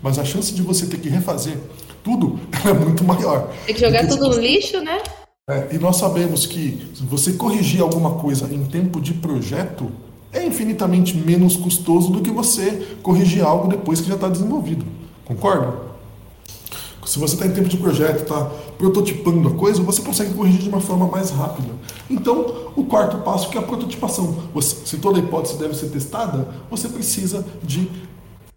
Mas 0.00 0.20
a 0.20 0.24
chance 0.24 0.54
de 0.54 0.62
você 0.62 0.86
ter 0.86 0.98
que 0.98 1.08
refazer 1.08 1.58
tudo 2.04 2.38
é 2.64 2.72
muito 2.72 3.02
maior. 3.02 3.50
Tem 3.66 3.74
que 3.74 3.80
jogar 3.80 4.06
tudo 4.06 4.28
no 4.28 4.38
lixo, 4.38 4.80
né? 4.80 5.02
É, 5.50 5.74
e 5.74 5.78
nós 5.78 5.96
sabemos 5.96 6.46
que 6.46 6.92
se 6.94 7.02
você 7.02 7.32
corrigir 7.32 7.82
alguma 7.82 8.12
coisa 8.12 8.48
em 8.54 8.64
tempo 8.66 9.00
de 9.00 9.14
projeto, 9.14 9.90
é 10.32 10.46
infinitamente 10.46 11.16
menos 11.16 11.56
custoso 11.56 12.12
do 12.12 12.22
que 12.22 12.30
você 12.30 12.86
corrigir 13.02 13.44
algo 13.44 13.66
depois 13.66 14.00
que 14.00 14.06
já 14.06 14.14
está 14.14 14.28
desenvolvido. 14.28 14.86
Concorda? 15.24 15.83
Se 17.06 17.18
você 17.18 17.34
está 17.34 17.46
em 17.46 17.52
tempo 17.52 17.68
de 17.68 17.76
projeto, 17.76 18.22
está 18.22 18.50
prototipando 18.78 19.48
a 19.48 19.52
coisa, 19.52 19.82
você 19.82 20.02
consegue 20.02 20.34
corrigir 20.34 20.62
de 20.62 20.68
uma 20.68 20.80
forma 20.80 21.06
mais 21.06 21.30
rápida. 21.30 21.68
Então, 22.08 22.72
o 22.76 22.84
quarto 22.84 23.18
passo 23.18 23.50
que 23.50 23.56
é 23.56 23.60
a 23.60 23.64
prototipação. 23.64 24.36
Você, 24.54 24.86
se 24.86 24.98
toda 24.98 25.18
hipótese 25.18 25.58
deve 25.58 25.74
ser 25.74 25.88
testada, 25.88 26.48
você 26.70 26.88
precisa 26.88 27.44
de 27.62 27.90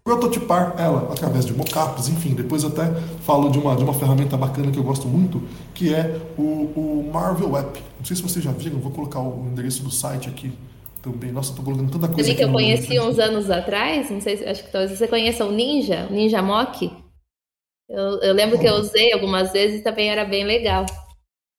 prototipar 0.08 0.74
ela 0.78 1.08
através 1.12 1.44
de 1.44 1.52
mockups, 1.52 2.08
enfim. 2.08 2.30
Depois 2.34 2.64
até 2.64 2.90
falo 3.26 3.50
de 3.50 3.58
uma, 3.58 3.76
de 3.76 3.84
uma 3.84 3.92
ferramenta 3.92 4.36
bacana 4.38 4.70
que 4.70 4.78
eu 4.78 4.82
gosto 4.82 5.06
muito, 5.06 5.42
que 5.74 5.92
é 5.92 6.18
o, 6.38 6.42
o 6.42 7.10
Marvel 7.12 7.56
App. 7.58 7.78
Não 7.98 8.04
sei 8.04 8.16
se 8.16 8.22
vocês 8.22 8.42
já 8.42 8.52
viram, 8.52 8.78
vou 8.78 8.90
colocar 8.90 9.20
o 9.20 9.46
endereço 9.50 9.82
do 9.82 9.90
site 9.90 10.28
aqui 10.28 10.50
também. 11.02 11.30
Nossa, 11.30 11.50
estou 11.50 11.64
colocando 11.64 11.90
tanta 11.90 12.08
coisa. 12.08 12.28
Você 12.28 12.34
que 12.34 12.42
eu 12.42 12.50
conheci 12.50 12.98
uns 12.98 13.18
anos 13.18 13.50
atrás, 13.50 14.10
não 14.10 14.20
sei, 14.20 14.42
acho 14.48 14.64
que 14.64 14.72
talvez 14.72 14.98
você 14.98 15.06
conheça 15.06 15.44
o 15.44 15.52
Ninja, 15.52 16.06
o 16.10 16.14
Ninja 16.14 16.40
Mock. 16.40 16.90
Eu, 17.88 18.20
eu 18.20 18.34
lembro 18.34 18.58
que 18.58 18.66
eu 18.68 18.74
usei 18.74 19.12
algumas 19.12 19.50
vezes 19.50 19.80
e 19.80 19.82
também 19.82 20.10
era 20.10 20.24
bem 20.24 20.44
legal. 20.44 20.84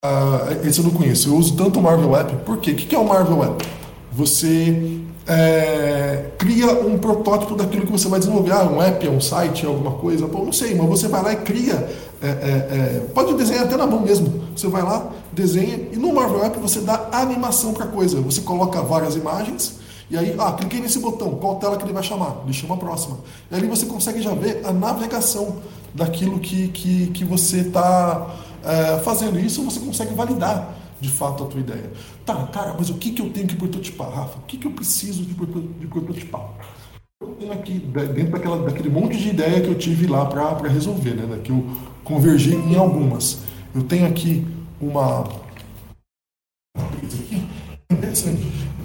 Uh, 0.05 0.67
esse 0.67 0.80
eu 0.80 0.86
não 0.86 0.91
conheço. 0.91 1.30
Eu 1.30 1.36
uso 1.36 1.57
tanto 1.57 1.80
o 1.80 1.82
Marvel 1.82 2.15
App. 2.15 2.36
Por 2.45 2.59
quê? 2.59 2.71
O 2.71 2.75
que 2.75 2.95
é 2.95 2.99
o 2.99 3.07
Marvel 3.07 3.43
App? 3.43 3.65
Você 4.11 5.01
é, 5.27 6.32
cria 6.38 6.71
um 6.71 6.97
protótipo 6.97 7.55
daquilo 7.55 7.86
que 7.86 7.91
você 7.91 8.07
vai 8.07 8.19
desenvolver. 8.19 8.51
Ah, 8.51 8.63
um 8.63 8.82
app, 8.82 9.05
é 9.05 9.09
um 9.09 9.21
site, 9.21 9.65
é 9.65 9.67
alguma 9.67 9.91
coisa. 9.91 10.27
Pô, 10.27 10.43
não 10.43 10.53
sei, 10.53 10.75
mas 10.75 10.88
você 10.88 11.07
vai 11.07 11.21
lá 11.21 11.34
e 11.34 11.38
cria. 11.38 11.89
É, 12.21 12.27
é, 12.27 12.32
é 12.32 13.05
pode 13.13 13.34
desenhar 13.36 13.65
até 13.65 13.75
na 13.75 13.86
mão 13.86 13.99
mesmo. 13.99 14.43
Você 14.55 14.67
vai 14.67 14.82
lá, 14.82 15.11
desenha, 15.32 15.88
e 15.91 15.97
no 15.97 16.13
Marvel 16.13 16.43
App 16.45 16.59
você 16.59 16.82
dá 16.82 17.09
animação 17.11 17.73
para 17.73 17.86
a 17.86 17.88
coisa. 17.88 18.21
Você 18.21 18.41
coloca 18.41 18.82
várias 18.82 19.15
imagens. 19.15 19.80
E 20.09 20.17
aí, 20.17 20.36
ah, 20.39 20.53
cliquei 20.53 20.80
nesse 20.80 20.97
botão, 20.97 21.36
qual 21.36 21.57
tela 21.57 21.77
que 21.77 21.84
ele 21.84 21.93
vai 21.93 22.01
chamar? 22.01 22.41
Ele 22.43 22.53
chama 22.53 22.73
a 22.73 22.77
próxima. 22.77 23.19
E 23.51 23.55
aí 23.55 23.67
você 23.67 23.86
consegue 23.86 24.21
já 24.21 24.34
ver 24.34 24.61
a 24.65 24.73
navegação 24.73 25.57
daquilo 25.93 26.39
que, 26.39 26.67
que, 26.69 27.07
que 27.07 27.23
você 27.23 27.61
está 27.61 28.35
é, 28.63 28.99
fazendo. 28.99 29.39
Isso 29.39 29.63
você 29.63 29.79
consegue 29.79 30.13
validar 30.13 30.75
de 30.99 31.09
fato 31.09 31.43
a 31.43 31.47
tua 31.47 31.59
ideia. 31.59 31.91
Tá, 32.25 32.47
cara, 32.47 32.75
mas 32.77 32.89
o 32.89 32.95
que, 32.95 33.11
que 33.11 33.21
eu 33.21 33.29
tenho 33.29 33.47
que 33.47 33.55
prototipar, 33.55 34.09
Rafa? 34.09 34.37
O 34.39 34.41
que, 34.41 34.57
que 34.57 34.67
eu 34.67 34.71
preciso 34.71 35.23
de, 35.23 35.33
de 35.33 35.87
prototipar? 35.87 36.51
Eu 37.21 37.29
tenho 37.39 37.51
aqui, 37.51 37.79
dentro 37.79 38.31
daquela, 38.31 38.63
daquele 38.63 38.89
monte 38.89 39.17
de 39.17 39.29
ideia 39.29 39.61
que 39.61 39.67
eu 39.67 39.75
tive 39.75 40.07
lá 40.07 40.25
para 40.25 40.67
resolver, 40.69 41.15
né? 41.15 41.39
Que 41.43 41.51
eu 41.51 41.65
convergi 42.03 42.55
em 42.55 42.75
algumas. 42.75 43.39
Eu 43.73 43.83
tenho 43.83 44.07
aqui 44.07 44.45
uma. 44.79 45.27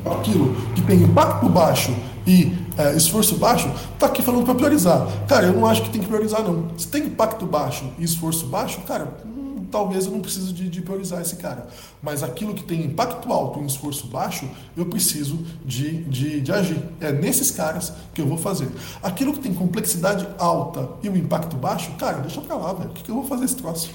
Aquilo 0.04 0.54
que 0.74 0.82
tem 0.82 1.02
impacto 1.02 1.48
baixo 1.48 1.94
e 2.26 2.52
é, 2.76 2.96
esforço 2.96 3.36
baixo, 3.36 3.70
tá 3.98 4.06
aqui 4.06 4.22
falando 4.22 4.44
para 4.44 4.54
priorizar. 4.54 5.06
Cara, 5.26 5.46
eu 5.46 5.52
não 5.52 5.66
acho 5.66 5.82
que 5.82 5.90
tem 5.90 6.00
que 6.00 6.06
priorizar, 6.06 6.42
não. 6.42 6.68
Se 6.76 6.88
tem 6.88 7.04
impacto 7.04 7.46
baixo 7.46 7.90
e 7.98 8.04
esforço 8.04 8.46
baixo, 8.46 8.80
cara, 8.82 9.16
hum, 9.24 9.66
talvez 9.70 10.06
eu 10.06 10.12
não 10.12 10.20
preciso 10.20 10.52
de, 10.52 10.68
de, 10.68 10.82
priorizar 10.82 11.20
esse 11.20 11.36
cara. 11.36 11.66
Mas 12.02 12.22
aquilo 12.22 12.54
que 12.54 12.64
tem 12.64 12.84
impacto 12.84 13.32
alto 13.32 13.60
e 13.60 13.66
esforço 13.66 14.06
baixo, 14.06 14.48
eu 14.76 14.86
preciso 14.86 15.38
de, 15.64 16.04
de, 16.04 16.40
de 16.40 16.52
agir. 16.52 16.82
É 17.00 17.12
nesses 17.12 17.50
caras 17.50 17.92
que 18.12 18.20
eu 18.20 18.26
vou 18.26 18.38
fazer. 18.38 18.68
Aquilo 19.02 19.32
que 19.32 19.40
tem 19.40 19.54
complexidade 19.54 20.26
alta 20.38 20.88
e 21.02 21.08
o 21.08 21.16
impacto 21.16 21.56
baixo, 21.56 21.92
cara, 21.92 22.18
deixa 22.18 22.40
pra 22.40 22.56
lá, 22.56 22.72
velho. 22.72 22.90
O 22.90 22.92
que, 22.92 23.02
que 23.02 23.10
eu 23.10 23.14
vou 23.14 23.24
fazer 23.24 23.44
esse 23.44 23.56
troço? 23.56 23.90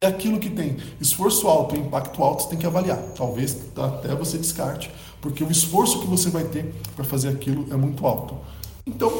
É 0.00 0.06
aquilo 0.06 0.38
que 0.38 0.48
tem 0.48 0.76
esforço 1.00 1.48
alto 1.48 1.74
e 1.74 1.78
impacto 1.80 2.22
alto, 2.22 2.44
você 2.44 2.50
tem 2.50 2.58
que 2.58 2.66
avaliar. 2.66 2.98
Talvez 3.16 3.56
até 3.76 4.14
você 4.14 4.38
descarte 4.38 4.92
porque 5.20 5.42
o 5.44 5.50
esforço 5.50 6.00
que 6.00 6.06
você 6.06 6.30
vai 6.30 6.44
ter 6.44 6.74
para 6.94 7.04
fazer 7.04 7.28
aquilo 7.28 7.66
é 7.70 7.76
muito 7.76 8.06
alto. 8.06 8.34
Então, 8.86 9.12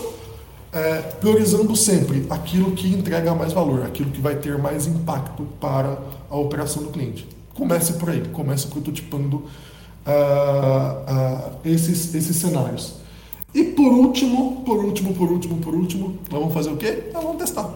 é, 0.72 1.00
priorizando 1.20 1.74
sempre 1.74 2.26
aquilo 2.30 2.72
que 2.72 2.88
entrega 2.88 3.34
mais 3.34 3.52
valor, 3.52 3.82
aquilo 3.84 4.10
que 4.10 4.20
vai 4.20 4.36
ter 4.36 4.58
mais 4.58 4.86
impacto 4.86 5.46
para 5.60 5.98
a 6.30 6.36
operação 6.36 6.82
do 6.82 6.90
cliente. 6.90 7.26
Comece 7.54 7.94
por 7.94 8.10
aí, 8.10 8.22
comece 8.32 8.66
prototipando 8.68 9.36
uh, 9.36 9.42
uh, 10.06 11.52
esses, 11.64 12.14
esses 12.14 12.36
cenários. 12.36 12.94
E 13.54 13.64
por 13.64 13.92
último, 13.92 14.62
por 14.64 14.84
último, 14.84 15.14
por 15.14 15.30
último, 15.30 15.56
por 15.56 15.74
último, 15.74 16.18
nós 16.30 16.38
vamos 16.40 16.54
fazer 16.54 16.70
o 16.70 16.76
quê? 16.76 17.10
Nós 17.12 17.22
vamos 17.22 17.38
testar. 17.38 17.68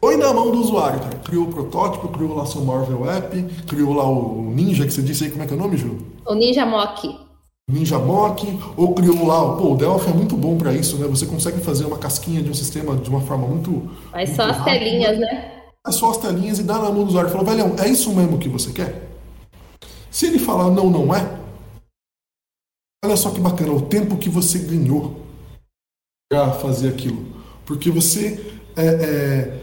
Põe 0.00 0.16
na 0.16 0.32
mão 0.32 0.50
do 0.50 0.58
usuário, 0.60 0.98
cara. 0.98 1.16
Criou 1.16 1.44
o 1.44 1.52
protótipo, 1.52 2.08
criou 2.08 2.34
lá 2.34 2.44
seu 2.46 2.62
Marvel 2.64 3.08
App, 3.08 3.42
criou 3.66 3.92
lá 3.94 4.08
o 4.08 4.50
Ninja, 4.54 4.84
que 4.84 4.92
você 4.92 5.02
disse 5.02 5.24
aí, 5.24 5.30
como 5.30 5.42
é 5.42 5.46
que 5.46 5.52
é 5.52 5.56
o 5.56 5.58
nome, 5.58 5.76
Ju? 5.76 5.98
O 6.26 6.34
Ninja 6.34 6.66
Mock. 6.66 7.29
Ninja 7.70 7.98
Mock, 7.98 8.58
ou 8.76 8.94
criou 8.94 9.26
lá, 9.26 9.56
pô, 9.56 9.72
o 9.72 9.76
Delphi 9.76 10.10
é 10.10 10.12
muito 10.12 10.36
bom 10.36 10.56
para 10.58 10.72
isso, 10.72 10.96
né? 10.98 11.06
Você 11.06 11.26
consegue 11.26 11.60
fazer 11.60 11.84
uma 11.84 11.98
casquinha 11.98 12.42
de 12.42 12.50
um 12.50 12.54
sistema 12.54 12.96
de 12.96 13.08
uma 13.08 13.20
forma 13.20 13.46
muito. 13.46 13.90
Mas 14.12 14.28
muito 14.28 14.36
só 14.36 14.50
as 14.50 14.64
telinhas, 14.64 15.18
né? 15.18 15.52
É 15.86 15.90
só 15.92 16.10
as 16.10 16.18
telinhas 16.18 16.58
e 16.58 16.62
dá 16.62 16.74
na 16.74 16.90
mão 16.90 17.04
do 17.04 17.08
usuário. 17.08 17.30
Falou, 17.30 17.46
velhão, 17.46 17.74
é 17.78 17.88
isso 17.88 18.14
mesmo 18.14 18.38
que 18.38 18.48
você 18.48 18.72
quer? 18.72 19.08
Se 20.10 20.26
ele 20.26 20.38
falar 20.38 20.70
não, 20.70 20.90
não 20.90 21.14
é, 21.14 21.38
olha 23.04 23.16
só 23.16 23.30
que 23.30 23.40
bacana, 23.40 23.72
o 23.72 23.82
tempo 23.82 24.16
que 24.16 24.28
você 24.28 24.58
ganhou 24.58 25.20
para 26.30 26.52
fazer 26.52 26.88
aquilo. 26.88 27.24
Porque 27.64 27.90
você 27.90 28.54
é, 28.76 28.86
é, 28.86 29.60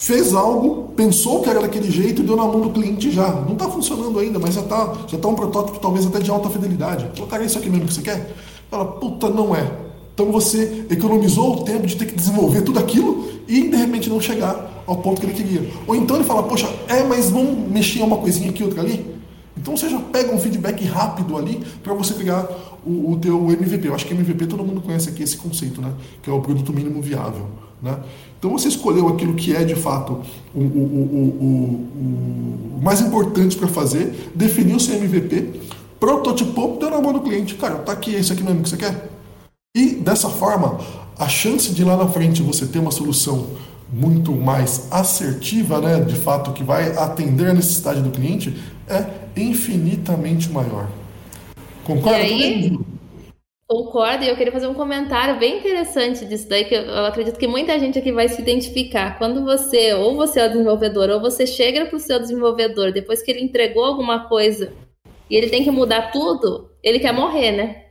fez 0.00 0.32
algo, 0.32 0.92
pensou 0.94 1.42
que 1.42 1.50
era 1.50 1.60
daquele 1.60 1.90
jeito 1.90 2.22
e 2.22 2.24
deu 2.24 2.36
na 2.36 2.44
mão 2.44 2.60
do 2.60 2.70
cliente 2.70 3.10
já. 3.10 3.28
Não 3.28 3.54
está 3.54 3.68
funcionando 3.68 4.18
ainda, 4.18 4.38
mas 4.38 4.54
já 4.54 4.60
está 4.60 4.96
já 5.08 5.18
tá 5.18 5.28
um 5.28 5.34
protótipo 5.34 5.78
talvez 5.80 6.06
até 6.06 6.20
de 6.20 6.30
alta 6.30 6.48
fidelidade. 6.48 7.10
Colocar 7.16 7.42
isso 7.42 7.58
aqui 7.58 7.68
mesmo 7.68 7.86
que 7.86 7.94
você 7.94 8.02
quer? 8.02 8.34
Fala, 8.70 8.84
puta, 8.84 9.28
não 9.28 9.54
é. 9.54 9.70
Então 10.14 10.30
você 10.30 10.86
economizou 10.88 11.60
o 11.60 11.64
tempo 11.64 11.86
de 11.86 11.96
ter 11.96 12.06
que 12.06 12.14
desenvolver 12.14 12.62
tudo 12.62 12.78
aquilo 12.78 13.28
e 13.48 13.68
de 13.68 13.76
repente 13.76 14.08
não 14.08 14.20
chegar 14.20 14.84
ao 14.86 14.96
ponto 14.96 15.20
que 15.20 15.26
ele 15.26 15.34
queria. 15.34 15.70
Ou 15.86 15.96
então 15.96 16.16
ele 16.16 16.24
fala, 16.24 16.44
poxa, 16.44 16.68
é, 16.86 17.02
mas 17.02 17.30
vamos 17.30 17.70
mexer 17.70 18.02
uma 18.02 18.16
coisinha 18.18 18.50
aqui, 18.50 18.62
outra 18.62 18.80
ali? 18.80 19.04
Então 19.56 19.76
você 19.76 19.88
já 19.88 19.98
pega 19.98 20.32
um 20.32 20.38
feedback 20.38 20.84
rápido 20.84 21.36
ali 21.36 21.60
para 21.82 21.92
você 21.92 22.14
pegar 22.14 22.48
o, 22.86 23.12
o 23.12 23.18
teu 23.18 23.50
MVP. 23.50 23.88
Eu 23.88 23.94
acho 23.94 24.06
que 24.06 24.14
MVP 24.14 24.46
todo 24.46 24.64
mundo 24.64 24.80
conhece 24.80 25.08
aqui 25.08 25.24
esse 25.24 25.36
conceito, 25.36 25.80
né? 25.80 25.92
Que 26.22 26.30
é 26.30 26.32
o 26.32 26.40
produto 26.40 26.72
mínimo 26.72 27.02
viável. 27.02 27.46
Né? 27.82 27.98
Então 28.38 28.50
você 28.50 28.68
escolheu 28.68 29.08
aquilo 29.08 29.34
que 29.34 29.54
é 29.54 29.64
de 29.64 29.74
fato 29.74 30.20
o, 30.54 30.60
o, 30.60 30.62
o, 30.62 32.78
o 32.78 32.80
mais 32.82 33.00
importante 33.00 33.56
para 33.56 33.68
fazer, 33.68 34.30
definiu 34.34 34.78
seu 34.78 34.96
MVP, 34.96 35.60
prototipou, 35.98 36.78
deu 36.78 36.90
na 36.90 37.00
mão 37.00 37.12
do 37.12 37.20
cliente. 37.20 37.54
Cara, 37.54 37.76
tá 37.76 37.92
aqui, 37.92 38.14
é 38.14 38.20
isso 38.20 38.32
aqui 38.32 38.42
mesmo 38.42 38.62
que 38.62 38.68
você 38.68 38.76
quer. 38.76 39.10
E 39.76 39.90
dessa 39.90 40.28
forma, 40.28 40.78
a 41.18 41.28
chance 41.28 41.72
de 41.72 41.84
lá 41.84 41.96
na 41.96 42.08
frente 42.08 42.42
você 42.42 42.66
ter 42.66 42.78
uma 42.78 42.90
solução 42.90 43.46
muito 43.92 44.32
mais 44.32 44.86
assertiva, 44.90 45.80
né, 45.80 46.00
de 46.00 46.14
fato, 46.14 46.52
que 46.52 46.62
vai 46.62 46.96
atender 46.96 47.50
a 47.50 47.54
necessidade 47.54 48.02
do 48.02 48.10
cliente, 48.10 48.56
é 48.86 49.06
infinitamente 49.36 50.50
maior. 50.50 50.88
Concorda? 51.84 52.18
E 52.18 52.22
aí, 52.22 52.78
Concordo, 53.68 54.24
e 54.24 54.28
eu 54.28 54.36
queria 54.36 54.52
fazer 54.52 54.66
um 54.66 54.72
comentário 54.72 55.38
bem 55.38 55.58
interessante 55.58 56.24
disso 56.24 56.48
daí, 56.48 56.64
que 56.64 56.74
eu 56.74 57.04
acredito 57.04 57.38
que 57.38 57.46
muita 57.46 57.78
gente 57.78 57.98
aqui 57.98 58.10
vai 58.10 58.26
se 58.26 58.40
identificar. 58.40 59.18
Quando 59.18 59.44
você, 59.44 59.92
ou 59.92 60.16
você 60.16 60.40
é 60.40 60.46
o 60.46 60.48
desenvolvedor, 60.50 61.10
ou 61.10 61.20
você 61.20 61.46
chega 61.46 61.84
para 61.84 61.96
o 61.96 62.00
seu 62.00 62.18
desenvolvedor, 62.18 62.92
depois 62.92 63.22
que 63.22 63.30
ele 63.30 63.42
entregou 63.42 63.84
alguma 63.84 64.26
coisa 64.26 64.72
e 65.28 65.36
ele 65.36 65.50
tem 65.50 65.62
que 65.62 65.70
mudar 65.70 66.10
tudo, 66.10 66.70
ele 66.82 66.98
quer 66.98 67.12
morrer, 67.12 67.52
né? 67.52 67.88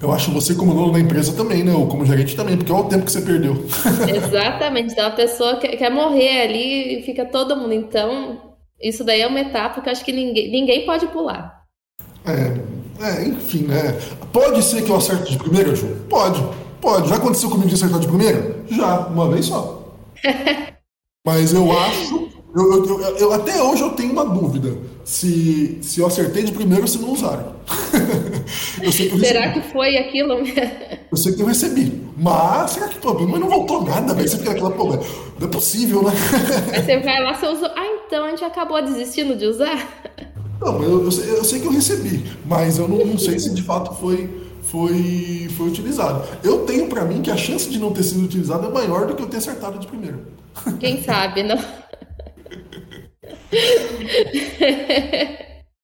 eu 0.00 0.12
acho 0.12 0.30
você 0.30 0.54
como 0.54 0.74
dono 0.74 0.92
da 0.92 1.00
empresa 1.00 1.34
também, 1.34 1.64
né? 1.64 1.72
Ou 1.72 1.88
como 1.88 2.04
gerente 2.04 2.36
também, 2.36 2.56
porque 2.56 2.72
olha 2.72 2.84
o 2.84 2.88
tempo 2.88 3.04
que 3.04 3.12
você 3.12 3.22
perdeu. 3.22 3.54
Exatamente. 4.14 4.92
Então 4.92 5.06
a 5.06 5.10
pessoa 5.10 5.56
quer, 5.56 5.76
quer 5.76 5.90
morrer 5.90 6.42
ali 6.42 6.98
e 6.98 7.02
fica 7.02 7.24
todo 7.24 7.56
mundo. 7.56 7.72
Então, 7.72 8.54
isso 8.80 9.02
daí 9.02 9.22
é 9.22 9.26
uma 9.26 9.40
etapa 9.40 9.80
que 9.80 9.88
eu 9.88 9.92
acho 9.92 10.04
que 10.04 10.12
ninguém, 10.12 10.50
ninguém 10.50 10.86
pode 10.86 11.06
pular. 11.06 11.64
É, 12.26 12.73
é, 13.00 13.24
enfim, 13.24 13.64
né? 13.64 13.98
Pode 14.32 14.62
ser 14.62 14.82
que 14.82 14.90
eu 14.90 14.96
acerte 14.96 15.32
de 15.32 15.38
primeira, 15.38 15.74
Ju? 15.74 15.86
Pode, 16.08 16.42
pode. 16.80 17.08
Já 17.08 17.16
aconteceu 17.16 17.50
comigo 17.50 17.68
de 17.68 17.74
acertar 17.74 17.98
de 17.98 18.08
primeira? 18.08 18.56
Já, 18.70 19.06
uma 19.06 19.28
vez 19.28 19.46
só. 19.46 19.94
Mas 21.26 21.52
eu 21.52 21.76
acho. 21.76 22.28
Eu, 22.54 22.72
eu, 22.72 23.00
eu, 23.00 23.16
eu, 23.16 23.32
até 23.32 23.60
hoje 23.60 23.82
eu 23.82 23.90
tenho 23.90 24.12
uma 24.12 24.24
dúvida 24.24 24.78
se, 25.04 25.78
se 25.82 25.98
eu 25.98 26.06
acertei 26.06 26.44
de 26.44 26.52
primeira 26.52 26.82
ou 26.82 26.88
se 26.88 26.98
não 26.98 27.10
usaram. 27.10 27.56
será 29.18 29.52
que 29.52 29.60
foi 29.72 29.96
aquilo? 29.96 30.34
Eu 31.10 31.16
sei 31.16 31.34
que 31.34 31.42
eu 31.42 31.46
recebi. 31.46 32.00
Mas 32.16 32.70
será 32.72 32.86
que 32.86 32.98
pô, 32.98 33.12
mas 33.14 33.40
não 33.40 33.48
voltou 33.48 33.82
nada, 33.82 34.14
velho? 34.14 34.28
Você 34.28 34.38
fica 34.38 34.52
aquela, 34.52 34.70
pô, 34.70 34.84
não 34.84 35.48
é 35.48 35.50
possível, 35.50 36.04
né? 36.04 36.12
Aí 36.72 36.82
você 36.84 36.98
vai 37.00 37.20
lá, 37.20 37.34
você 37.34 37.46
usou. 37.48 37.68
Ah, 37.74 37.86
então 38.06 38.24
a 38.24 38.30
gente 38.30 38.44
acabou 38.44 38.80
desistindo 38.82 39.34
de 39.36 39.46
usar? 39.46 40.32
Não, 40.60 40.82
eu, 40.82 41.04
eu, 41.04 41.10
sei, 41.10 41.30
eu 41.30 41.44
sei 41.44 41.60
que 41.60 41.66
eu 41.66 41.72
recebi, 41.72 42.24
mas 42.46 42.78
eu 42.78 42.88
não, 42.88 43.04
não 43.04 43.18
sei 43.18 43.38
se 43.38 43.52
de 43.52 43.62
fato 43.62 43.94
foi, 43.94 44.30
foi, 44.62 45.48
foi 45.56 45.68
utilizado. 45.68 46.24
Eu 46.42 46.64
tenho 46.64 46.88
para 46.88 47.04
mim 47.04 47.22
que 47.22 47.30
a 47.30 47.36
chance 47.36 47.68
de 47.68 47.78
não 47.78 47.92
ter 47.92 48.02
sido 48.02 48.24
utilizado 48.24 48.66
é 48.66 48.70
maior 48.70 49.06
do 49.06 49.14
que 49.14 49.22
eu 49.22 49.28
ter 49.28 49.38
acertado 49.38 49.78
de 49.78 49.86
primeira. 49.86 50.18
Quem 50.80 51.02
sabe, 51.02 51.42
não? 51.42 51.58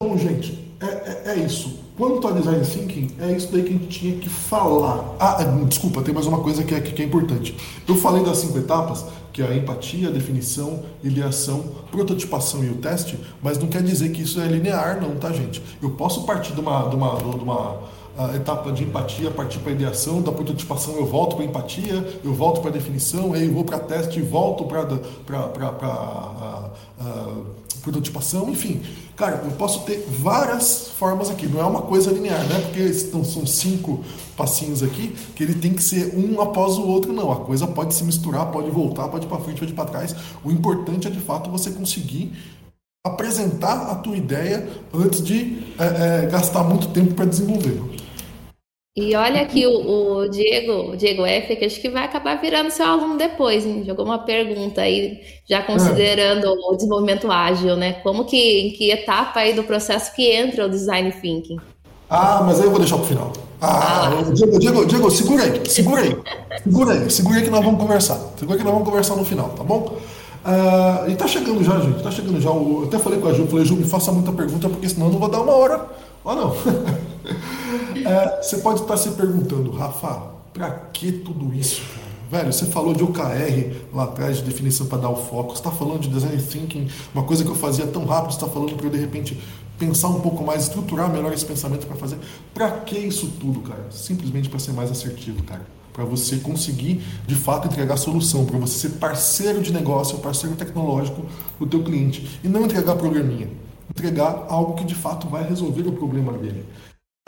Bom, 0.02 0.16
gente, 0.16 0.58
é, 0.80 0.86
é, 0.86 1.22
é, 1.32 1.36
isso. 1.36 1.78
Quanto 2.01 2.26
ao 2.26 2.32
design 2.32 2.64
thinking, 2.64 3.11
é 3.20 3.32
isso 3.32 3.48
daí 3.53 3.62
que 3.62 3.68
a 3.68 3.72
gente 3.72 3.88
tinha 3.88 4.16
que 4.16 4.30
falar. 4.30 5.05
Ah, 5.20 5.36
é, 5.42 5.66
desculpa, 5.66 6.01
tem 6.01 6.14
mais 6.14 6.26
uma 6.26 6.38
coisa 6.38 6.64
que 6.64 6.74
é, 6.74 6.80
que 6.80 7.03
é 7.03 7.05
importante. 7.05 7.55
Eu 7.86 7.94
falei 7.94 8.24
das 8.24 8.38
cinco 8.38 8.57
etapas, 8.57 9.05
que 9.30 9.42
é 9.42 9.46
a 9.46 9.55
empatia, 9.55 10.09
a 10.09 10.11
definição, 10.11 10.82
ideação, 11.05 11.62
prototipação 11.90 12.64
e 12.64 12.70
o 12.70 12.76
teste, 12.76 13.20
mas 13.42 13.59
não 13.59 13.66
quer 13.66 13.82
dizer 13.82 14.12
que 14.12 14.22
isso 14.22 14.40
é 14.40 14.46
linear, 14.46 14.98
não, 14.98 15.14
tá, 15.16 15.30
gente? 15.30 15.62
Eu 15.82 15.90
posso 15.90 16.24
partir 16.24 16.55
de 16.55 16.61
uma, 16.62 16.88
de 16.88 16.96
uma, 16.96 17.16
de 17.16 17.44
uma 17.44 17.72
uh, 17.72 18.34
etapa 18.34 18.72
de 18.72 18.84
empatia, 18.84 19.30
partir 19.30 19.59
para 19.59 19.72
a 19.72 19.74
ideação, 19.74 20.22
da 20.22 20.32
prototipação 20.32 20.94
eu 20.96 21.05
volto 21.05 21.36
para 21.36 21.44
empatia, 21.44 22.20
eu 22.24 22.32
volto 22.32 22.62
para 22.62 22.70
a 22.70 22.72
definição, 22.72 23.34
aí 23.34 23.44
eu 23.44 23.53
vou 23.53 23.62
para 23.62 23.78
teste 23.78 24.20
e 24.20 24.22
volto 24.22 24.64
para 24.64 24.86
prototipação, 27.82 28.48
enfim. 28.48 28.80
Cara, 29.20 29.42
eu 29.44 29.50
posso 29.50 29.80
ter 29.80 30.02
várias 30.08 30.92
formas 30.98 31.28
aqui, 31.28 31.46
não 31.46 31.60
é 31.60 31.64
uma 31.64 31.82
coisa 31.82 32.10
linear, 32.10 32.42
né? 32.48 32.58
Porque 32.60 32.90
são 32.94 33.22
cinco 33.44 34.02
passinhos 34.34 34.82
aqui, 34.82 35.14
que 35.36 35.44
ele 35.44 35.56
tem 35.56 35.74
que 35.74 35.82
ser 35.82 36.14
um 36.16 36.40
após 36.40 36.78
o 36.78 36.86
outro, 36.86 37.12
não. 37.12 37.30
A 37.30 37.36
coisa 37.36 37.66
pode 37.66 37.92
se 37.92 38.02
misturar, 38.02 38.50
pode 38.50 38.70
voltar, 38.70 39.08
pode 39.08 39.26
ir 39.26 39.28
para 39.28 39.38
frente, 39.40 39.60
pode 39.60 39.72
ir 39.72 39.74
para 39.74 39.84
trás. 39.84 40.16
O 40.42 40.50
importante 40.50 41.06
é 41.06 41.10
de 41.10 41.20
fato 41.20 41.50
você 41.50 41.70
conseguir 41.70 42.32
apresentar 43.06 43.90
a 43.90 43.94
tua 43.96 44.16
ideia 44.16 44.66
antes 44.94 45.22
de 45.22 45.64
é, 45.78 46.24
é, 46.24 46.26
gastar 46.26 46.64
muito 46.64 46.88
tempo 46.88 47.12
para 47.12 47.26
desenvolver. 47.26 47.78
E 48.97 49.14
olha 49.14 49.43
aqui 49.43 49.64
o, 49.68 50.18
o, 50.18 50.28
Diego, 50.28 50.91
o 50.91 50.97
Diego 50.97 51.24
F, 51.24 51.55
que 51.55 51.64
acho 51.64 51.80
que 51.80 51.88
vai 51.88 52.05
acabar 52.05 52.41
virando 52.41 52.70
seu 52.70 52.84
aluno 52.84 53.16
depois, 53.16 53.64
hein? 53.64 53.84
Jogou 53.86 54.05
uma 54.05 54.18
pergunta 54.18 54.80
aí, 54.80 55.20
já 55.49 55.62
considerando 55.62 56.47
é. 56.47 56.51
o 56.51 56.74
desenvolvimento 56.74 57.30
ágil, 57.30 57.76
né? 57.76 57.95
Como 58.03 58.24
que, 58.24 58.36
em 58.36 58.72
que 58.72 58.91
etapa 58.91 59.41
aí 59.41 59.55
do 59.55 59.62
processo 59.62 60.12
que 60.12 60.28
entra 60.28 60.66
o 60.66 60.68
design 60.68 61.12
thinking? 61.12 61.59
Ah, 62.09 62.43
mas 62.45 62.59
aí 62.59 62.66
eu 62.66 62.70
vou 62.70 62.80
deixar 62.80 62.97
pro 62.97 63.07
final. 63.07 63.32
Ah, 63.61 64.09
ah. 64.09 64.22
Diego, 64.32 64.59
Diego, 64.59 64.84
Diego, 64.84 65.11
segura 65.11 65.45
aí, 65.45 65.70
segura 65.70 66.03
aí, 66.03 66.16
segura 66.61 66.93
aí, 66.93 67.11
segura 67.11 67.36
aí 67.38 67.45
que 67.45 67.51
nós 67.51 67.64
vamos 67.64 67.80
conversar. 67.80 68.18
Segura 68.36 68.57
aí 68.57 68.59
que 68.59 68.64
nós 68.64 68.72
vamos 68.72 68.88
conversar 68.88 69.14
no 69.14 69.24
final, 69.24 69.51
tá 69.51 69.62
bom? 69.62 69.99
Uh, 70.45 71.09
e 71.09 71.14
tá 71.14 71.28
chegando 71.28 71.62
já, 71.62 71.78
gente, 71.78 72.03
tá 72.03 72.11
chegando 72.11 72.41
já. 72.41 72.51
Eu 72.51 72.84
até 72.88 72.99
falei 72.99 73.20
com 73.20 73.28
a 73.28 73.32
Ju, 73.32 73.47
falei, 73.47 73.64
Ju, 73.64 73.76
me 73.76 73.84
faça 73.84 74.11
muita 74.11 74.32
pergunta, 74.32 74.68
porque 74.68 74.88
senão 74.88 75.07
eu 75.07 75.12
não 75.12 75.20
vou 75.20 75.28
dar 75.28 75.43
uma 75.43 75.53
hora. 75.53 75.86
Ou 76.24 76.34
não. 76.34 76.57
É, 78.04 78.42
você 78.42 78.58
pode 78.58 78.80
estar 78.82 78.96
se 78.96 79.10
perguntando, 79.10 79.70
Rafa, 79.70 80.22
para 80.52 80.70
que 80.92 81.12
tudo 81.12 81.54
isso, 81.54 81.82
cara? 81.94 82.10
Velho, 82.30 82.52
você 82.52 82.66
falou 82.66 82.94
de 82.94 83.02
OKR 83.02 83.74
lá 83.92 84.04
atrás, 84.04 84.36
de 84.36 84.44
definição 84.44 84.86
para 84.86 84.98
dar 84.98 85.10
o 85.10 85.16
foco. 85.16 85.50
Você 85.50 85.58
está 85.58 85.70
falando 85.72 86.00
de 86.00 86.08
design 86.08 86.40
thinking, 86.40 86.88
uma 87.12 87.24
coisa 87.24 87.42
que 87.42 87.50
eu 87.50 87.56
fazia 87.56 87.86
tão 87.88 88.04
rápido, 88.04 88.30
você 88.30 88.36
está 88.36 88.46
falando 88.46 88.76
para 88.76 88.86
eu 88.86 88.90
de 88.90 88.98
repente 88.98 89.40
pensar 89.80 90.08
um 90.08 90.20
pouco 90.20 90.44
mais, 90.44 90.64
estruturar 90.64 91.10
melhor 91.10 91.32
esse 91.32 91.44
pensamento 91.44 91.86
para 91.86 91.96
fazer. 91.96 92.18
Para 92.54 92.70
que 92.70 92.96
isso 92.96 93.32
tudo, 93.40 93.60
cara? 93.62 93.86
Simplesmente 93.90 94.48
para 94.48 94.60
ser 94.60 94.72
mais 94.72 94.92
assertivo, 94.92 95.42
cara. 95.42 95.66
Para 95.92 96.04
você 96.04 96.36
conseguir 96.36 97.02
de 97.26 97.34
fato 97.34 97.66
entregar 97.66 97.96
solução, 97.96 98.44
para 98.44 98.58
você 98.58 98.88
ser 98.88 98.96
parceiro 98.98 99.60
de 99.60 99.72
negócio, 99.72 100.18
parceiro 100.18 100.54
tecnológico 100.54 101.26
do 101.58 101.66
teu 101.66 101.82
cliente 101.82 102.38
e 102.44 102.48
não 102.48 102.64
entregar 102.64 102.94
programinha, 102.94 103.50
entregar 103.90 104.46
algo 104.48 104.74
que 104.74 104.84
de 104.84 104.94
fato 104.94 105.26
vai 105.28 105.48
resolver 105.48 105.82
o 105.88 105.92
problema 105.92 106.32
dele. 106.34 106.64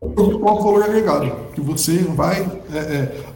é 0.00 0.08
o 0.08 0.38
valor 0.40 0.82
agregado, 0.82 1.30
que 1.54 1.60
você 1.60 1.98
vai 1.98 2.50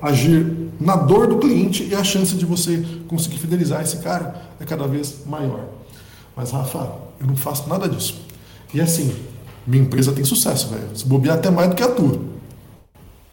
agir 0.02 0.70
na 0.80 0.96
dor 0.96 1.26
do 1.26 1.38
cliente 1.38 1.84
e 1.84 1.94
a 1.94 2.02
chance 2.02 2.34
de 2.34 2.44
você 2.44 2.84
conseguir 3.06 3.38
fidelizar 3.38 3.82
esse 3.82 3.98
cara 3.98 4.42
é 4.58 4.64
cada 4.64 4.86
vez 4.86 5.24
maior. 5.26 5.66
Mas, 6.34 6.50
Rafa, 6.50 6.90
eu 7.20 7.26
não 7.26 7.36
faço 7.36 7.68
nada 7.68 7.88
disso. 7.88 8.20
E 8.74 8.80
assim, 8.80 9.14
minha 9.66 9.82
empresa 9.82 10.12
tem 10.12 10.24
sucesso, 10.24 10.68
velho. 10.68 10.88
Se 10.94 11.06
bobear 11.06 11.36
até 11.36 11.50
mais 11.50 11.68
do 11.68 11.74
que 11.74 11.82
a 11.82 11.88
tua. 11.88 12.20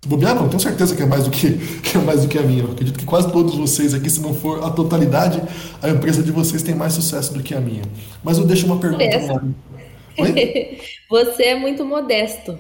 Bobear 0.06 0.36
não, 0.36 0.50
tenho 0.50 0.60
certeza 0.60 0.96
que 0.96 1.02
é 1.02 1.06
mais 1.06 1.24
do 1.24 1.32
que, 1.32 1.52
que 1.82 1.98
é 1.98 2.02
mais 2.02 2.22
do 2.22 2.28
que 2.28 2.38
a 2.38 2.42
minha. 2.42 2.64
Eu 2.64 2.72
acredito 2.72 2.98
que 2.98 3.06
quase 3.06 3.32
todos 3.32 3.56
vocês 3.56 3.94
aqui, 3.94 4.10
se 4.10 4.22
não 4.22 4.34
for 4.34 4.64
a 4.64 4.70
totalidade, 4.70 5.42
a 5.82 5.90
empresa 5.90 6.22
de 6.22 6.32
vocês 6.32 6.62
tem 6.62 6.76
mais 6.76 6.94
sucesso 6.94 7.34
do 7.34 7.42
que 7.42 7.54
a 7.54 7.60
minha. 7.60 7.84
Mas 8.24 8.38
eu 8.38 8.46
deixo 8.46 8.66
uma 8.66 8.78
pergunta. 8.78 9.04
Você 11.10 11.44
é 11.44 11.60
muito 11.60 11.86
modesto. 11.86 12.58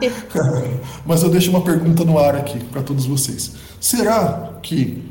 Mas 1.04 1.22
eu 1.22 1.28
deixo 1.28 1.50
uma 1.50 1.62
pergunta 1.62 2.04
no 2.04 2.18
ar 2.18 2.36
aqui 2.36 2.58
para 2.64 2.82
todos 2.82 3.06
vocês. 3.06 3.52
Será 3.80 4.54
que 4.62 5.02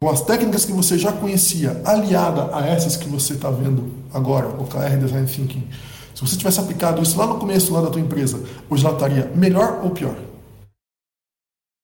com 0.00 0.10
as 0.10 0.22
técnicas 0.22 0.64
que 0.64 0.72
você 0.72 0.98
já 0.98 1.12
conhecia, 1.12 1.80
aliada 1.84 2.50
a 2.56 2.66
essas 2.66 2.96
que 2.96 3.08
você 3.08 3.34
está 3.34 3.50
vendo 3.50 3.92
agora, 4.12 4.48
o 4.48 4.66
KR 4.66 4.96
Design 4.98 5.28
Thinking, 5.28 5.62
se 6.12 6.20
você 6.20 6.36
tivesse 6.36 6.58
aplicado 6.58 7.00
isso 7.00 7.16
lá 7.16 7.24
no 7.24 7.38
começo 7.38 7.72
lá 7.72 7.80
da 7.80 7.88
tua 7.88 8.00
empresa, 8.00 8.42
hoje 8.68 8.84
ela 8.84 8.94
estaria 8.94 9.30
melhor 9.36 9.80
ou 9.84 9.90
pior? 9.90 10.16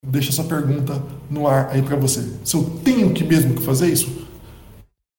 Deixa 0.09 0.31
essa 0.31 0.43
pergunta 0.43 1.03
no 1.31 1.47
ar 1.47 1.69
aí 1.71 1.83
para 1.83 1.97
você. 1.97 2.27
Se 2.43 2.55
eu 2.57 2.65
tenho 2.83 3.13
que 3.13 3.23
mesmo 3.23 3.55
que 3.55 3.63
fazer 3.63 3.93
isso, 3.93 4.11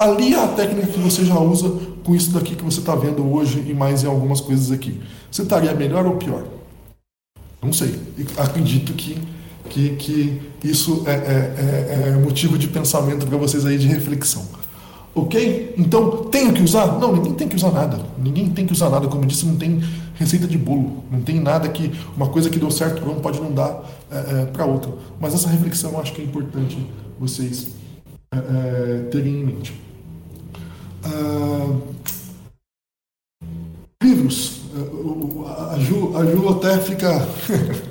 alia 0.01 0.43
a 0.43 0.47
técnica 0.47 0.87
que 0.87 0.99
você 0.99 1.23
já 1.23 1.39
usa 1.39 1.71
com 2.03 2.15
isso 2.15 2.31
daqui 2.31 2.55
que 2.55 2.63
você 2.63 2.79
está 2.79 2.95
vendo 2.95 3.23
hoje 3.31 3.63
e 3.67 3.73
mais 3.73 4.03
em 4.03 4.07
algumas 4.07 4.41
coisas 4.41 4.71
aqui. 4.71 4.99
Você 5.31 5.43
estaria 5.43 5.71
melhor 5.75 6.07
ou 6.07 6.15
pior? 6.15 6.43
Não 7.61 7.71
sei. 7.71 7.93
Acredito 8.35 8.93
que, 8.93 9.21
que, 9.69 9.95
que 9.97 10.41
isso 10.63 11.03
é, 11.05 11.11
é, 11.11 11.15
é, 11.15 12.09
é 12.09 12.11
motivo 12.17 12.57
de 12.57 12.67
pensamento 12.67 13.27
para 13.27 13.37
vocês 13.37 13.67
aí 13.67 13.77
de 13.77 13.87
reflexão. 13.87 14.43
Ok? 15.14 15.74
Então, 15.78 16.26
tenho 16.26 16.53
que 16.53 16.62
usar? 16.62 16.99
Não, 16.99 17.14
ninguém 17.16 17.34
tem 17.34 17.47
que 17.47 17.55
usar 17.55 17.72
nada. 17.72 17.99
Ninguém 18.18 18.49
tem 18.49 18.66
que 18.66 18.74
usar 18.74 18.89
nada. 18.89 19.07
Como 19.07 19.24
eu 19.24 19.28
disse, 19.28 19.45
não 19.45 19.55
tem 19.55 19.82
receita 20.16 20.47
de 20.47 20.57
bolo. 20.57 21.03
Não 21.12 21.22
tem 21.22 21.39
nada 21.39 21.68
que. 21.70 21.91
Uma 22.16 22.28
coisa 22.28 22.49
que 22.49 22.60
deu 22.60 22.70
certo 22.70 23.01
para 23.01 23.12
um 23.12 23.20
pode 23.20 23.39
não 23.39 23.51
dar 23.51 23.84
é, 24.12 24.41
é, 24.41 24.45
para 24.45 24.66
outro. 24.66 24.99
Mas 25.20 25.34
essa 25.34 25.49
reflexão 25.49 25.91
eu 25.91 25.99
acho 25.99 26.14
que 26.14 26.22
é 26.22 26.26
importante 26.26 26.78
vocês 27.20 27.70
é, 28.34 28.38
é 28.38 29.03
terem 29.10 29.41
em 29.41 29.45
mente. 29.45 29.74
Ah, 31.03 31.76
livros. 34.03 34.60
É, 34.76 35.74
a 35.74 35.80
Ju, 35.80 36.18
a 36.18 36.26
Ju 36.26 36.49
até 36.49 36.78
fica. 36.80 37.28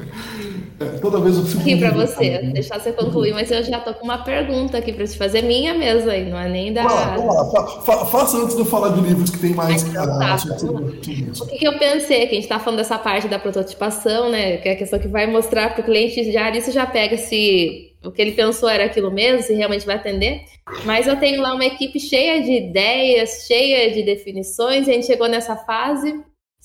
Toda 1.00 1.18
vez 1.18 1.36
eu 1.36 1.44
fico. 1.44 1.60
Aqui 1.60 1.76
para 1.76 1.90
você, 1.90 2.38
deixar 2.52 2.78
você 2.78 2.92
concluir, 2.92 3.34
mas 3.34 3.50
eu 3.50 3.64
já 3.64 3.80
tô 3.80 3.92
com 3.94 4.04
uma 4.04 4.18
pergunta 4.18 4.78
aqui 4.78 4.92
para 4.92 5.06
te 5.06 5.18
fazer, 5.18 5.42
minha 5.42 5.74
mesmo 5.74 6.08
aí, 6.08 6.30
não 6.30 6.38
é 6.38 6.48
nem 6.48 6.72
da. 6.72 6.86
Vamos 6.86 7.34
lá, 7.34 7.44
Fa 7.50 7.66
fa 7.82 8.06
faça 8.06 8.36
antes 8.36 8.54
de 8.54 8.60
eu 8.60 8.66
falar 8.66 8.90
de 8.90 9.00
livros 9.00 9.30
que 9.30 9.38
tem 9.38 9.54
mais. 9.54 9.82
Então, 9.82 10.18
tá. 10.18 10.36
o 10.36 11.46
que, 11.46 11.58
que, 11.58 11.66
eu 11.66 11.76
pensei? 11.78 12.26
Que 12.26 12.32
a 12.32 12.34
gente 12.34 12.44
está 12.44 12.60
falando 12.60 12.78
dessa 12.78 12.96
parte 12.96 13.26
da 13.26 13.40
prototipação, 13.40 14.30
né? 14.30 14.58
Que 14.58 14.68
é 14.68 14.72
a 14.72 14.76
questão 14.76 15.00
que 15.00 15.08
vai 15.08 15.26
mostrar 15.26 15.74
para 15.74 15.82
o 15.82 15.84
cliente 15.84 16.30
já 16.30 16.48
isso 16.50 16.70
já 16.70 16.86
pega 16.86 17.16
se 17.16 17.92
o 18.04 18.12
que 18.12 18.22
ele 18.22 18.32
pensou 18.32 18.68
era 18.68 18.84
aquilo 18.84 19.10
mesmo, 19.10 19.42
se 19.42 19.54
realmente 19.54 19.84
vai 19.84 19.96
atender. 19.96 20.42
Mas 20.84 21.08
eu 21.08 21.16
tenho 21.16 21.42
lá 21.42 21.54
uma 21.54 21.64
equipe 21.64 21.98
cheia 21.98 22.40
de 22.40 22.52
ideias, 22.52 23.46
cheia 23.48 23.92
de 23.92 24.04
definições, 24.04 24.86
e 24.86 24.90
a 24.90 24.94
gente 24.94 25.06
chegou 25.06 25.28
nessa 25.28 25.56
fase 25.56 26.14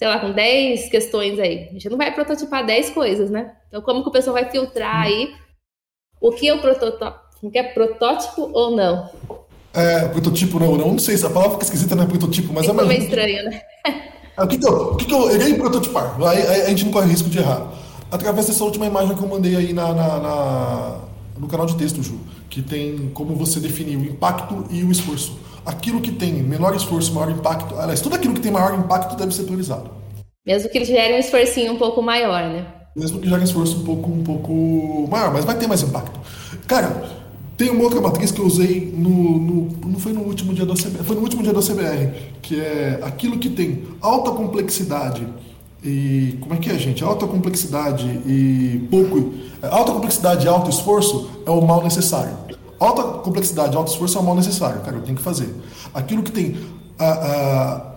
sei 0.03 0.09
lá, 0.09 0.19
com 0.19 0.33
10 0.33 0.89
questões 0.89 1.39
aí. 1.39 1.69
A 1.69 1.73
gente 1.73 1.89
não 1.89 1.97
vai 1.97 2.13
prototipar 2.13 2.65
10 2.65 2.89
coisas, 2.89 3.29
né? 3.29 3.53
Então, 3.69 3.81
como 3.81 4.03
que 4.03 4.09
o 4.09 4.11
pessoal 4.11 4.33
vai 4.33 4.51
filtrar 4.51 5.03
aí 5.03 5.33
o 6.19 6.29
que 6.29 6.49
é 6.49 6.53
o 6.53 6.59
protótipo, 6.59 7.19
o 7.41 7.49
que 7.49 7.57
é 7.57 7.63
protótipo 7.63 8.49
ou 8.51 8.75
não? 8.75 9.09
É, 9.73 10.09
prototipo 10.09 10.59
não, 10.59 10.75
não, 10.75 10.89
não 10.89 10.99
sei 10.99 11.15
se 11.15 11.25
a 11.25 11.29
palavra 11.29 11.53
fica 11.53 11.63
esquisita, 11.63 11.95
não 11.95 12.03
é 12.03 12.07
prototipo, 12.07 12.51
mas 12.51 12.67
é 12.67 12.73
mais... 12.73 12.85
meio 12.85 13.01
estranho, 13.01 13.45
né? 13.45 13.61
o 14.37 14.45
que, 14.45 14.57
que, 14.57 14.67
eu, 14.67 14.73
o 14.73 14.95
que, 14.97 15.05
que 15.05 15.13
eu 15.13 15.35
irei 15.35 15.53
prototipar? 15.53 16.21
Aí, 16.21 16.47
aí, 16.47 16.61
a 16.63 16.69
gente 16.69 16.83
não 16.83 16.91
corre 16.91 17.09
risco 17.09 17.29
de 17.29 17.37
errar. 17.37 17.71
Através 18.11 18.47
dessa 18.47 18.63
última 18.65 18.85
imagem 18.85 19.15
que 19.15 19.23
eu 19.23 19.29
mandei 19.29 19.55
aí 19.55 19.71
na, 19.71 19.93
na, 19.93 20.19
na, 20.19 20.99
no 21.39 21.47
canal 21.47 21.65
de 21.65 21.77
texto, 21.77 22.03
Ju, 22.03 22.19
que 22.49 22.61
tem 22.61 23.09
como 23.13 23.35
você 23.35 23.61
definir 23.61 23.95
o 23.95 24.03
impacto 24.03 24.65
e 24.69 24.83
o 24.83 24.91
esforço. 24.91 25.39
Aquilo 25.65 26.01
que 26.01 26.11
tem 26.11 26.33
menor 26.33 26.75
esforço, 26.75 27.13
maior 27.13 27.31
impacto, 27.31 27.75
aliás, 27.79 28.01
tudo 28.01 28.15
aquilo 28.15 28.33
que 28.33 28.41
tem 28.41 28.51
maior 28.51 28.77
impacto 28.77 29.15
deve 29.15 29.33
ser 29.33 29.43
priorizado. 29.43 29.89
Mesmo 30.45 30.69
que 30.69 30.83
gere 30.83 31.13
um 31.13 31.19
esforcinho 31.19 31.73
um 31.73 31.77
pouco 31.77 32.01
maior, 32.01 32.43
né? 32.49 32.65
Mesmo 32.95 33.19
que 33.19 33.29
gere 33.29 33.41
um 33.41 33.45
esforço 33.45 33.77
um 33.77 33.83
pouco, 33.83 34.11
um 34.11 34.23
pouco 34.23 35.07
maior, 35.09 35.31
mas 35.31 35.45
vai 35.45 35.57
ter 35.57 35.67
mais 35.67 35.81
impacto. 35.81 36.19
Cara, 36.67 37.03
tem 37.55 37.69
uma 37.69 37.83
outra 37.83 38.01
matriz 38.01 38.31
que 38.31 38.39
eu 38.39 38.45
usei 38.45 38.91
no, 38.95 39.39
no, 39.39 39.69
não 39.85 39.99
foi 39.99 40.11
no 40.11 40.21
último 40.21 40.53
dia 40.53 40.65
da 40.65 40.73
CBR, 40.73 41.03
foi 41.03 41.15
no 41.15 41.21
último 41.21 41.43
dia 41.43 41.53
da 41.53 41.61
CBR, 41.61 42.11
que 42.41 42.59
é 42.59 42.99
aquilo 43.03 43.37
que 43.39 43.49
tem 43.49 43.83
alta 44.01 44.31
complexidade 44.31 45.25
e 45.83 46.37
como 46.39 46.53
é 46.53 46.57
que 46.57 46.69
é, 46.69 46.77
gente? 46.77 47.03
Alta 47.03 47.27
complexidade 47.27 48.05
e 48.25 48.87
pouco, 48.89 49.33
alta 49.61 49.91
complexidade 49.91 50.45
e 50.45 50.49
alto 50.49 50.69
esforço 50.69 51.29
é 51.45 51.51
o 51.51 51.61
mal 51.61 51.83
necessário. 51.83 52.42
Alta 52.83 53.01
complexidade 53.19 53.77
alto 53.77 53.93
esforço 53.93 54.17
é 54.17 54.21
o 54.21 54.23
mal 54.25 54.35
necessário, 54.35 54.81
cara, 54.81 54.97
eu 54.97 55.03
tenho 55.03 55.15
que 55.15 55.23
fazer. 55.23 55.55
Aquilo 55.93 56.21
que 56.21 56.33
tem 56.33 56.57
a, 56.99 57.93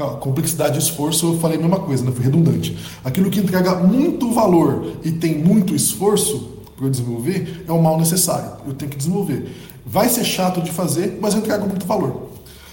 a 0.00 0.04
complexidade 0.20 0.76
e 0.76 0.78
esforço, 0.78 1.34
eu 1.34 1.38
falei 1.38 1.58
a 1.58 1.60
mesma 1.60 1.78
coisa, 1.78 2.02
né? 2.02 2.10
foi 2.12 2.24
redundante. 2.24 2.78
Aquilo 3.04 3.30
que 3.30 3.38
entrega 3.38 3.74
muito 3.74 4.32
valor 4.32 4.96
e 5.04 5.12
tem 5.12 5.36
muito 5.36 5.74
esforço, 5.74 6.62
para 6.74 6.86
eu 6.86 6.90
desenvolver 6.90 7.66
é 7.68 7.72
o 7.72 7.82
mal 7.82 7.98
necessário. 7.98 8.52
Eu 8.66 8.72
tenho 8.72 8.90
que 8.90 8.96
desenvolver. 8.96 9.54
Vai 9.84 10.08
ser 10.08 10.24
chato 10.24 10.62
de 10.62 10.72
fazer, 10.72 11.18
mas 11.20 11.34
eu 11.34 11.40
entrego 11.40 11.68
muito 11.68 11.84
valor. 11.84 12.30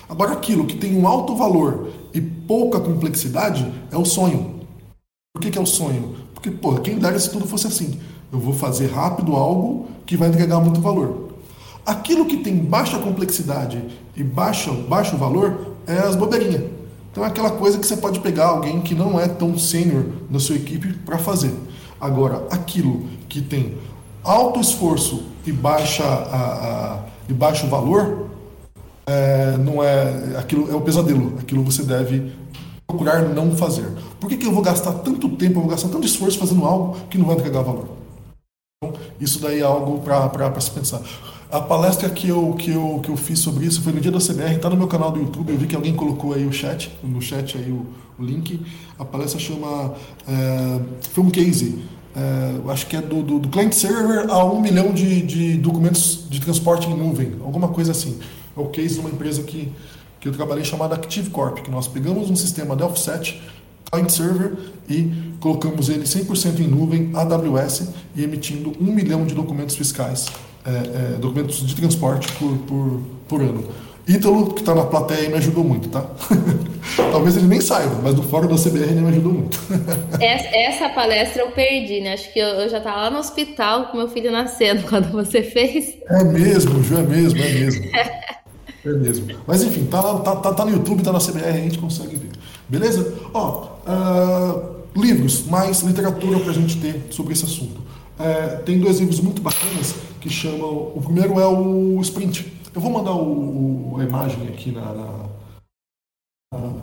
Agora, 0.07 0.31
aquilo 0.31 0.65
que 0.65 0.77
tem 0.77 0.95
um 0.95 1.05
alto 1.05 1.35
valor 1.35 1.89
e 2.13 2.21
pouca 2.21 2.79
complexidade 2.79 3.69
é 3.91 3.97
o 3.97 4.05
sonho. 4.05 4.61
Por 5.33 5.41
que, 5.41 5.51
que 5.51 5.57
é 5.57 5.61
o 5.61 5.65
sonho? 5.65 6.15
Porque, 6.33 6.49
pô, 6.49 6.75
quem 6.75 6.97
dera 6.97 7.19
se 7.19 7.29
tudo 7.29 7.45
fosse 7.45 7.67
assim. 7.67 7.99
Eu 8.31 8.39
vou 8.39 8.53
fazer 8.53 8.87
rápido 8.87 9.35
algo 9.35 9.87
que 10.05 10.15
vai 10.15 10.29
entregar 10.29 10.59
muito 10.59 10.81
valor. 10.81 11.29
Aquilo 11.85 12.25
que 12.25 12.37
tem 12.37 12.55
baixa 12.55 12.99
complexidade 12.99 13.83
e 14.15 14.23
baixa, 14.23 14.71
baixo 14.71 15.17
valor 15.17 15.75
é 15.87 15.97
as 15.97 16.15
bobeirinhas. 16.15 16.63
Então 17.11 17.23
é 17.23 17.27
aquela 17.27 17.51
coisa 17.51 17.79
que 17.79 17.87
você 17.87 17.97
pode 17.97 18.19
pegar 18.19 18.47
alguém 18.47 18.81
que 18.81 18.93
não 18.93 19.19
é 19.19 19.27
tão 19.27 19.57
sênior 19.57 20.05
na 20.29 20.39
sua 20.39 20.55
equipe 20.55 20.93
para 20.93 21.17
fazer. 21.17 21.53
Agora, 21.99 22.45
aquilo 22.51 23.07
que 23.27 23.41
tem 23.41 23.75
alto 24.23 24.59
esforço 24.59 25.23
e, 25.45 25.51
baixa, 25.51 26.03
a, 26.03 26.37
a, 26.37 26.99
e 27.27 27.33
baixo 27.33 27.67
valor, 27.67 28.27
é, 29.07 29.57
não 29.57 29.83
é 29.83 30.37
aquilo 30.37 30.71
é 30.71 30.75
o 30.75 30.81
pesadelo. 30.81 31.33
Aquilo 31.39 31.63
você 31.63 31.83
deve 31.83 32.31
procurar 32.85 33.21
não 33.23 33.55
fazer. 33.55 33.89
Por 34.19 34.29
que, 34.29 34.37
que 34.37 34.45
eu 34.45 34.51
vou 34.51 34.61
gastar 34.61 34.93
tanto 34.93 35.27
tempo, 35.29 35.57
eu 35.57 35.61
vou 35.61 35.71
gastar 35.71 35.89
tanto 35.89 36.05
esforço 36.05 36.37
fazendo 36.37 36.63
algo 36.63 36.97
que 37.09 37.17
não 37.17 37.25
vai 37.25 37.35
entregar 37.35 37.61
valor? 37.61 37.98
Isso 39.19 39.39
daí 39.39 39.59
é 39.59 39.63
algo 39.63 39.99
para 39.99 40.61
se 40.61 40.71
pensar. 40.71 41.01
A 41.51 41.59
palestra 41.59 42.09
que 42.09 42.29
eu, 42.29 42.53
que, 42.53 42.71
eu, 42.71 42.99
que 43.03 43.09
eu 43.09 43.17
fiz 43.17 43.39
sobre 43.39 43.65
isso 43.65 43.81
foi 43.81 43.91
no 43.91 43.99
dia 43.99 44.11
da 44.11 44.19
CBR, 44.19 44.55
está 44.55 44.69
no 44.69 44.77
meu 44.77 44.87
canal 44.87 45.11
do 45.11 45.19
YouTube. 45.19 45.51
Eu 45.51 45.57
vi 45.57 45.67
que 45.67 45.75
alguém 45.75 45.95
colocou 45.95 46.33
aí 46.33 46.45
o 46.45 46.53
chat, 46.53 46.91
no 47.03 47.21
chat 47.21 47.57
aí 47.57 47.71
o, 47.71 47.87
o 48.19 48.23
link. 48.23 48.59
A 48.97 49.03
palestra 49.03 49.39
chama 49.39 49.95
é, 50.27 50.79
Film 51.11 51.29
Case 51.29 51.83
é, 52.15 52.71
acho 52.71 52.87
que 52.87 52.95
é 52.95 53.01
do, 53.01 53.21
do, 53.21 53.39
do, 53.39 53.49
client 53.49 53.71
server 53.71 54.29
a 54.29 54.43
um 54.43 54.59
milhão 54.59 54.91
de, 54.91 55.21
de 55.21 55.57
documentos 55.57 56.25
de 56.29 56.39
transporte 56.41 56.87
em 56.89 56.97
nuvem, 56.97 57.35
alguma 57.43 57.67
coisa 57.67 57.91
assim. 57.91 58.19
É 58.57 58.59
o 58.59 58.65
case 58.65 58.95
de 58.95 58.99
uma 58.99 59.09
empresa 59.09 59.43
que, 59.43 59.71
que 60.19 60.27
eu 60.27 60.33
trabalhei 60.33 60.63
chamada 60.63 60.95
ActiveCorp, 60.95 61.59
que 61.59 61.69
nós 61.69 61.87
pegamos 61.87 62.29
um 62.29 62.35
sistema 62.35 62.75
de 62.75 62.83
offset, 62.83 63.41
client 63.91 64.09
server, 64.09 64.53
e 64.89 65.11
colocamos 65.39 65.89
ele 65.89 66.03
100% 66.03 66.59
em 66.59 66.67
nuvem, 66.67 67.11
AWS, 67.13 67.89
e 68.15 68.23
emitindo 68.23 68.73
um 68.79 68.91
milhão 68.91 69.25
de 69.25 69.33
documentos 69.33 69.75
fiscais, 69.75 70.27
é, 70.65 70.69
é, 71.15 71.17
documentos 71.19 71.65
de 71.65 71.75
transporte 71.75 72.31
por, 72.33 72.57
por, 72.59 73.01
por 73.27 73.41
ano. 73.41 73.63
Ítalo, 74.09 74.53
que 74.55 74.61
está 74.61 74.73
na 74.73 74.85
plateia, 74.85 75.29
me 75.29 75.35
ajudou 75.35 75.63
muito, 75.63 75.87
tá? 75.89 76.03
Talvez 77.11 77.37
ele 77.37 77.45
nem 77.45 77.61
saiba, 77.61 77.93
mas 78.01 78.15
do 78.15 78.23
fórum 78.23 78.47
da 78.47 78.55
CBR 78.55 78.89
ele 78.89 79.01
me 79.01 79.09
ajudou 79.09 79.33
muito. 79.33 79.59
essa, 80.19 80.47
essa, 80.57 80.89
palestra 80.89 81.43
eu 81.43 81.51
perdi, 81.51 82.01
né? 82.01 82.13
Acho 82.13 82.33
que 82.33 82.39
eu, 82.39 82.47
eu 82.47 82.69
já 82.69 82.79
estava 82.79 83.01
lá 83.01 83.09
no 83.11 83.19
hospital 83.19 83.87
com 83.87 83.97
meu 83.97 84.07
filho 84.07 84.31
nascendo 84.31 84.81
quando 84.89 85.11
você 85.11 85.43
fez. 85.43 85.95
É 86.07 86.23
mesmo, 86.23 86.81
Ju, 86.83 86.97
é 86.97 87.03
mesmo, 87.03 87.39
é 87.39 87.53
mesmo. 87.53 87.85
é 87.93 88.89
mesmo. 88.89 89.27
Mas 89.45 89.61
enfim, 89.61 89.85
tá, 89.85 90.01
lá, 90.01 90.19
tá, 90.21 90.35
tá, 90.37 90.53
tá, 90.55 90.65
no 90.65 90.71
YouTube, 90.71 91.03
tá 91.03 91.11
na 91.11 91.19
CBR, 91.19 91.47
a 91.47 91.51
gente 91.51 91.77
consegue 91.77 92.15
ver. 92.15 92.31
Beleza? 92.67 93.13
Ó, 93.31 93.68
uh, 93.85 94.75
livros, 94.95 95.45
mais 95.45 95.81
literatura 95.81 96.39
pra 96.39 96.53
gente 96.53 96.77
ter 96.77 97.07
sobre 97.09 97.33
esse 97.33 97.45
assunto. 97.45 97.79
Uh, 98.19 98.63
tem 98.63 98.79
dois 98.79 98.99
livros 98.99 99.19
muito 99.19 99.41
bacanas 99.41 99.95
que 100.19 100.29
chamam. 100.29 100.91
O 100.95 101.01
primeiro 101.01 101.39
é 101.39 101.47
o 101.47 101.99
Sprint 102.01 102.59
eu 102.73 102.81
vou 102.81 102.91
mandar 102.91 103.13
o, 103.13 103.93
o, 103.93 103.97
a 103.99 104.03
imagem 104.03 104.47
aqui 104.47 104.71
na, 104.71 104.81
na, 104.93 105.25
na, 106.53 106.73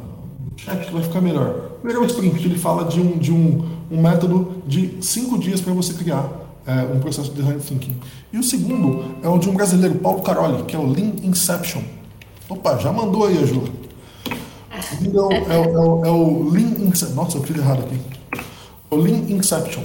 chat 0.56 0.84
que 0.84 0.92
vai 0.92 1.02
ficar 1.02 1.20
melhor. 1.20 1.76
O 1.76 1.80
primeiro 1.80 2.02
é 2.02 2.04
o 2.04 2.06
sprint, 2.06 2.44
ele 2.44 2.58
fala 2.58 2.84
de 2.84 3.00
um, 3.00 3.18
de 3.18 3.32
um, 3.32 3.64
um 3.90 4.00
método 4.00 4.62
de 4.66 4.98
cinco 5.00 5.38
dias 5.38 5.60
para 5.60 5.72
você 5.72 5.94
criar 5.94 6.28
é, 6.66 6.92
um 6.92 6.98
processo 6.98 7.30
de 7.30 7.36
design 7.36 7.60
thinking. 7.60 7.96
E 8.32 8.38
o 8.38 8.42
segundo 8.42 9.16
é 9.22 9.28
o 9.28 9.38
de 9.38 9.48
um 9.48 9.54
brasileiro, 9.54 9.94
Paulo 9.96 10.22
Caroli, 10.22 10.64
que 10.64 10.74
é 10.74 10.78
o 10.78 10.86
Lean 10.86 11.12
Inception. 11.22 11.82
Opa, 12.48 12.78
já 12.78 12.92
mandou 12.92 13.26
aí 13.26 13.38
a 13.38 13.46
Ju. 13.46 13.62
Então, 13.62 13.85
é, 15.30 15.52
é, 15.52 15.56
é, 15.56 15.58
o, 15.58 16.04
é 16.04 16.10
o 16.10 16.50
Lean 16.50 16.88
Inception. 16.88 17.14
Nossa, 17.14 17.38
eu 17.38 17.42
fiz 17.42 17.56
errado 17.56 17.84
aqui. 17.84 18.00
O 18.90 18.96
Lean 18.96 19.24
Inception. 19.28 19.82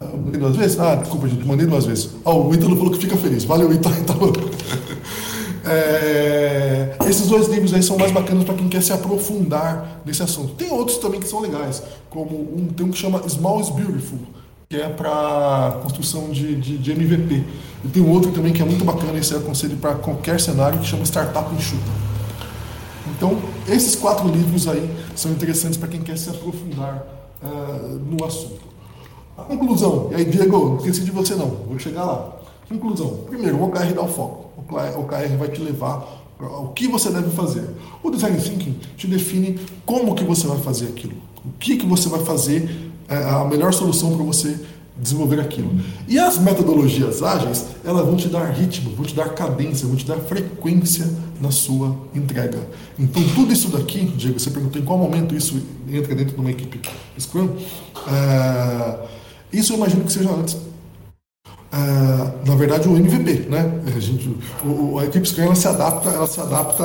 Eu 0.00 0.16
mandei 0.16 0.40
duas 0.40 0.56
vezes? 0.56 0.80
Ah, 0.80 0.94
desculpa, 0.96 1.28
gente, 1.28 1.46
mandei 1.46 1.66
duas 1.66 1.84
vezes. 1.84 2.10
Ah, 2.24 2.32
o 2.32 2.54
Ítalo 2.54 2.76
falou 2.76 2.92
que 2.92 2.98
fica 2.98 3.16
feliz. 3.16 3.44
Valeu, 3.44 3.72
Ítalo. 3.72 3.92
É, 5.62 6.96
esses 7.08 7.26
dois 7.26 7.46
livros 7.48 7.74
aí 7.74 7.82
são 7.82 7.98
mais 7.98 8.10
bacanas 8.10 8.44
para 8.44 8.54
quem 8.54 8.68
quer 8.68 8.82
se 8.82 8.92
aprofundar 8.92 10.00
nesse 10.04 10.22
assunto. 10.22 10.54
Tem 10.54 10.70
outros 10.70 10.98
também 10.98 11.20
que 11.20 11.28
são 11.28 11.40
legais, 11.40 11.82
como 12.08 12.34
um, 12.34 12.66
tem 12.66 12.86
um 12.86 12.90
que 12.90 12.98
chama 12.98 13.22
Small 13.28 13.60
is 13.60 13.68
Beautiful, 13.68 14.18
que 14.68 14.76
é 14.76 14.88
para 14.88 15.78
construção 15.82 16.30
de, 16.30 16.56
de, 16.56 16.78
de, 16.78 16.92
MVP. 16.92 17.44
E 17.84 17.88
tem 17.88 18.08
outro 18.08 18.32
também 18.32 18.52
que 18.52 18.62
é 18.62 18.64
muito 18.64 18.84
bacana, 18.84 19.18
esse 19.18 19.34
é 19.34 19.36
aconselho 19.36 19.76
para 19.76 19.94
qualquer 19.94 20.40
cenário, 20.40 20.78
que 20.78 20.86
chama 20.86 21.04
Startup 21.04 21.54
Enxuta. 21.54 22.09
Então, 23.20 23.36
esses 23.68 23.94
quatro 23.96 24.26
livros 24.28 24.66
aí 24.66 24.90
são 25.14 25.30
interessantes 25.30 25.76
para 25.76 25.88
quem 25.88 26.00
quer 26.00 26.16
se 26.16 26.30
aprofundar 26.30 27.06
uh, 27.42 27.98
no 27.98 28.24
assunto. 28.24 28.62
A 29.36 29.42
conclusão, 29.42 30.08
e 30.10 30.14
aí, 30.14 30.24
Diego, 30.24 30.70
não 30.70 30.76
esqueci 30.78 31.02
de 31.02 31.10
você 31.10 31.34
não, 31.34 31.48
vou 31.68 31.78
chegar 31.78 32.06
lá. 32.06 32.40
Conclusão, 32.66 33.18
primeiro, 33.28 33.58
o 33.58 33.64
OKR 33.64 33.92
dá 33.94 34.02
o 34.02 34.08
foco 34.08 34.50
o 34.70 35.00
OKR 35.00 35.36
vai 35.38 35.48
te 35.48 35.60
levar 35.60 36.24
o 36.38 36.68
que 36.68 36.88
você 36.88 37.10
deve 37.10 37.30
fazer. 37.30 37.68
O 38.02 38.10
Design 38.10 38.40
Thinking 38.40 38.78
te 38.96 39.06
define 39.06 39.58
como 39.84 40.14
que 40.14 40.24
você 40.24 40.46
vai 40.46 40.58
fazer 40.58 40.86
aquilo. 40.86 41.14
O 41.44 41.52
que, 41.58 41.76
que 41.76 41.86
você 41.86 42.08
vai 42.08 42.20
fazer, 42.20 42.92
é 43.08 43.16
a 43.16 43.44
melhor 43.44 43.72
solução 43.74 44.16
para 44.16 44.24
você 44.24 44.58
desenvolver 45.00 45.40
aquilo. 45.40 45.72
E 46.06 46.18
as 46.18 46.38
metodologias 46.38 47.22
ágeis, 47.22 47.66
elas 47.84 48.04
vão 48.04 48.16
te 48.16 48.28
dar 48.28 48.50
ritmo, 48.50 48.94
vão 48.94 49.04
te 49.04 49.14
dar 49.14 49.30
cadência, 49.30 49.86
vão 49.86 49.96
te 49.96 50.06
dar 50.06 50.18
frequência 50.18 51.08
na 51.40 51.50
sua 51.50 51.96
entrega. 52.14 52.58
Então, 52.98 53.22
tudo 53.34 53.52
isso 53.52 53.68
daqui, 53.68 54.04
Diego, 54.04 54.38
você 54.38 54.50
perguntou 54.50 54.80
em 54.80 54.84
qual 54.84 54.98
momento 54.98 55.34
isso 55.34 55.60
entra 55.90 56.14
dentro 56.14 56.34
de 56.34 56.40
uma 56.40 56.50
equipe 56.50 56.80
Scrum, 57.18 57.48
é, 58.06 58.98
isso 59.52 59.72
eu 59.72 59.76
imagino 59.78 60.04
que 60.04 60.12
seja 60.12 60.30
antes 60.30 60.69
ah, 61.72 62.32
na 62.44 62.56
verdade 62.56 62.88
o 62.88 62.96
MVP, 62.96 63.48
né? 63.48 63.80
A, 63.96 64.00
gente, 64.00 64.28
o, 64.64 64.98
a 64.98 65.04
equipe 65.04 65.26
Scrum 65.28 65.44
ela 65.44 65.54
se 65.54 65.68
adapta, 65.68 66.08
ela 66.08 66.26
se 66.26 66.40
adapta 66.40 66.84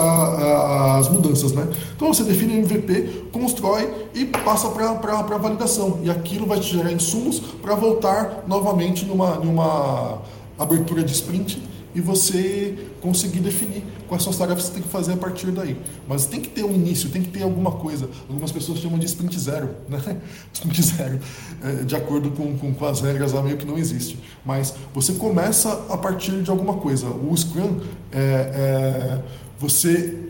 às 0.99 1.09
mudanças, 1.09 1.53
né? 1.53 1.67
Então 1.95 2.13
você 2.13 2.23
define 2.23 2.53
o 2.53 2.59
MVP, 2.59 3.29
constrói 3.31 3.91
e 4.13 4.25
passa 4.25 4.69
para 4.69 5.37
validação 5.37 5.99
e 6.03 6.09
aquilo 6.09 6.45
vai 6.45 6.59
te 6.59 6.77
gerar 6.77 6.91
insumos 6.91 7.39
para 7.39 7.73
voltar 7.73 8.43
novamente 8.47 9.05
numa, 9.05 9.35
numa 9.35 10.19
abertura 10.57 11.03
de 11.03 11.13
sprint 11.13 11.61
e 11.95 12.01
você 12.01 12.77
conseguir 13.01 13.39
definir 13.39 13.81
quais 14.07 14.21
são 14.21 14.31
as 14.31 14.37
tarefas 14.37 14.65
que 14.65 14.67
você 14.67 14.73
tem 14.73 14.83
que 14.83 14.89
fazer 14.89 15.13
a 15.13 15.17
partir 15.17 15.47
daí. 15.47 15.77
Mas 16.07 16.25
tem 16.25 16.41
que 16.41 16.49
ter 16.49 16.65
um 16.65 16.73
início, 16.73 17.09
tem 17.09 17.23
que 17.23 17.29
ter 17.29 17.43
alguma 17.43 17.71
coisa. 17.71 18.09
Algumas 18.27 18.51
pessoas 18.51 18.79
chamam 18.79 18.99
de 18.99 19.05
sprint 19.05 19.39
zero, 19.39 19.69
né? 19.87 20.17
Sprint 20.53 20.81
zero, 20.83 21.19
é, 21.63 21.83
de 21.83 21.95
acordo 21.95 22.29
com, 22.31 22.57
com, 22.57 22.73
com, 22.73 22.85
as 22.85 22.99
regras 22.99 23.31
lá, 23.31 23.41
meio 23.41 23.57
que 23.57 23.65
não 23.65 23.77
existe. 23.77 24.19
Mas 24.45 24.75
você 24.93 25.13
começa 25.13 25.85
a 25.89 25.97
partir 25.97 26.43
de 26.43 26.49
alguma 26.51 26.73
coisa. 26.75 27.07
O 27.07 27.35
Scrum 27.35 27.79
é, 28.11 28.19
é 28.19 29.21
você 29.57 30.25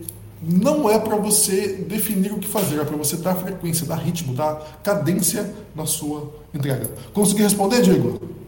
não 0.47 0.87
é 0.87 0.99
para 0.99 1.15
você 1.15 1.85
definir 1.89 2.31
o 2.31 2.37
que 2.37 2.47
fazer, 2.47 2.79
é 2.79 2.85
para 2.85 2.95
você 2.95 3.17
dar 3.17 3.33
frequência, 3.33 3.87
dar 3.87 3.95
ritmo, 3.95 4.35
dar 4.35 4.79
cadência 4.83 5.51
na 5.75 5.87
sua 5.87 6.31
entrega. 6.53 6.91
Consegui 7.13 7.41
responder, 7.41 7.81
Diego? 7.81 8.44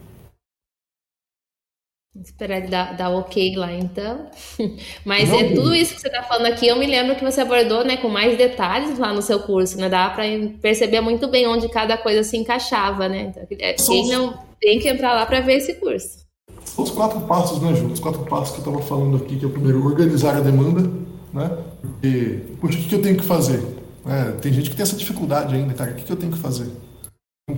Esperar 2.24 2.58
ele 2.58 2.68
dar, 2.68 2.96
dar 2.96 3.10
ok 3.10 3.56
lá, 3.56 3.72
então. 3.74 4.28
Mas 5.06 5.30
Não, 5.30 5.40
é 5.40 5.44
tudo 5.54 5.76
isso 5.76 5.96
que 5.96 6.02
você 6.02 6.08
está 6.08 6.24
falando 6.24 6.48
aqui. 6.48 6.68
Eu 6.68 6.78
me 6.78 6.86
lembro 6.86 7.16
que 7.16 7.24
você 7.24 7.42
abordou, 7.42 7.84
né, 7.84 7.98
com 7.98 8.10
mais 8.10 8.38
detalhes 8.38 8.98
lá 8.98 9.14
no 9.14 9.22
seu 9.22 9.40
curso, 9.40 9.78
né? 9.78 9.90
Dá 9.90 10.10
para 10.10 10.24
perceber 10.62 11.02
muito 11.02 11.28
bem 11.28 11.48
onde 11.48 11.70
cada 11.70 11.98
coisa 11.98 12.24
se 12.24 12.38
encaixava, 12.38 13.08
né? 13.08 13.32
Então, 13.32 13.44
é, 13.60 13.74
quem 13.74 14.10
não 14.10 14.38
tem 14.60 14.80
que 14.80 14.90
entrar 14.90 15.14
lá 15.14 15.26
para 15.26 15.42
ver 15.42 15.58
esse 15.58 15.76
curso. 15.76 16.26
São 16.66 16.84
os 16.84 16.92
quatro 16.92 17.22
passos, 17.22 17.62
né, 17.62 17.74
Ju? 17.76 17.88
Os 17.88 18.00
quatro 18.00 18.24
passos 18.26 18.56
que 18.56 18.62
eu 18.62 18.74
estava 18.74 18.88
falando 18.88 19.18
aqui, 19.18 19.38
que 19.38 19.46
é 19.46 19.48
o 19.48 19.52
primeiro, 19.52 19.86
organizar 19.86 20.36
a 20.36 20.40
demanda, 20.40 20.90
né? 21.34 21.58
E, 22.04 22.40
poxa, 22.60 22.78
o 22.80 22.84
que 22.84 22.96
eu 22.96 23.02
tenho 23.02 23.18
que 23.18 23.24
fazer? 23.24 23.64
É, 24.06 24.32
tem 24.34 24.54
gente 24.54 24.70
que 24.70 24.76
tem 24.76 24.84
essa 24.84 24.96
dificuldade 24.96 25.56
ainda, 25.56 25.74
cara. 25.74 25.92
O 25.92 25.96
que 25.96 26.10
eu 26.10 26.16
tenho 26.16 26.32
que 26.32 26.38
fazer? 26.38 26.72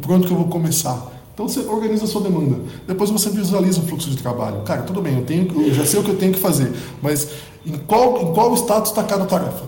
Por 0.02 0.12
onde 0.12 0.28
que 0.28 0.34
eu 0.34 0.38
vou 0.38 0.48
começar? 0.48 1.19
Então 1.40 1.48
você 1.48 1.62
organiza 1.62 2.04
a 2.04 2.08
sua 2.08 2.20
demanda. 2.20 2.60
Depois 2.86 3.10
você 3.10 3.30
visualiza 3.30 3.80
o 3.80 3.84
fluxo 3.84 4.10
de 4.10 4.18
trabalho. 4.18 4.62
Cara, 4.64 4.82
tudo 4.82 5.02
bem, 5.02 5.20
eu, 5.20 5.24
tenho, 5.24 5.50
eu 5.62 5.74
já 5.74 5.86
sei 5.86 5.98
o 5.98 6.04
que 6.04 6.12
eu 6.12 6.18
tenho 6.18 6.34
que 6.34 6.40
fazer, 6.40 6.70
mas 7.02 7.30
em 7.66 7.78
qual, 7.78 8.22
em 8.22 8.34
qual 8.34 8.54
status 8.56 8.92
está 8.92 9.06
cada 9.06 9.26
tarefa? 9.26 9.64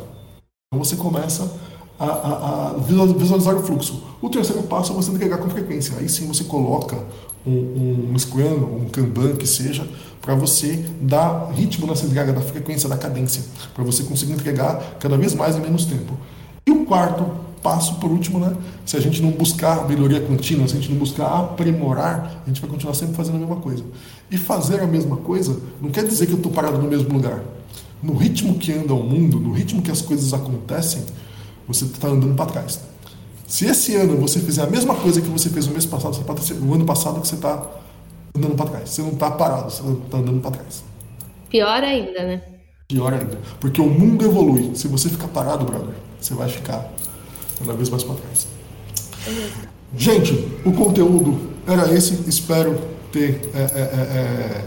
Então 0.68 0.84
você 0.84 0.98
começa 0.98 1.50
a, 1.98 2.06
a, 2.06 2.72
a, 2.72 2.74
visualizar 2.74 3.56
o 3.56 3.64
fluxo. 3.64 4.04
O 4.22 4.30
terceiro 4.30 4.64
passo 4.64 4.92
é 4.92 4.96
você 4.96 5.12
entregar 5.12 5.38
com 5.38 5.50
frequência. 5.50 5.96
Aí 5.98 6.10
sim 6.10 6.28
você 6.28 6.44
coloca 6.44 7.02
um, 7.48 8.10
um 8.12 8.20
Scrum, 8.20 8.82
um 8.82 8.90
Kanban 8.92 9.38
que 9.38 9.48
seja, 9.48 9.88
para 10.22 10.36
você 10.36 10.86
dar 11.00 11.52
ritmo 11.54 11.88
nessa 11.88 12.06
entrega 12.06 12.34
da 12.34 12.42
frequência, 12.42 12.90
da 12.90 12.98
cadência, 12.98 13.46
para 13.74 13.86
você 13.86 14.04
conseguir 14.04 14.34
entregar 14.34 14.98
cada 15.00 15.16
vez 15.16 15.34
mais 15.34 15.56
em 15.56 15.62
menos 15.62 15.86
tempo. 15.86 16.18
E 16.68 16.72
o 16.72 16.86
quarto 16.86 17.32
passo, 17.62 17.96
por 17.96 18.10
último, 18.12 18.40
né? 18.40 18.56
Se 18.86 18.98
a 18.98 19.00
gente 19.00 19.22
não 19.22 19.32
buscar 19.32 19.88
melhoria 19.88 20.20
contínua, 20.22 20.68
se 20.68 20.76
a 20.76 20.80
gente 20.80 20.92
não 20.92 20.98
buscar 20.98 21.28
aprimorar, 21.28 22.42
a 22.44 22.48
gente 22.48 22.62
vai 22.62 22.70
continuar 22.70 22.94
sempre 22.94 23.16
fazendo 23.16 23.36
a 23.36 23.40
mesma 23.40 23.58
coisa. 23.58 23.84
E 24.30 24.38
fazer 24.38 24.80
a 24.82 24.88
mesma 24.88 25.18
coisa 25.18 25.60
não 25.82 25.90
quer 25.90 26.04
dizer 26.06 26.26
que 26.26 26.34
eu 26.34 26.38
estou 26.38 26.52
parado 26.52 26.78
no 26.78 26.88
mesmo 26.88 27.14
lugar. 27.14 27.42
No 28.02 28.16
ritmo 28.16 28.56
que 28.56 28.72
anda 28.72 28.94
o 28.94 29.04
mundo, 29.04 29.40
no 29.40 29.52
ritmo 29.52 29.82
que 29.82 29.92
as 29.92 30.02
coisas 30.02 30.34
acontecem, 30.34 31.04
você 31.68 31.86
está 31.86 32.08
andando 32.08 32.36
para 32.36 32.48
trás. 32.48 32.80
Se 33.48 33.66
esse 33.66 33.96
ano 33.96 34.18
você 34.18 34.40
fizer 34.40 34.64
a 34.64 34.68
mesma 34.68 34.96
coisa 34.96 35.22
que 35.22 35.28
você 35.28 35.50
fez 35.50 35.68
no 35.68 35.74
mês 35.74 35.86
passado, 35.86 36.16
você 36.16 36.24
pode 36.24 36.42
ser 36.42 36.54
o 36.54 36.74
ano 36.74 36.86
passado 36.86 37.20
que 37.22 37.28
você 37.28 37.36
está 37.36 37.70
andando 38.36 38.56
para 38.56 38.70
trás. 38.70 38.90
Você 38.90 39.02
não 39.02 39.12
está 39.12 39.30
parado, 39.30 39.70
você 39.70 39.84
está 39.84 40.18
andando 40.18 40.42
para 40.42 40.52
trás. 40.52 40.84
Pior 41.50 41.84
ainda, 41.84 42.24
né? 42.24 42.42
Pior 42.88 43.14
ainda. 43.14 43.38
Porque 43.60 43.82
o 43.82 43.90
mundo 43.90 44.26
evolui. 44.26 44.72
Se 44.74 44.88
você 44.88 45.10
ficar 45.10 45.28
parado, 45.28 45.66
brother, 45.66 45.96
você 46.20 46.34
vai 46.34 46.48
ficar 46.48 46.92
cada 47.62 47.74
vez 47.74 47.90
mais 47.90 48.04
para 48.04 48.16
trás. 48.16 48.48
Gente, 49.96 50.34
o 50.66 50.72
conteúdo 50.72 51.38
era 51.68 51.94
esse. 51.94 52.28
Espero 52.28 52.80
ter 53.12 53.50
é, 53.54 53.60
é, 53.60 53.62
é, 53.62 54.18
é 54.18 54.66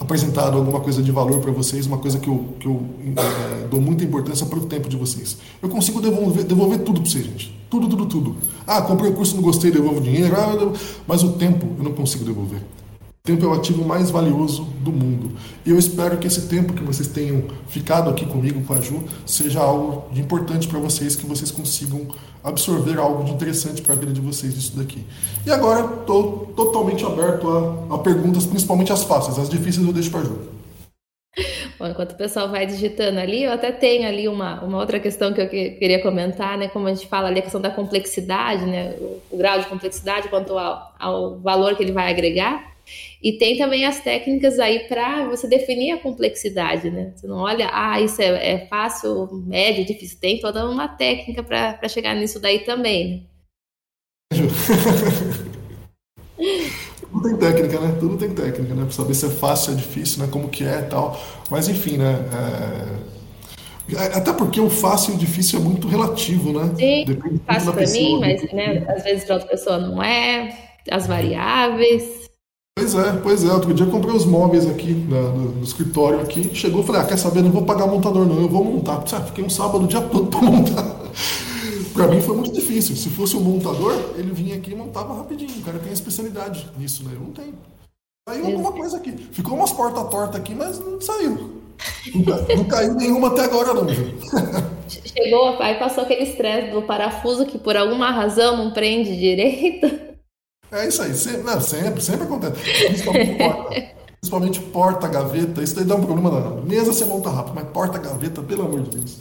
apresentado 0.00 0.56
alguma 0.56 0.80
coisa 0.80 1.02
de 1.02 1.10
valor 1.10 1.40
para 1.40 1.50
vocês, 1.50 1.86
uma 1.86 1.98
coisa 1.98 2.18
que 2.18 2.28
eu, 2.28 2.54
que 2.60 2.66
eu 2.66 2.82
é, 3.16 3.66
dou 3.66 3.80
muita 3.80 4.04
importância 4.04 4.46
para 4.46 4.58
o 4.58 4.66
tempo 4.66 4.88
de 4.88 4.96
vocês. 4.96 5.38
Eu 5.60 5.68
consigo 5.68 6.00
devolver, 6.00 6.44
devolver 6.44 6.78
tudo 6.80 7.00
para 7.00 7.10
vocês, 7.10 7.24
gente. 7.24 7.58
Tudo, 7.68 7.88
tudo, 7.88 8.06
tudo. 8.06 8.36
Ah, 8.66 8.80
comprei 8.80 9.10
o 9.10 9.14
curso, 9.14 9.34
não 9.34 9.42
gostei, 9.42 9.70
devolvo 9.70 10.00
dinheiro. 10.00 10.34
Ah, 10.36 10.72
mas 11.06 11.22
o 11.22 11.32
tempo 11.32 11.66
eu 11.78 11.84
não 11.84 11.92
consigo 11.92 12.24
devolver 12.24 12.62
tempo 13.22 13.44
é 13.44 13.48
o 13.48 13.52
ativo 13.52 13.84
mais 13.84 14.10
valioso 14.10 14.64
do 14.80 14.90
mundo. 14.90 15.32
E 15.64 15.70
eu 15.70 15.78
espero 15.78 16.16
que 16.16 16.26
esse 16.26 16.48
tempo 16.48 16.72
que 16.72 16.82
vocês 16.82 17.08
tenham 17.08 17.44
ficado 17.68 18.08
aqui 18.08 18.24
comigo, 18.24 18.62
com 18.64 18.72
a 18.72 18.80
Ju, 18.80 19.04
seja 19.26 19.60
algo 19.60 20.10
de 20.12 20.20
importante 20.20 20.66
para 20.66 20.78
vocês, 20.78 21.14
que 21.14 21.26
vocês 21.26 21.50
consigam 21.50 22.06
absorver 22.42 22.98
algo 22.98 23.24
de 23.24 23.32
interessante 23.32 23.82
para 23.82 23.94
a 23.94 23.96
vida 23.96 24.12
de 24.12 24.20
vocês 24.20 24.54
disso 24.54 24.76
daqui. 24.76 25.04
E 25.44 25.50
agora 25.50 26.00
estou 26.00 26.52
totalmente 26.56 27.04
aberto 27.04 27.48
a, 27.48 27.94
a, 27.96 27.98
perguntas, 27.98 28.46
principalmente 28.46 28.92
as 28.92 29.04
fáceis. 29.04 29.38
As 29.38 29.48
difíceis 29.48 29.86
eu 29.86 29.92
deixo 29.92 30.10
para 30.10 30.20
a 30.20 30.24
Ju. 30.24 30.38
Bom, 31.78 31.86
enquanto 31.86 32.12
o 32.12 32.16
pessoal 32.16 32.48
vai 32.48 32.66
digitando 32.66 33.20
ali, 33.20 33.44
eu 33.44 33.52
até 33.52 33.70
tenho 33.70 34.08
ali 34.08 34.26
uma, 34.26 34.64
uma 34.64 34.78
outra 34.78 34.98
questão 34.98 35.32
que 35.32 35.40
eu 35.40 35.48
que, 35.48 35.70
queria 35.72 36.02
comentar, 36.02 36.58
né? 36.58 36.66
Como 36.68 36.88
a 36.88 36.94
gente 36.94 37.06
fala 37.06 37.28
ali, 37.28 37.38
a 37.38 37.42
questão 37.42 37.60
da 37.60 37.70
complexidade, 37.70 38.64
né? 38.66 38.96
O, 38.98 39.20
o 39.30 39.36
grau 39.36 39.60
de 39.60 39.66
complexidade 39.66 40.28
quanto 40.28 40.58
ao, 40.58 40.94
ao 40.98 41.38
valor 41.38 41.76
que 41.76 41.82
ele 41.82 41.92
vai 41.92 42.10
agregar. 42.10 42.77
E 43.22 43.32
tem 43.32 43.58
também 43.58 43.84
as 43.84 44.00
técnicas 44.00 44.58
aí 44.60 44.80
para 44.88 45.26
você 45.26 45.48
definir 45.48 45.92
a 45.92 45.98
complexidade, 45.98 46.88
né? 46.90 47.12
Você 47.16 47.26
não 47.26 47.38
olha, 47.38 47.68
ah, 47.72 48.00
isso 48.00 48.22
é, 48.22 48.52
é 48.52 48.66
fácil, 48.66 49.28
médio, 49.44 49.84
difícil. 49.84 50.18
Tem 50.20 50.38
toda 50.40 50.68
uma 50.68 50.86
técnica 50.86 51.42
para 51.42 51.88
chegar 51.88 52.14
nisso 52.14 52.38
daí 52.38 52.60
também, 52.60 53.10
né? 53.10 53.22
Tudo 57.10 57.22
tem 57.22 57.36
técnica, 57.36 57.80
né? 57.80 57.96
Tudo 57.98 58.16
tem 58.18 58.30
técnica, 58.30 58.74
né? 58.74 58.82
Pra 58.82 58.92
saber 58.92 59.14
se 59.14 59.26
é 59.26 59.30
fácil, 59.30 59.72
se 59.72 59.78
é 59.78 59.82
difícil, 59.82 60.22
né? 60.22 60.28
Como 60.30 60.48
que 60.48 60.64
é 60.64 60.80
e 60.80 60.82
tal. 60.84 61.18
Mas 61.50 61.68
enfim, 61.68 61.96
né? 61.96 62.14
É... 63.94 63.98
Até 64.14 64.34
porque 64.34 64.60
o 64.60 64.68
fácil 64.68 65.14
e 65.14 65.16
o 65.16 65.18
difícil 65.18 65.58
é 65.58 65.62
muito 65.62 65.88
relativo, 65.88 66.52
né? 66.52 66.70
Sim, 66.76 67.04
Depende 67.06 67.40
fácil 67.46 67.72
para 67.72 67.86
mim, 67.86 68.20
mas 68.20 68.52
né, 68.52 68.84
às 68.86 69.02
vezes 69.02 69.24
para 69.24 69.36
outra 69.36 69.48
pessoa 69.48 69.78
não 69.78 70.02
é. 70.02 70.54
As 70.90 71.06
variáveis. 71.06 72.27
Pois 72.78 72.94
é, 72.94 73.12
pois 73.22 73.44
é. 73.44 73.52
Outro 73.52 73.74
dia 73.74 73.84
eu 73.84 73.90
comprei 73.90 74.14
os 74.14 74.24
móveis 74.24 74.64
aqui 74.66 74.92
no, 74.92 75.32
no, 75.32 75.64
escritório 75.64 76.20
aqui. 76.20 76.54
Chegou 76.54 76.82
e 76.82 76.86
falei, 76.86 77.02
ah, 77.02 77.04
quer 77.04 77.16
saber? 77.16 77.42
Não 77.42 77.50
vou 77.50 77.64
pagar 77.64 77.86
montador 77.86 78.24
não, 78.24 78.40
eu 78.40 78.48
vou 78.48 78.64
montar. 78.64 79.02
Ah, 79.12 79.20
fiquei 79.20 79.44
um 79.44 79.50
sábado 79.50 79.84
o 79.84 79.88
dia 79.88 80.00
todo 80.00 80.26
para 80.26 80.40
montar. 80.42 80.96
para 81.92 82.06
mim 82.06 82.20
foi 82.20 82.36
muito 82.36 82.52
difícil. 82.52 82.94
Se 82.94 83.08
fosse 83.08 83.36
um 83.36 83.40
montador, 83.40 83.92
ele 84.16 84.30
vinha 84.32 84.56
aqui 84.56 84.70
e 84.70 84.76
montava 84.76 85.14
rapidinho. 85.14 85.50
O 85.58 85.62
cara 85.62 85.78
tem 85.80 85.92
especialidade 85.92 86.70
nisso, 86.78 87.04
né? 87.04 87.10
Eu 87.14 87.20
não 87.20 87.32
tenho. 87.32 87.54
Saiu 88.28 88.46
alguma 88.46 88.72
coisa 88.72 88.96
aqui. 88.98 89.12
Ficou 89.32 89.56
umas 89.56 89.72
portas 89.72 90.08
tortas 90.08 90.36
aqui, 90.36 90.54
mas 90.54 90.78
não 90.78 91.00
saiu. 91.00 91.58
Não, 92.14 92.56
não 92.56 92.64
caiu 92.64 92.94
nenhuma 92.94 93.28
até 93.28 93.44
agora, 93.44 93.74
não. 93.74 93.86
Chegou, 94.88 95.60
aí 95.60 95.78
passou 95.78 96.04
aquele 96.04 96.22
estresse 96.22 96.70
do 96.70 96.82
parafuso 96.82 97.44
que 97.44 97.58
por 97.58 97.76
alguma 97.76 98.10
razão 98.10 98.56
não 98.56 98.70
prende 98.70 99.18
direito. 99.18 100.07
É 100.70 100.86
isso 100.86 101.02
aí, 101.02 101.14
sempre, 101.14 101.42
não, 101.42 101.60
sempre, 101.60 102.00
sempre 102.02 102.24
acontece. 102.24 102.86
Principalmente 102.86 103.34
porta, 103.38 103.82
principalmente 104.20 104.60
porta, 104.60 105.08
gaveta, 105.08 105.62
isso 105.62 105.74
daí 105.74 105.84
dá 105.84 105.94
um 105.94 106.04
problema 106.04 106.30
danado. 106.30 106.62
Mesa 106.66 106.92
você 106.92 107.04
monta 107.04 107.30
rápido, 107.30 107.54
mas 107.54 107.68
porta, 107.68 107.98
gaveta, 107.98 108.42
pelo 108.42 108.62
amor 108.62 108.82
de 108.82 108.98
Deus. 108.98 109.18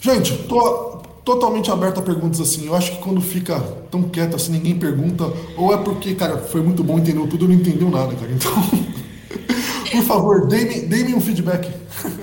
Gente, 0.00 0.36
tô 0.44 1.00
totalmente 1.24 1.70
aberto 1.70 2.00
a 2.00 2.02
perguntas 2.02 2.40
assim. 2.40 2.66
Eu 2.66 2.74
acho 2.74 2.92
que 2.92 3.02
quando 3.02 3.20
fica 3.20 3.60
tão 3.90 4.02
quieto 4.04 4.34
assim, 4.34 4.52
ninguém 4.52 4.78
pergunta, 4.78 5.24
ou 5.56 5.72
é 5.72 5.76
porque, 5.76 6.14
cara, 6.14 6.38
foi 6.38 6.62
muito 6.62 6.82
bom, 6.82 6.98
entendeu 6.98 7.28
tudo, 7.28 7.46
não 7.46 7.54
entendeu 7.54 7.90
nada, 7.90 8.14
cara. 8.16 8.32
Então, 8.32 8.52
por 9.92 10.02
favor, 10.02 10.46
dê-me 10.48 11.14
um 11.14 11.20
feedback. 11.20 11.70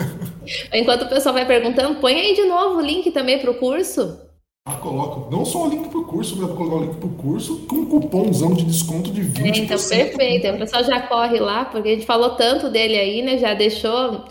Enquanto 0.74 1.04
o 1.04 1.10
pessoal 1.10 1.34
vai 1.34 1.46
perguntando, 1.46 2.00
põe 2.00 2.16
aí 2.16 2.34
de 2.34 2.46
novo 2.46 2.78
o 2.78 2.82
link 2.82 3.12
também 3.12 3.40
para 3.40 3.52
o 3.52 3.56
curso. 3.56 4.27
Ah, 4.70 4.76
coloco. 4.76 5.32
Não 5.32 5.46
só 5.46 5.66
o 5.66 5.70
link 5.70 5.88
pro 5.88 6.04
curso, 6.04 6.36
mas 6.36 6.50
vou 6.50 6.58
colocar 6.58 6.76
o 6.76 6.84
link 6.84 6.96
pro 6.98 7.10
curso 7.10 7.66
com 7.68 7.78
um 7.78 7.86
cupomzão 7.86 8.54
de 8.54 8.66
desconto 8.66 9.10
de 9.12 9.22
20%. 9.22 9.46
É, 9.46 9.58
então, 9.60 9.78
perfeito. 9.78 10.48
O 10.50 10.58
pessoal 10.58 10.84
já 10.84 11.08
corre 11.08 11.40
lá, 11.40 11.64
porque 11.64 11.88
a 11.88 11.94
gente 11.94 12.06
falou 12.06 12.32
tanto 12.32 12.70
dele 12.70 12.98
aí, 12.98 13.22
né? 13.22 13.38
Já 13.38 13.54
deixou 13.54 14.26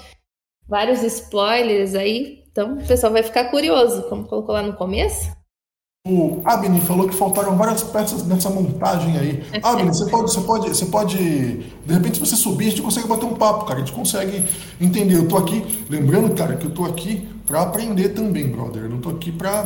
vários 0.69 1.03
spoilers 1.03 1.95
aí. 1.95 2.45
Então, 2.53 2.75
o 2.75 2.87
pessoal 2.87 3.15
vai 3.15 3.23
ficar 3.23 3.47
curioso, 3.47 4.03
como 4.11 4.29
colocou 4.29 4.55
lá 4.55 4.63
no 4.63 4.75
começo. 4.75 5.35
O 6.09 6.41
Abni 6.45 6.81
falou 6.83 7.09
que 7.09 7.17
faltaram 7.17 7.57
várias 7.57 7.83
peças 7.83 8.25
nessa 8.25 8.49
montagem 8.49 9.19
aí. 9.19 9.43
Abni, 9.61 9.89
você 9.89 10.07
pode, 10.09 10.31
você 10.31 10.41
pode, 10.41 10.69
você 10.69 10.87
pode, 10.87 11.19
de 11.19 11.93
repente, 11.93 12.15
se 12.15 12.21
você 12.21 12.37
subir, 12.37 12.67
a 12.67 12.71
gente 12.71 12.83
consegue 12.83 13.09
bater 13.09 13.27
um 13.27 13.35
papo, 13.35 13.65
cara. 13.65 13.81
A 13.81 13.85
gente 13.85 13.93
consegue 13.93 14.45
entender. 14.81 15.17
Eu 15.17 15.27
tô 15.27 15.37
aqui, 15.37 15.65
lembrando, 15.91 16.33
cara, 16.33 16.55
que 16.55 16.65
eu 16.65 16.71
tô 16.71 16.85
aqui 16.85 17.27
para 17.45 17.63
aprender 17.63 18.11
também, 18.11 18.47
brother. 18.47 18.85
Eu 18.85 18.91
não 18.91 19.01
tô 19.01 19.11
aqui 19.11 19.33
para 19.33 19.65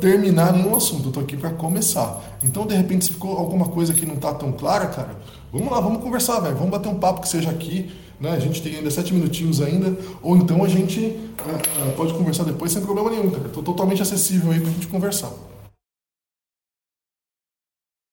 terminar 0.00 0.54
nenhum 0.54 0.74
assunto, 0.74 1.10
eu 1.10 1.12
tô 1.12 1.20
aqui 1.20 1.36
para 1.36 1.50
começar. 1.50 2.38
Então, 2.42 2.66
de 2.66 2.74
repente, 2.74 3.04
se 3.04 3.12
ficou 3.12 3.36
alguma 3.36 3.66
coisa 3.66 3.92
que 3.92 4.06
não 4.06 4.16
tá 4.16 4.32
tão 4.32 4.52
clara, 4.52 4.86
cara, 4.86 5.18
vamos 5.52 5.70
lá, 5.70 5.80
vamos 5.80 6.02
conversar, 6.02 6.40
velho. 6.40 6.56
Vamos 6.56 6.70
bater 6.70 6.88
um 6.88 6.98
papo 6.98 7.20
que 7.20 7.28
seja 7.28 7.50
aqui. 7.50 7.90
Né? 8.18 8.30
A 8.30 8.38
gente 8.38 8.62
tem 8.62 8.76
ainda 8.76 8.90
sete 8.90 9.12
minutinhos 9.12 9.60
ainda, 9.60 9.94
ou 10.22 10.34
então 10.34 10.64
a 10.64 10.68
gente 10.68 11.00
uh, 11.00 11.92
pode 11.94 12.14
conversar 12.14 12.44
depois 12.44 12.72
sem 12.72 12.80
problema 12.80 13.10
nenhum, 13.10 13.28
cara. 13.28 13.50
Tô 13.50 13.62
totalmente 13.62 14.00
acessível 14.00 14.50
aí 14.50 14.60
pra 14.60 14.70
gente 14.70 14.86
conversar. 14.86 15.30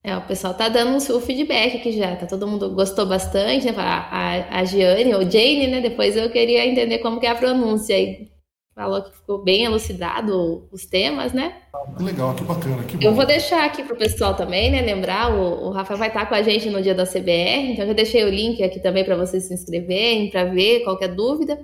É, 0.04 0.18
o 0.18 0.22
pessoal 0.22 0.56
tá 0.56 0.68
dando 0.68 0.98
o 0.98 1.22
feedback 1.22 1.78
aqui 1.78 1.92
já, 1.92 2.16
tá 2.16 2.26
todo 2.26 2.48
mundo 2.48 2.74
gostou 2.74 3.06
bastante, 3.06 3.68
né? 3.68 3.74
A, 3.78 4.56
a, 4.56 4.60
a 4.60 4.64
Giane, 4.64 5.14
ou 5.14 5.22
Jane, 5.22 5.68
né? 5.68 5.80
Depois 5.80 6.18
eu 6.18 6.30
queria 6.32 6.66
entender 6.66 6.98
como 7.00 7.20
que 7.20 7.28
é 7.28 7.30
a 7.30 7.36
pronúncia 7.36 7.96
aí. 7.96 8.32
Falou 8.74 9.04
que 9.04 9.12
ficou 9.16 9.44
bem 9.44 9.66
elucidado 9.66 10.68
os 10.72 10.88
temas, 10.88 11.34
né? 11.34 11.54
Legal, 12.00 12.34
que 12.34 12.44
bacana, 12.44 12.84
que 12.84 12.98
bom. 12.98 13.04
Eu 13.04 13.14
vou 13.14 13.28
deixar 13.28 13.64
aqui 13.64 13.84
pro 13.84 13.96
pessoal 13.96 14.34
também, 14.34 14.72
né? 14.72 14.82
Lembrar, 14.82 15.32
o, 15.32 15.68
o 15.68 15.72
Rafa 15.72 15.96
vai 15.96 16.08
estar 16.08 16.26
com 16.26 16.34
a 16.34 16.42
gente 16.42 16.68
no 16.70 16.82
dia 16.82 16.96
da 16.96 17.06
CBR, 17.06 17.74
então 17.74 17.84
eu 17.84 17.88
já 17.90 17.94
deixei 17.94 18.24
o 18.24 18.30
link 18.30 18.64
aqui 18.64 18.80
também 18.80 19.04
para 19.04 19.16
vocês 19.16 19.44
se 19.44 19.54
inscreverem, 19.54 20.32
para 20.32 20.46
ver 20.46 20.84
qualquer 20.84 21.10
dúvida. 21.10 21.64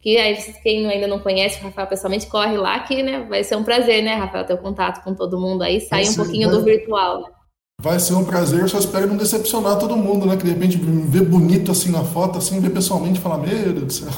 Que 0.00 0.18
aí, 0.18 0.36
quem 0.62 0.86
ainda 0.86 1.06
não 1.06 1.20
conhece 1.20 1.58
o 1.60 1.64
Rafael 1.64 1.88
pessoalmente, 1.88 2.26
corre 2.26 2.56
lá 2.58 2.80
que, 2.80 3.02
né? 3.02 3.24
Vai 3.28 3.42
ser 3.44 3.56
um 3.56 3.64
prazer, 3.64 4.02
né, 4.02 4.14
Rafael, 4.14 4.44
ter 4.44 4.54
o 4.54 4.58
contato 4.58 5.02
com 5.02 5.14
todo 5.14 5.40
mundo 5.40 5.62
aí, 5.62 5.80
sair 5.80 6.08
um 6.10 6.14
pouquinho 6.16 6.50
do 6.50 6.62
virtual, 6.62 7.22
né? 7.22 7.37
Vai 7.80 8.00
ser 8.00 8.14
um 8.14 8.24
prazer, 8.24 8.68
só 8.68 8.76
espero 8.76 9.06
não 9.06 9.16
decepcionar 9.16 9.78
todo 9.78 9.96
mundo, 9.96 10.26
né? 10.26 10.36
Que 10.36 10.42
de 10.42 10.50
repente 10.50 10.76
ver 10.76 11.22
bonito 11.22 11.70
assim 11.70 11.92
na 11.92 12.02
foto, 12.02 12.36
assim, 12.36 12.58
ver 12.58 12.70
pessoalmente 12.70 13.20
e 13.20 13.22
falar, 13.22 13.38
meu 13.38 13.72
Deus 13.72 13.86
do 13.86 13.92
céu. 13.92 14.08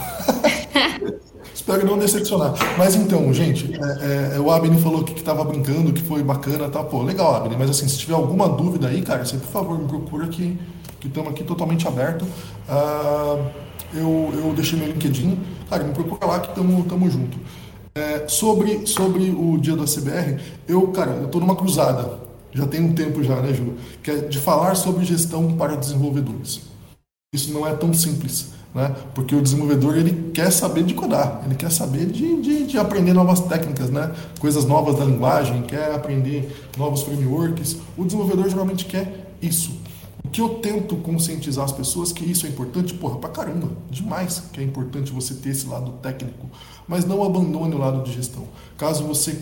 espero 1.54 1.84
não 1.84 1.98
decepcionar. 1.98 2.54
Mas 2.78 2.94
então, 2.94 3.30
gente, 3.34 3.70
é, 4.00 4.36
é, 4.36 4.40
o 4.40 4.50
Abner 4.50 4.78
falou 4.78 5.04
que, 5.04 5.12
que 5.12 5.22
tava 5.22 5.44
brincando, 5.44 5.92
que 5.92 6.00
foi 6.00 6.22
bacana, 6.22 6.70
tá? 6.70 6.82
Pô, 6.82 7.02
legal, 7.02 7.34
Abner, 7.34 7.58
mas 7.58 7.68
assim, 7.68 7.86
se 7.86 7.98
tiver 7.98 8.14
alguma 8.14 8.48
dúvida 8.48 8.88
aí, 8.88 9.02
cara, 9.02 9.26
você, 9.26 9.36
por 9.36 9.48
favor, 9.48 9.78
me 9.78 9.86
procura 9.86 10.26
que 10.28 10.58
estamos 11.04 11.30
aqui 11.30 11.44
totalmente 11.44 11.86
aberto. 11.86 12.22
Uh, 12.66 13.44
eu, 13.92 14.32
eu 14.42 14.54
deixei 14.56 14.78
meu 14.78 14.88
LinkedIn, 14.88 15.38
cara, 15.68 15.84
me 15.84 15.92
procura 15.92 16.24
lá 16.24 16.40
que 16.40 16.48
estamos 16.48 17.12
junto. 17.12 17.36
É, 17.94 18.26
sobre, 18.26 18.86
sobre 18.86 19.28
o 19.28 19.58
dia 19.58 19.76
da 19.76 19.84
CBR, 19.84 20.40
eu, 20.66 20.88
cara, 20.88 21.10
eu 21.10 21.28
tô 21.28 21.38
numa 21.38 21.54
cruzada 21.54 22.29
já 22.52 22.66
tem 22.66 22.82
um 22.82 22.92
tempo 22.92 23.22
já, 23.22 23.40
né, 23.40 23.52
Ju? 23.52 23.74
Que 24.02 24.10
é 24.10 24.16
de 24.16 24.38
falar 24.38 24.74
sobre 24.74 25.04
gestão 25.04 25.56
para 25.56 25.76
desenvolvedores. 25.76 26.60
Isso 27.32 27.52
não 27.52 27.66
é 27.66 27.74
tão 27.74 27.94
simples, 27.94 28.48
né? 28.74 28.94
Porque 29.14 29.34
o 29.34 29.40
desenvolvedor 29.40 29.96
ele 29.96 30.32
quer 30.32 30.50
saber 30.50 30.82
de 30.82 30.94
codar, 30.94 31.42
ele 31.46 31.54
quer 31.54 31.70
saber 31.70 32.06
de, 32.06 32.42
de, 32.42 32.66
de 32.66 32.78
aprender 32.78 33.12
novas 33.12 33.40
técnicas, 33.40 33.88
né? 33.88 34.12
Coisas 34.40 34.64
novas 34.64 34.96
da 34.96 35.04
linguagem, 35.04 35.62
quer 35.62 35.94
aprender 35.94 36.52
novos 36.76 37.02
frameworks. 37.02 37.76
O 37.96 38.04
desenvolvedor 38.04 38.48
geralmente 38.48 38.84
quer 38.84 39.32
isso. 39.40 39.78
O 40.24 40.28
que 40.28 40.40
eu 40.40 40.48
tento 40.56 40.96
conscientizar 40.96 41.64
as 41.64 41.72
pessoas 41.72 42.12
que 42.12 42.24
isso 42.24 42.46
é 42.46 42.48
importante, 42.48 42.94
porra, 42.94 43.16
pra 43.16 43.30
caramba, 43.30 43.68
demais 43.88 44.42
que 44.52 44.60
é 44.60 44.64
importante 44.64 45.12
você 45.12 45.34
ter 45.34 45.50
esse 45.50 45.66
lado 45.66 45.92
técnico, 46.02 46.46
mas 46.86 47.04
não 47.04 47.22
abandone 47.24 47.74
o 47.74 47.78
lado 47.78 48.02
de 48.02 48.12
gestão. 48.12 48.44
Caso 48.76 49.04
você 49.04 49.40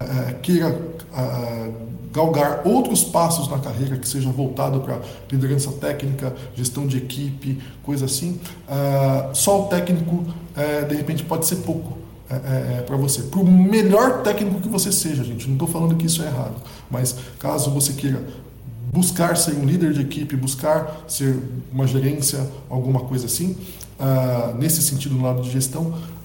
é, 0.00 0.32
queira 0.34 0.80
é, 1.12 1.70
galgar 2.12 2.62
outros 2.64 3.04
passos 3.04 3.48
na 3.48 3.58
carreira 3.58 3.96
que 3.96 4.08
seja 4.08 4.30
voltado 4.30 4.80
para 4.80 5.00
liderança 5.30 5.70
técnica, 5.72 6.34
gestão 6.54 6.86
de 6.86 6.96
equipe, 6.96 7.58
coisa 7.82 8.06
assim, 8.06 8.40
uh, 8.68 9.34
só 9.34 9.64
o 9.64 9.68
técnico 9.68 10.14
uh, 10.16 10.88
de 10.88 10.94
repente 10.94 11.22
pode 11.24 11.46
ser 11.46 11.56
pouco 11.56 11.98
uh, 12.30 12.82
para 12.84 12.96
você. 12.96 13.22
Por 13.22 13.44
melhor 13.44 14.22
técnico 14.22 14.60
que 14.60 14.68
você 14.68 14.90
seja, 14.90 15.22
gente, 15.22 15.46
não 15.46 15.54
estou 15.54 15.68
falando 15.68 15.96
que 15.96 16.06
isso 16.06 16.22
é 16.22 16.26
errado, 16.26 16.56
mas 16.90 17.14
caso 17.38 17.70
você 17.70 17.92
queira 17.92 18.22
buscar 18.92 19.36
ser 19.36 19.54
um 19.54 19.64
líder 19.64 19.92
de 19.92 20.00
equipe, 20.00 20.34
buscar 20.34 21.04
ser 21.06 21.38
uma 21.70 21.86
gerência, 21.86 22.48
alguma 22.70 23.00
coisa 23.00 23.26
assim, 23.26 23.54
nesse 24.58 24.80
sentido 24.80 25.14
no 25.14 25.22
lado 25.22 25.42
de 25.42 25.50
gestão, 25.50 25.92
Uh, 25.92 26.17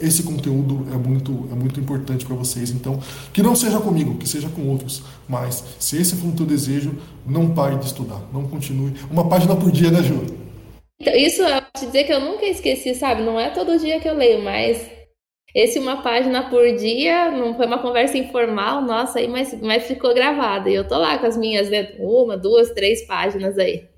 esse 0.00 0.22
conteúdo 0.22 0.86
é 0.92 0.96
muito, 0.96 1.48
é 1.50 1.54
muito 1.54 1.80
importante 1.80 2.24
para 2.24 2.36
vocês. 2.36 2.70
Então, 2.70 3.00
que 3.32 3.42
não 3.42 3.56
seja 3.56 3.80
comigo, 3.80 4.16
que 4.16 4.28
seja 4.28 4.48
com 4.48 4.68
outros. 4.68 5.02
Mas, 5.28 5.64
se 5.78 5.96
esse 5.96 6.16
for 6.16 6.28
o 6.28 6.32
teu 6.32 6.46
desejo, 6.46 6.96
não 7.26 7.50
pare 7.50 7.76
de 7.76 7.86
estudar. 7.86 8.22
Não 8.32 8.46
continue. 8.46 8.94
Uma 9.10 9.28
página 9.28 9.56
por 9.56 9.70
dia, 9.70 9.90
né, 9.90 10.02
Ju? 10.02 10.24
Então, 11.00 11.14
isso 11.14 11.42
eu 11.42 11.60
te 11.76 11.86
dizer 11.86 12.04
que 12.04 12.12
eu 12.12 12.20
nunca 12.20 12.46
esqueci, 12.46 12.94
sabe? 12.94 13.22
Não 13.22 13.40
é 13.40 13.50
todo 13.50 13.78
dia 13.78 13.98
que 13.98 14.08
eu 14.08 14.14
leio, 14.14 14.44
mas 14.44 14.88
esse 15.54 15.78
uma 15.80 16.00
página 16.02 16.48
por 16.48 16.64
dia, 16.76 17.30
não 17.32 17.56
foi 17.56 17.66
uma 17.66 17.78
conversa 17.78 18.16
informal, 18.16 18.82
nossa, 18.82 19.18
aí, 19.18 19.26
mas, 19.26 19.58
mas 19.60 19.84
ficou 19.84 20.14
gravada. 20.14 20.70
E 20.70 20.74
eu 20.74 20.86
tô 20.86 20.96
lá 20.96 21.18
com 21.18 21.26
as 21.26 21.36
minhas, 21.36 21.68
né, 21.68 21.92
uma, 21.98 22.36
duas, 22.36 22.70
três 22.70 23.04
páginas 23.04 23.58
aí. 23.58 23.88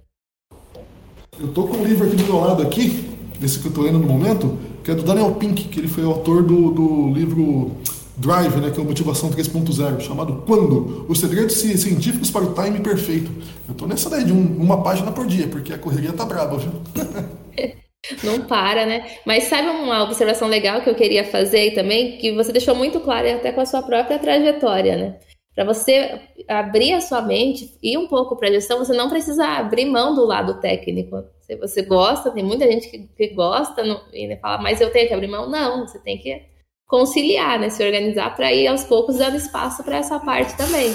Eu 1.39 1.53
tô 1.53 1.67
com 1.67 1.79
o 1.79 1.85
livro 1.85 2.07
aqui 2.07 2.17
do 2.17 2.25
meu 2.25 2.39
lado 2.39 2.63
aqui, 2.63 3.05
esse 3.43 3.61
que 3.61 3.67
eu 3.67 3.75
tô 3.75 3.83
lendo 3.83 3.99
no 3.99 4.07
momento 4.07 4.72
que 4.83 4.91
é 4.91 4.95
do 4.95 5.03
Daniel 5.03 5.35
Pink, 5.35 5.65
que 5.65 5.81
ele 5.81 5.89
foi 5.89 6.05
autor 6.05 6.43
do, 6.43 6.71
do 6.71 7.13
livro 7.13 7.73
Drive, 8.17 8.57
né, 8.57 8.71
que 8.71 8.79
é 8.79 8.83
o 8.83 8.85
Motivação 8.85 9.31
3.0, 9.31 10.01
chamado 10.01 10.43
Quando? 10.47 11.07
Os 11.09 11.19
segredos 11.19 11.57
científicos 11.57 12.31
para 12.31 12.45
o 12.45 12.55
time 12.55 12.81
perfeito. 12.81 13.31
Eu 13.69 13.75
tô 13.75 13.87
nessa 13.87 14.11
daí 14.11 14.25
de 14.25 14.33
um, 14.33 14.57
uma 14.59 14.83
página 14.83 15.11
por 15.11 15.27
dia, 15.27 15.49
porque 15.49 15.73
a 15.73 15.79
correria 15.79 16.13
tá 16.13 16.25
braba, 16.25 16.59
viu? 16.59 16.73
Não 18.23 18.41
para, 18.43 18.85
né? 18.85 19.07
Mas 19.25 19.45
sabe 19.45 19.69
uma 19.69 20.03
observação 20.03 20.49
legal 20.49 20.83
que 20.83 20.91
eu 20.91 20.95
queria 20.95 21.25
fazer 21.25 21.73
também, 21.73 22.19
que 22.19 22.33
você 22.33 22.53
deixou 22.53 22.75
muito 22.75 23.01
claro 23.01 23.31
até 23.31 23.53
com 23.53 23.61
a 23.61 23.67
sua 23.67 23.83
própria 23.83 24.19
trajetória, 24.19 24.97
né? 24.97 25.19
Para 25.55 25.65
você 25.65 26.21
abrir 26.49 26.95
a 26.95 27.01
sua 27.01 27.23
mente 27.23 27.79
e 27.83 27.97
um 27.97 28.09
pouco 28.09 28.37
para 28.37 28.49
a 28.49 28.53
gestão, 28.53 28.79
você 28.79 28.93
não 28.93 29.09
precisa 29.09 29.45
abrir 29.45 29.85
mão 29.85 30.15
do 30.15 30.25
lado 30.25 30.61
técnico. 30.61 31.23
Se 31.43 31.57
você 31.57 31.83
gosta, 31.83 32.31
tem 32.31 32.45
muita 32.45 32.67
gente 32.67 32.89
que, 32.89 33.09
que 33.17 33.35
gosta 33.35 33.83
no, 33.85 34.01
e 34.13 34.37
fala, 34.37 34.63
mas 34.63 34.81
eu 34.81 34.91
tenho 34.91 35.09
que 35.09 35.15
abrir 35.15 35.29
mão. 35.29 35.51
Não, 35.51 35.87
você 35.87 35.99
tem 35.99 36.19
que 36.19 36.43
conciliar, 36.87 37.59
né? 37.59 37.69
Se 37.69 37.85
organizar 37.85 38.35
para 38.35 38.53
ir 38.53 38.69
aos 38.69 38.85
poucos 38.85 39.19
dando 39.19 39.37
espaço 39.37 39.83
para 39.83 39.97
essa 39.97 40.21
parte 40.21 40.57
também. 40.57 40.95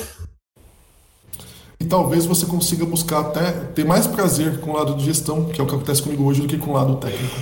E 1.79 1.85
talvez 1.85 2.25
você 2.25 2.45
consiga 2.45 2.85
buscar 2.85 3.19
até 3.19 3.51
ter 3.51 3.85
mais 3.85 4.07
prazer 4.07 4.59
com 4.61 4.71
o 4.71 4.73
lado 4.73 4.95
de 4.95 5.05
gestão, 5.05 5.45
que 5.45 5.59
é 5.59 5.63
o 5.63 5.67
que 5.67 5.75
acontece 5.75 6.01
comigo 6.01 6.23
hoje, 6.23 6.41
do 6.41 6.47
que 6.47 6.57
com 6.57 6.71
o 6.71 6.73
lado 6.73 6.95
técnico. 6.95 7.35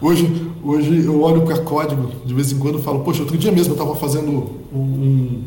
Hoje, 0.00 0.26
hoje 0.62 1.04
eu 1.04 1.20
olho 1.22 1.44
para 1.44 1.58
código, 1.60 2.12
de 2.24 2.34
vez 2.34 2.52
em 2.52 2.58
quando 2.58 2.82
falo, 2.82 3.04
poxa, 3.04 3.22
outro 3.22 3.38
dia 3.38 3.52
mesmo 3.52 3.74
eu 3.74 3.76
estava 3.76 3.94
fazendo 3.96 4.30
um, 4.72 5.44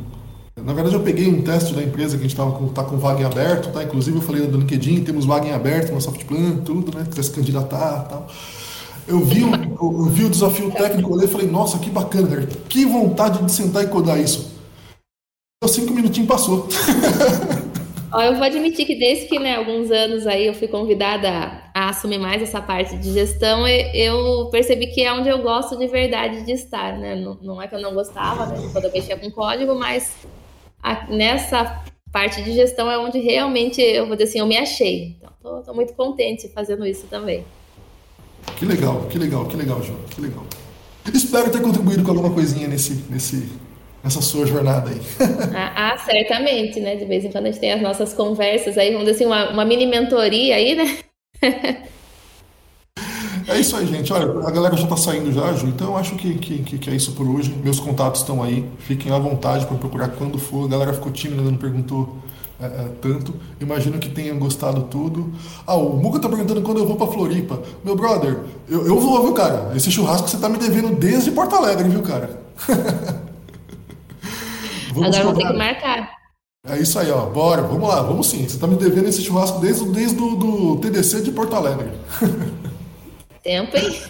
na 0.64 0.74
verdade, 0.74 0.96
eu 0.96 1.04
peguei 1.04 1.28
um 1.28 1.42
teste 1.42 1.74
da 1.74 1.84
empresa 1.84 2.16
que 2.18 2.22
a 2.22 2.24
gente 2.24 2.32
estava 2.32 2.52
com, 2.52 2.68
tá 2.70 2.84
com 2.84 2.98
vaga 2.98 3.22
em 3.22 3.26
aberto, 3.26 3.72
tá? 3.72 3.84
Inclusive, 3.84 4.18
eu 4.18 4.22
falei 4.22 4.48
no 4.48 4.58
LinkedIn, 4.58 5.04
temos 5.04 5.26
vaga 5.26 5.48
em 5.48 5.54
aberto 5.54 5.92
no 5.92 6.02
Softplan, 6.02 6.58
tudo, 6.66 6.98
né? 6.98 7.06
Quiser 7.08 7.24
se 7.24 7.32
candidatar 7.32 8.08
tal. 8.10 8.28
Eu 9.08 9.20
vi, 9.20 9.44
o, 9.44 9.52
eu 9.80 10.06
vi 10.06 10.26
o 10.26 10.30
desafio 10.30 10.72
técnico 10.72 11.14
ali 11.14 11.26
e 11.26 11.28
falei, 11.28 11.48
nossa, 11.48 11.78
que 11.78 11.90
bacana, 11.90 12.28
cara. 12.28 12.48
Que 12.68 12.86
vontade 12.86 13.44
de 13.44 13.52
sentar 13.52 13.84
e 13.84 13.88
codar 13.88 14.20
isso. 14.20 14.52
Deu 15.64 15.70
cinco 15.70 15.94
minutinhos 15.94 16.28
passou. 16.28 16.68
Ó, 18.12 18.22
eu 18.22 18.36
vou 18.36 18.44
admitir 18.44 18.86
que 18.86 18.96
desde 18.96 19.28
que, 19.28 19.38
né, 19.38 19.56
alguns 19.56 19.92
anos 19.92 20.26
aí 20.26 20.48
eu 20.48 20.54
fui 20.54 20.68
convidada 20.68 21.30
a, 21.74 21.90
assumir 21.90 22.18
mais 22.18 22.42
essa 22.42 22.62
parte 22.62 22.98
de 22.98 23.14
gestão, 23.14 23.68
eu 23.68 24.50
percebi 24.50 24.88
que 24.88 25.04
é 25.04 25.14
onde 25.14 25.30
eu 25.30 25.40
gosto 25.40 25.78
de 25.78 25.88
verdade 25.88 26.44
de 26.46 26.52
estar, 26.52 26.98
né? 26.98 27.16
Não, 27.16 27.38
não 27.42 27.62
é 27.62 27.68
que 27.68 27.76
eu 27.76 27.82
não 27.82 27.94
gostava, 27.94 28.46
né, 28.48 28.70
quando 28.72 28.86
eu 28.86 28.92
mexia 28.92 29.18
com 29.18 29.30
código, 29.30 29.76
mas 29.76 30.16
a, 30.88 31.08
nessa 31.10 31.84
parte 32.12 32.42
de 32.42 32.54
gestão 32.54 32.90
é 32.90 32.98
onde 32.98 33.20
realmente 33.20 33.82
eu 33.82 34.08
vou 34.08 34.16
dizer 34.16 34.30
assim, 34.30 34.40
eu 34.40 34.46
me 34.46 34.58
achei. 34.58 35.18
Então, 35.40 35.62
tô 35.62 35.74
muito 35.74 35.94
contente 35.94 36.48
fazendo 36.50 36.86
isso 36.86 37.06
também. 37.08 37.44
Que 38.56 38.66
legal, 38.66 39.06
que 39.10 39.18
legal, 39.20 39.46
que 39.46 39.58
legal, 39.58 39.84
João, 39.84 40.00
que 40.10 40.22
legal. 40.22 40.44
Espero 41.14 41.52
ter 41.52 41.62
contribuído 41.62 42.04
com 42.04 42.12
alguma 42.12 42.34
coisinha 42.34 42.68
nesse, 42.68 43.04
nesse, 43.10 43.50
nessa 44.04 44.22
sua 44.22 44.46
jornada 44.46 44.90
aí. 44.90 45.02
ah, 45.56 45.94
ah, 45.94 45.98
certamente, 45.98 46.80
né? 46.80 46.96
De 46.96 47.06
vez 47.06 47.26
em 47.26 47.32
quando 47.32 47.48
a 47.48 47.52
gente 47.52 47.60
tem 47.60 47.74
as 47.74 47.82
nossas 47.82 48.14
conversas 48.14 48.78
aí, 48.78 48.92
vamos 48.92 49.06
dizer 49.06 49.16
assim, 49.16 49.26
uma, 49.26 49.52
uma 49.52 49.66
mini 49.66 49.86
mentoria 49.86 50.56
aí, 50.56 50.76
né? 50.76 50.98
É 53.48 53.58
isso 53.58 53.78
aí, 53.78 53.88
gente. 53.88 54.12
Olha, 54.12 54.46
a 54.46 54.52
galera 54.52 54.76
já 54.76 54.84
está 54.84 54.98
saindo 54.98 55.32
já, 55.32 55.54
Ju, 55.54 55.68
então 55.68 55.88
eu 55.88 55.98
acho 55.98 56.16
que, 56.16 56.34
que, 56.36 56.78
que, 56.78 56.90
é 56.90 56.94
isso 56.94 57.14
por 57.14 57.26
hoje. 57.26 57.56
Meus 57.64 57.80
contatos 57.80 58.20
estão 58.20 58.44
aí. 58.44 58.70
Fiquem 58.80 59.12
à 59.12 59.18
vontade 59.18 59.66
para 59.66 59.78
procurar 59.78 60.10
quando 60.10 60.38
for. 60.38 60.66
A 60.66 60.68
galera 60.68 60.92
ficou 60.92 61.12
tímida, 61.14 61.42
não 61.42 61.56
perguntou 61.56 62.18
é, 62.60 62.66
é, 62.66 62.92
tanto. 63.02 63.34
Imagino 63.62 64.00
que 64.00 64.10
tenham 64.10 64.38
gostado 64.38 64.82
tudo. 64.84 65.32
Ah, 65.66 65.76
o 65.76 65.96
Muca 65.96 66.20
tá 66.20 66.28
perguntando 66.28 66.62
quando 66.62 66.80
eu 66.80 66.86
vou 66.86 66.98
para 66.98 67.08
Floripa. 67.08 67.62
Meu 67.86 67.96
brother, 67.96 68.38
eu, 68.68 68.86
eu 68.86 69.00
vou, 69.00 69.24
viu, 69.24 69.34
cara? 69.34 69.72
Esse 69.74 69.90
churrasco 69.90 70.28
você 70.28 70.38
tá 70.38 70.50
me 70.50 70.58
devendo 70.58 70.94
desde 70.94 71.32
Porto 71.32 71.56
Alegre, 71.56 71.88
viu, 71.88 72.02
cara? 72.02 72.42
Agora 74.94 75.24
vou 75.24 75.34
ter 75.34 75.48
que 75.48 75.54
marcar. 75.54 76.18
É 76.68 76.78
isso 76.80 77.00
aí, 77.00 77.10
ó. 77.12 77.28
Bora, 77.28 77.62
vamos 77.62 77.88
lá, 77.88 78.02
vamos 78.02 78.28
sim. 78.28 78.46
Você 78.46 78.58
tá 78.58 78.68
me 78.68 78.76
devendo 78.76 79.08
esse 79.08 79.22
churrasco 79.22 79.62
desde, 79.62 79.86
desde 79.90 80.22
o 80.22 80.36
do 80.36 80.76
TDC 80.78 81.22
de 81.22 81.32
Porto 81.32 81.56
Alegre. 81.56 81.92
Tempo, 83.48 83.78
hein? 83.78 84.02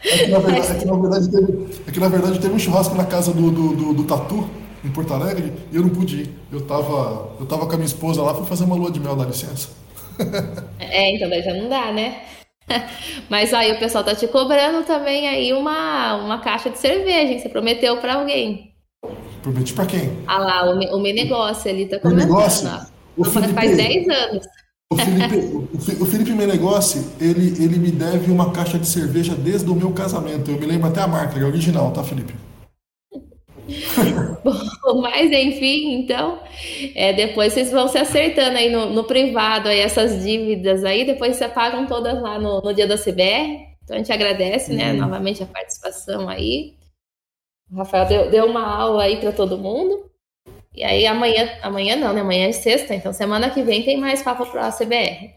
Que, 0.00 0.28
na 0.28 0.38
verdade, 0.38 0.78
que, 0.78 0.84
na 0.84 0.96
verdade 0.96 1.28
teve, 1.28 1.92
que 1.92 1.98
na 1.98 2.08
verdade 2.08 2.38
teve 2.38 2.54
um 2.54 2.58
churrasco 2.58 2.94
na 2.94 3.04
casa 3.04 3.32
do, 3.32 3.50
do, 3.50 3.74
do, 3.74 3.94
do 3.94 4.04
Tatu, 4.04 4.48
em 4.84 4.90
Porto 4.92 5.12
Alegre, 5.12 5.52
e 5.72 5.76
eu 5.76 5.82
não 5.82 5.88
pude 5.88 6.22
ir. 6.22 6.30
Eu 6.52 6.60
tava, 6.60 7.32
eu 7.40 7.46
tava 7.46 7.66
com 7.66 7.72
a 7.72 7.76
minha 7.76 7.86
esposa 7.86 8.22
lá, 8.22 8.32
fui 8.32 8.46
fazer 8.46 8.62
uma 8.62 8.76
lua 8.76 8.92
de 8.92 9.00
mel, 9.00 9.16
dá 9.16 9.24
licença. 9.24 9.70
É, 10.78 11.14
então 11.16 11.28
daí 11.28 11.42
já 11.42 11.52
não 11.52 11.68
dá, 11.68 11.92
né? 11.92 12.22
Mas 13.28 13.52
aí 13.52 13.72
o 13.72 13.78
pessoal 13.78 14.04
tá 14.04 14.14
te 14.14 14.28
cobrando 14.28 14.86
também 14.86 15.28
aí 15.28 15.52
uma, 15.52 16.14
uma 16.14 16.38
caixa 16.38 16.70
de 16.70 16.78
cerveja 16.78 17.34
que 17.34 17.40
você 17.40 17.48
prometeu 17.48 17.96
para 17.96 18.14
alguém. 18.14 18.72
Prometi 19.42 19.74
para 19.74 19.86
quem? 19.86 20.16
Ah 20.28 20.38
lá, 20.38 20.70
o, 20.70 20.96
o 20.96 21.02
meu 21.02 21.14
negócio 21.14 21.68
ali 21.68 21.86
tá 21.86 21.98
comentando. 21.98 22.28
Negócio? 22.28 22.70
O 23.16 23.24
Felipe, 23.24 23.52
faz 23.52 23.76
10 23.76 24.08
anos. 24.08 24.46
O 24.92 24.96
Felipe, 24.96 25.36
o 26.00 26.06
Felipe 26.06 26.30
Menegossi, 26.30 27.04
ele, 27.20 27.62
ele 27.62 27.78
me 27.78 27.90
deve 27.90 28.30
uma 28.30 28.52
caixa 28.52 28.78
de 28.78 28.86
cerveja 28.86 29.34
desde 29.34 29.68
o 29.68 29.74
meu 29.74 29.92
casamento. 29.92 30.50
Eu 30.50 30.60
me 30.60 30.66
lembro 30.66 30.88
até 30.88 31.00
a 31.00 31.08
marca, 31.08 31.38
é 31.38 31.44
original, 31.44 31.90
tá, 31.90 32.04
Felipe? 32.04 32.34
Bom, 34.82 35.00
mas 35.00 35.30
enfim, 35.32 35.94
então, 35.94 36.38
é, 36.94 37.12
depois 37.12 37.52
vocês 37.52 37.72
vão 37.72 37.88
se 37.88 37.98
acertando 37.98 38.56
aí 38.56 38.70
no, 38.70 38.90
no, 38.90 39.02
privado, 39.02 39.68
aí 39.68 39.80
essas 39.80 40.22
dívidas 40.22 40.84
aí, 40.84 41.04
depois 41.04 41.36
você 41.36 41.48
pagam 41.48 41.84
todas 41.86 42.22
lá 42.22 42.38
no, 42.38 42.60
no 42.60 42.72
dia 42.72 42.86
da 42.86 42.96
CBR. 42.96 43.66
Então 43.82 43.96
a 43.96 43.98
gente 43.98 44.12
agradece, 44.12 44.72
né, 44.72 44.92
uhum. 44.92 44.98
novamente 44.98 45.42
a 45.42 45.46
participação 45.46 46.28
aí. 46.28 46.76
O 47.70 47.76
Rafael 47.76 48.06
deu, 48.06 48.30
deu 48.30 48.46
uma 48.46 48.64
aula 48.64 49.02
aí 49.02 49.16
para 49.16 49.32
todo 49.32 49.58
mundo. 49.58 50.10
E 50.76 50.84
aí 50.84 51.06
amanhã, 51.06 51.48
amanhã 51.62 51.96
não, 51.96 52.12
né? 52.12 52.20
Amanhã 52.20 52.48
é 52.48 52.52
sexta, 52.52 52.94
então 52.94 53.12
semana 53.12 53.48
que 53.48 53.62
vem 53.62 53.82
tem 53.82 53.96
mais 53.96 54.22
Papo 54.22 54.44
Pro 54.44 54.60
ACBR. 54.60 55.30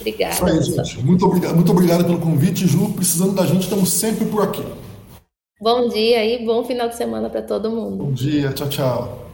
Obrigada. 0.00 0.34
Isso 0.34 0.44
aí, 0.44 0.62
gente. 0.84 0.98
Muito 1.04 1.24
obrigado, 1.24 1.54
muito 1.54 1.70
obrigado 1.70 2.04
pelo 2.04 2.20
convite, 2.20 2.66
Ju. 2.66 2.92
Precisando 2.92 3.32
da 3.32 3.46
gente, 3.46 3.62
estamos 3.62 3.90
sempre 3.92 4.24
por 4.24 4.42
aqui. 4.42 4.64
Bom 5.60 5.88
dia 5.88 6.24
e 6.24 6.44
bom 6.44 6.64
final 6.64 6.88
de 6.88 6.96
semana 6.96 7.30
para 7.30 7.42
todo 7.42 7.70
mundo. 7.70 8.04
Bom 8.04 8.12
dia, 8.12 8.52
tchau, 8.52 8.68
tchau. 8.68 9.31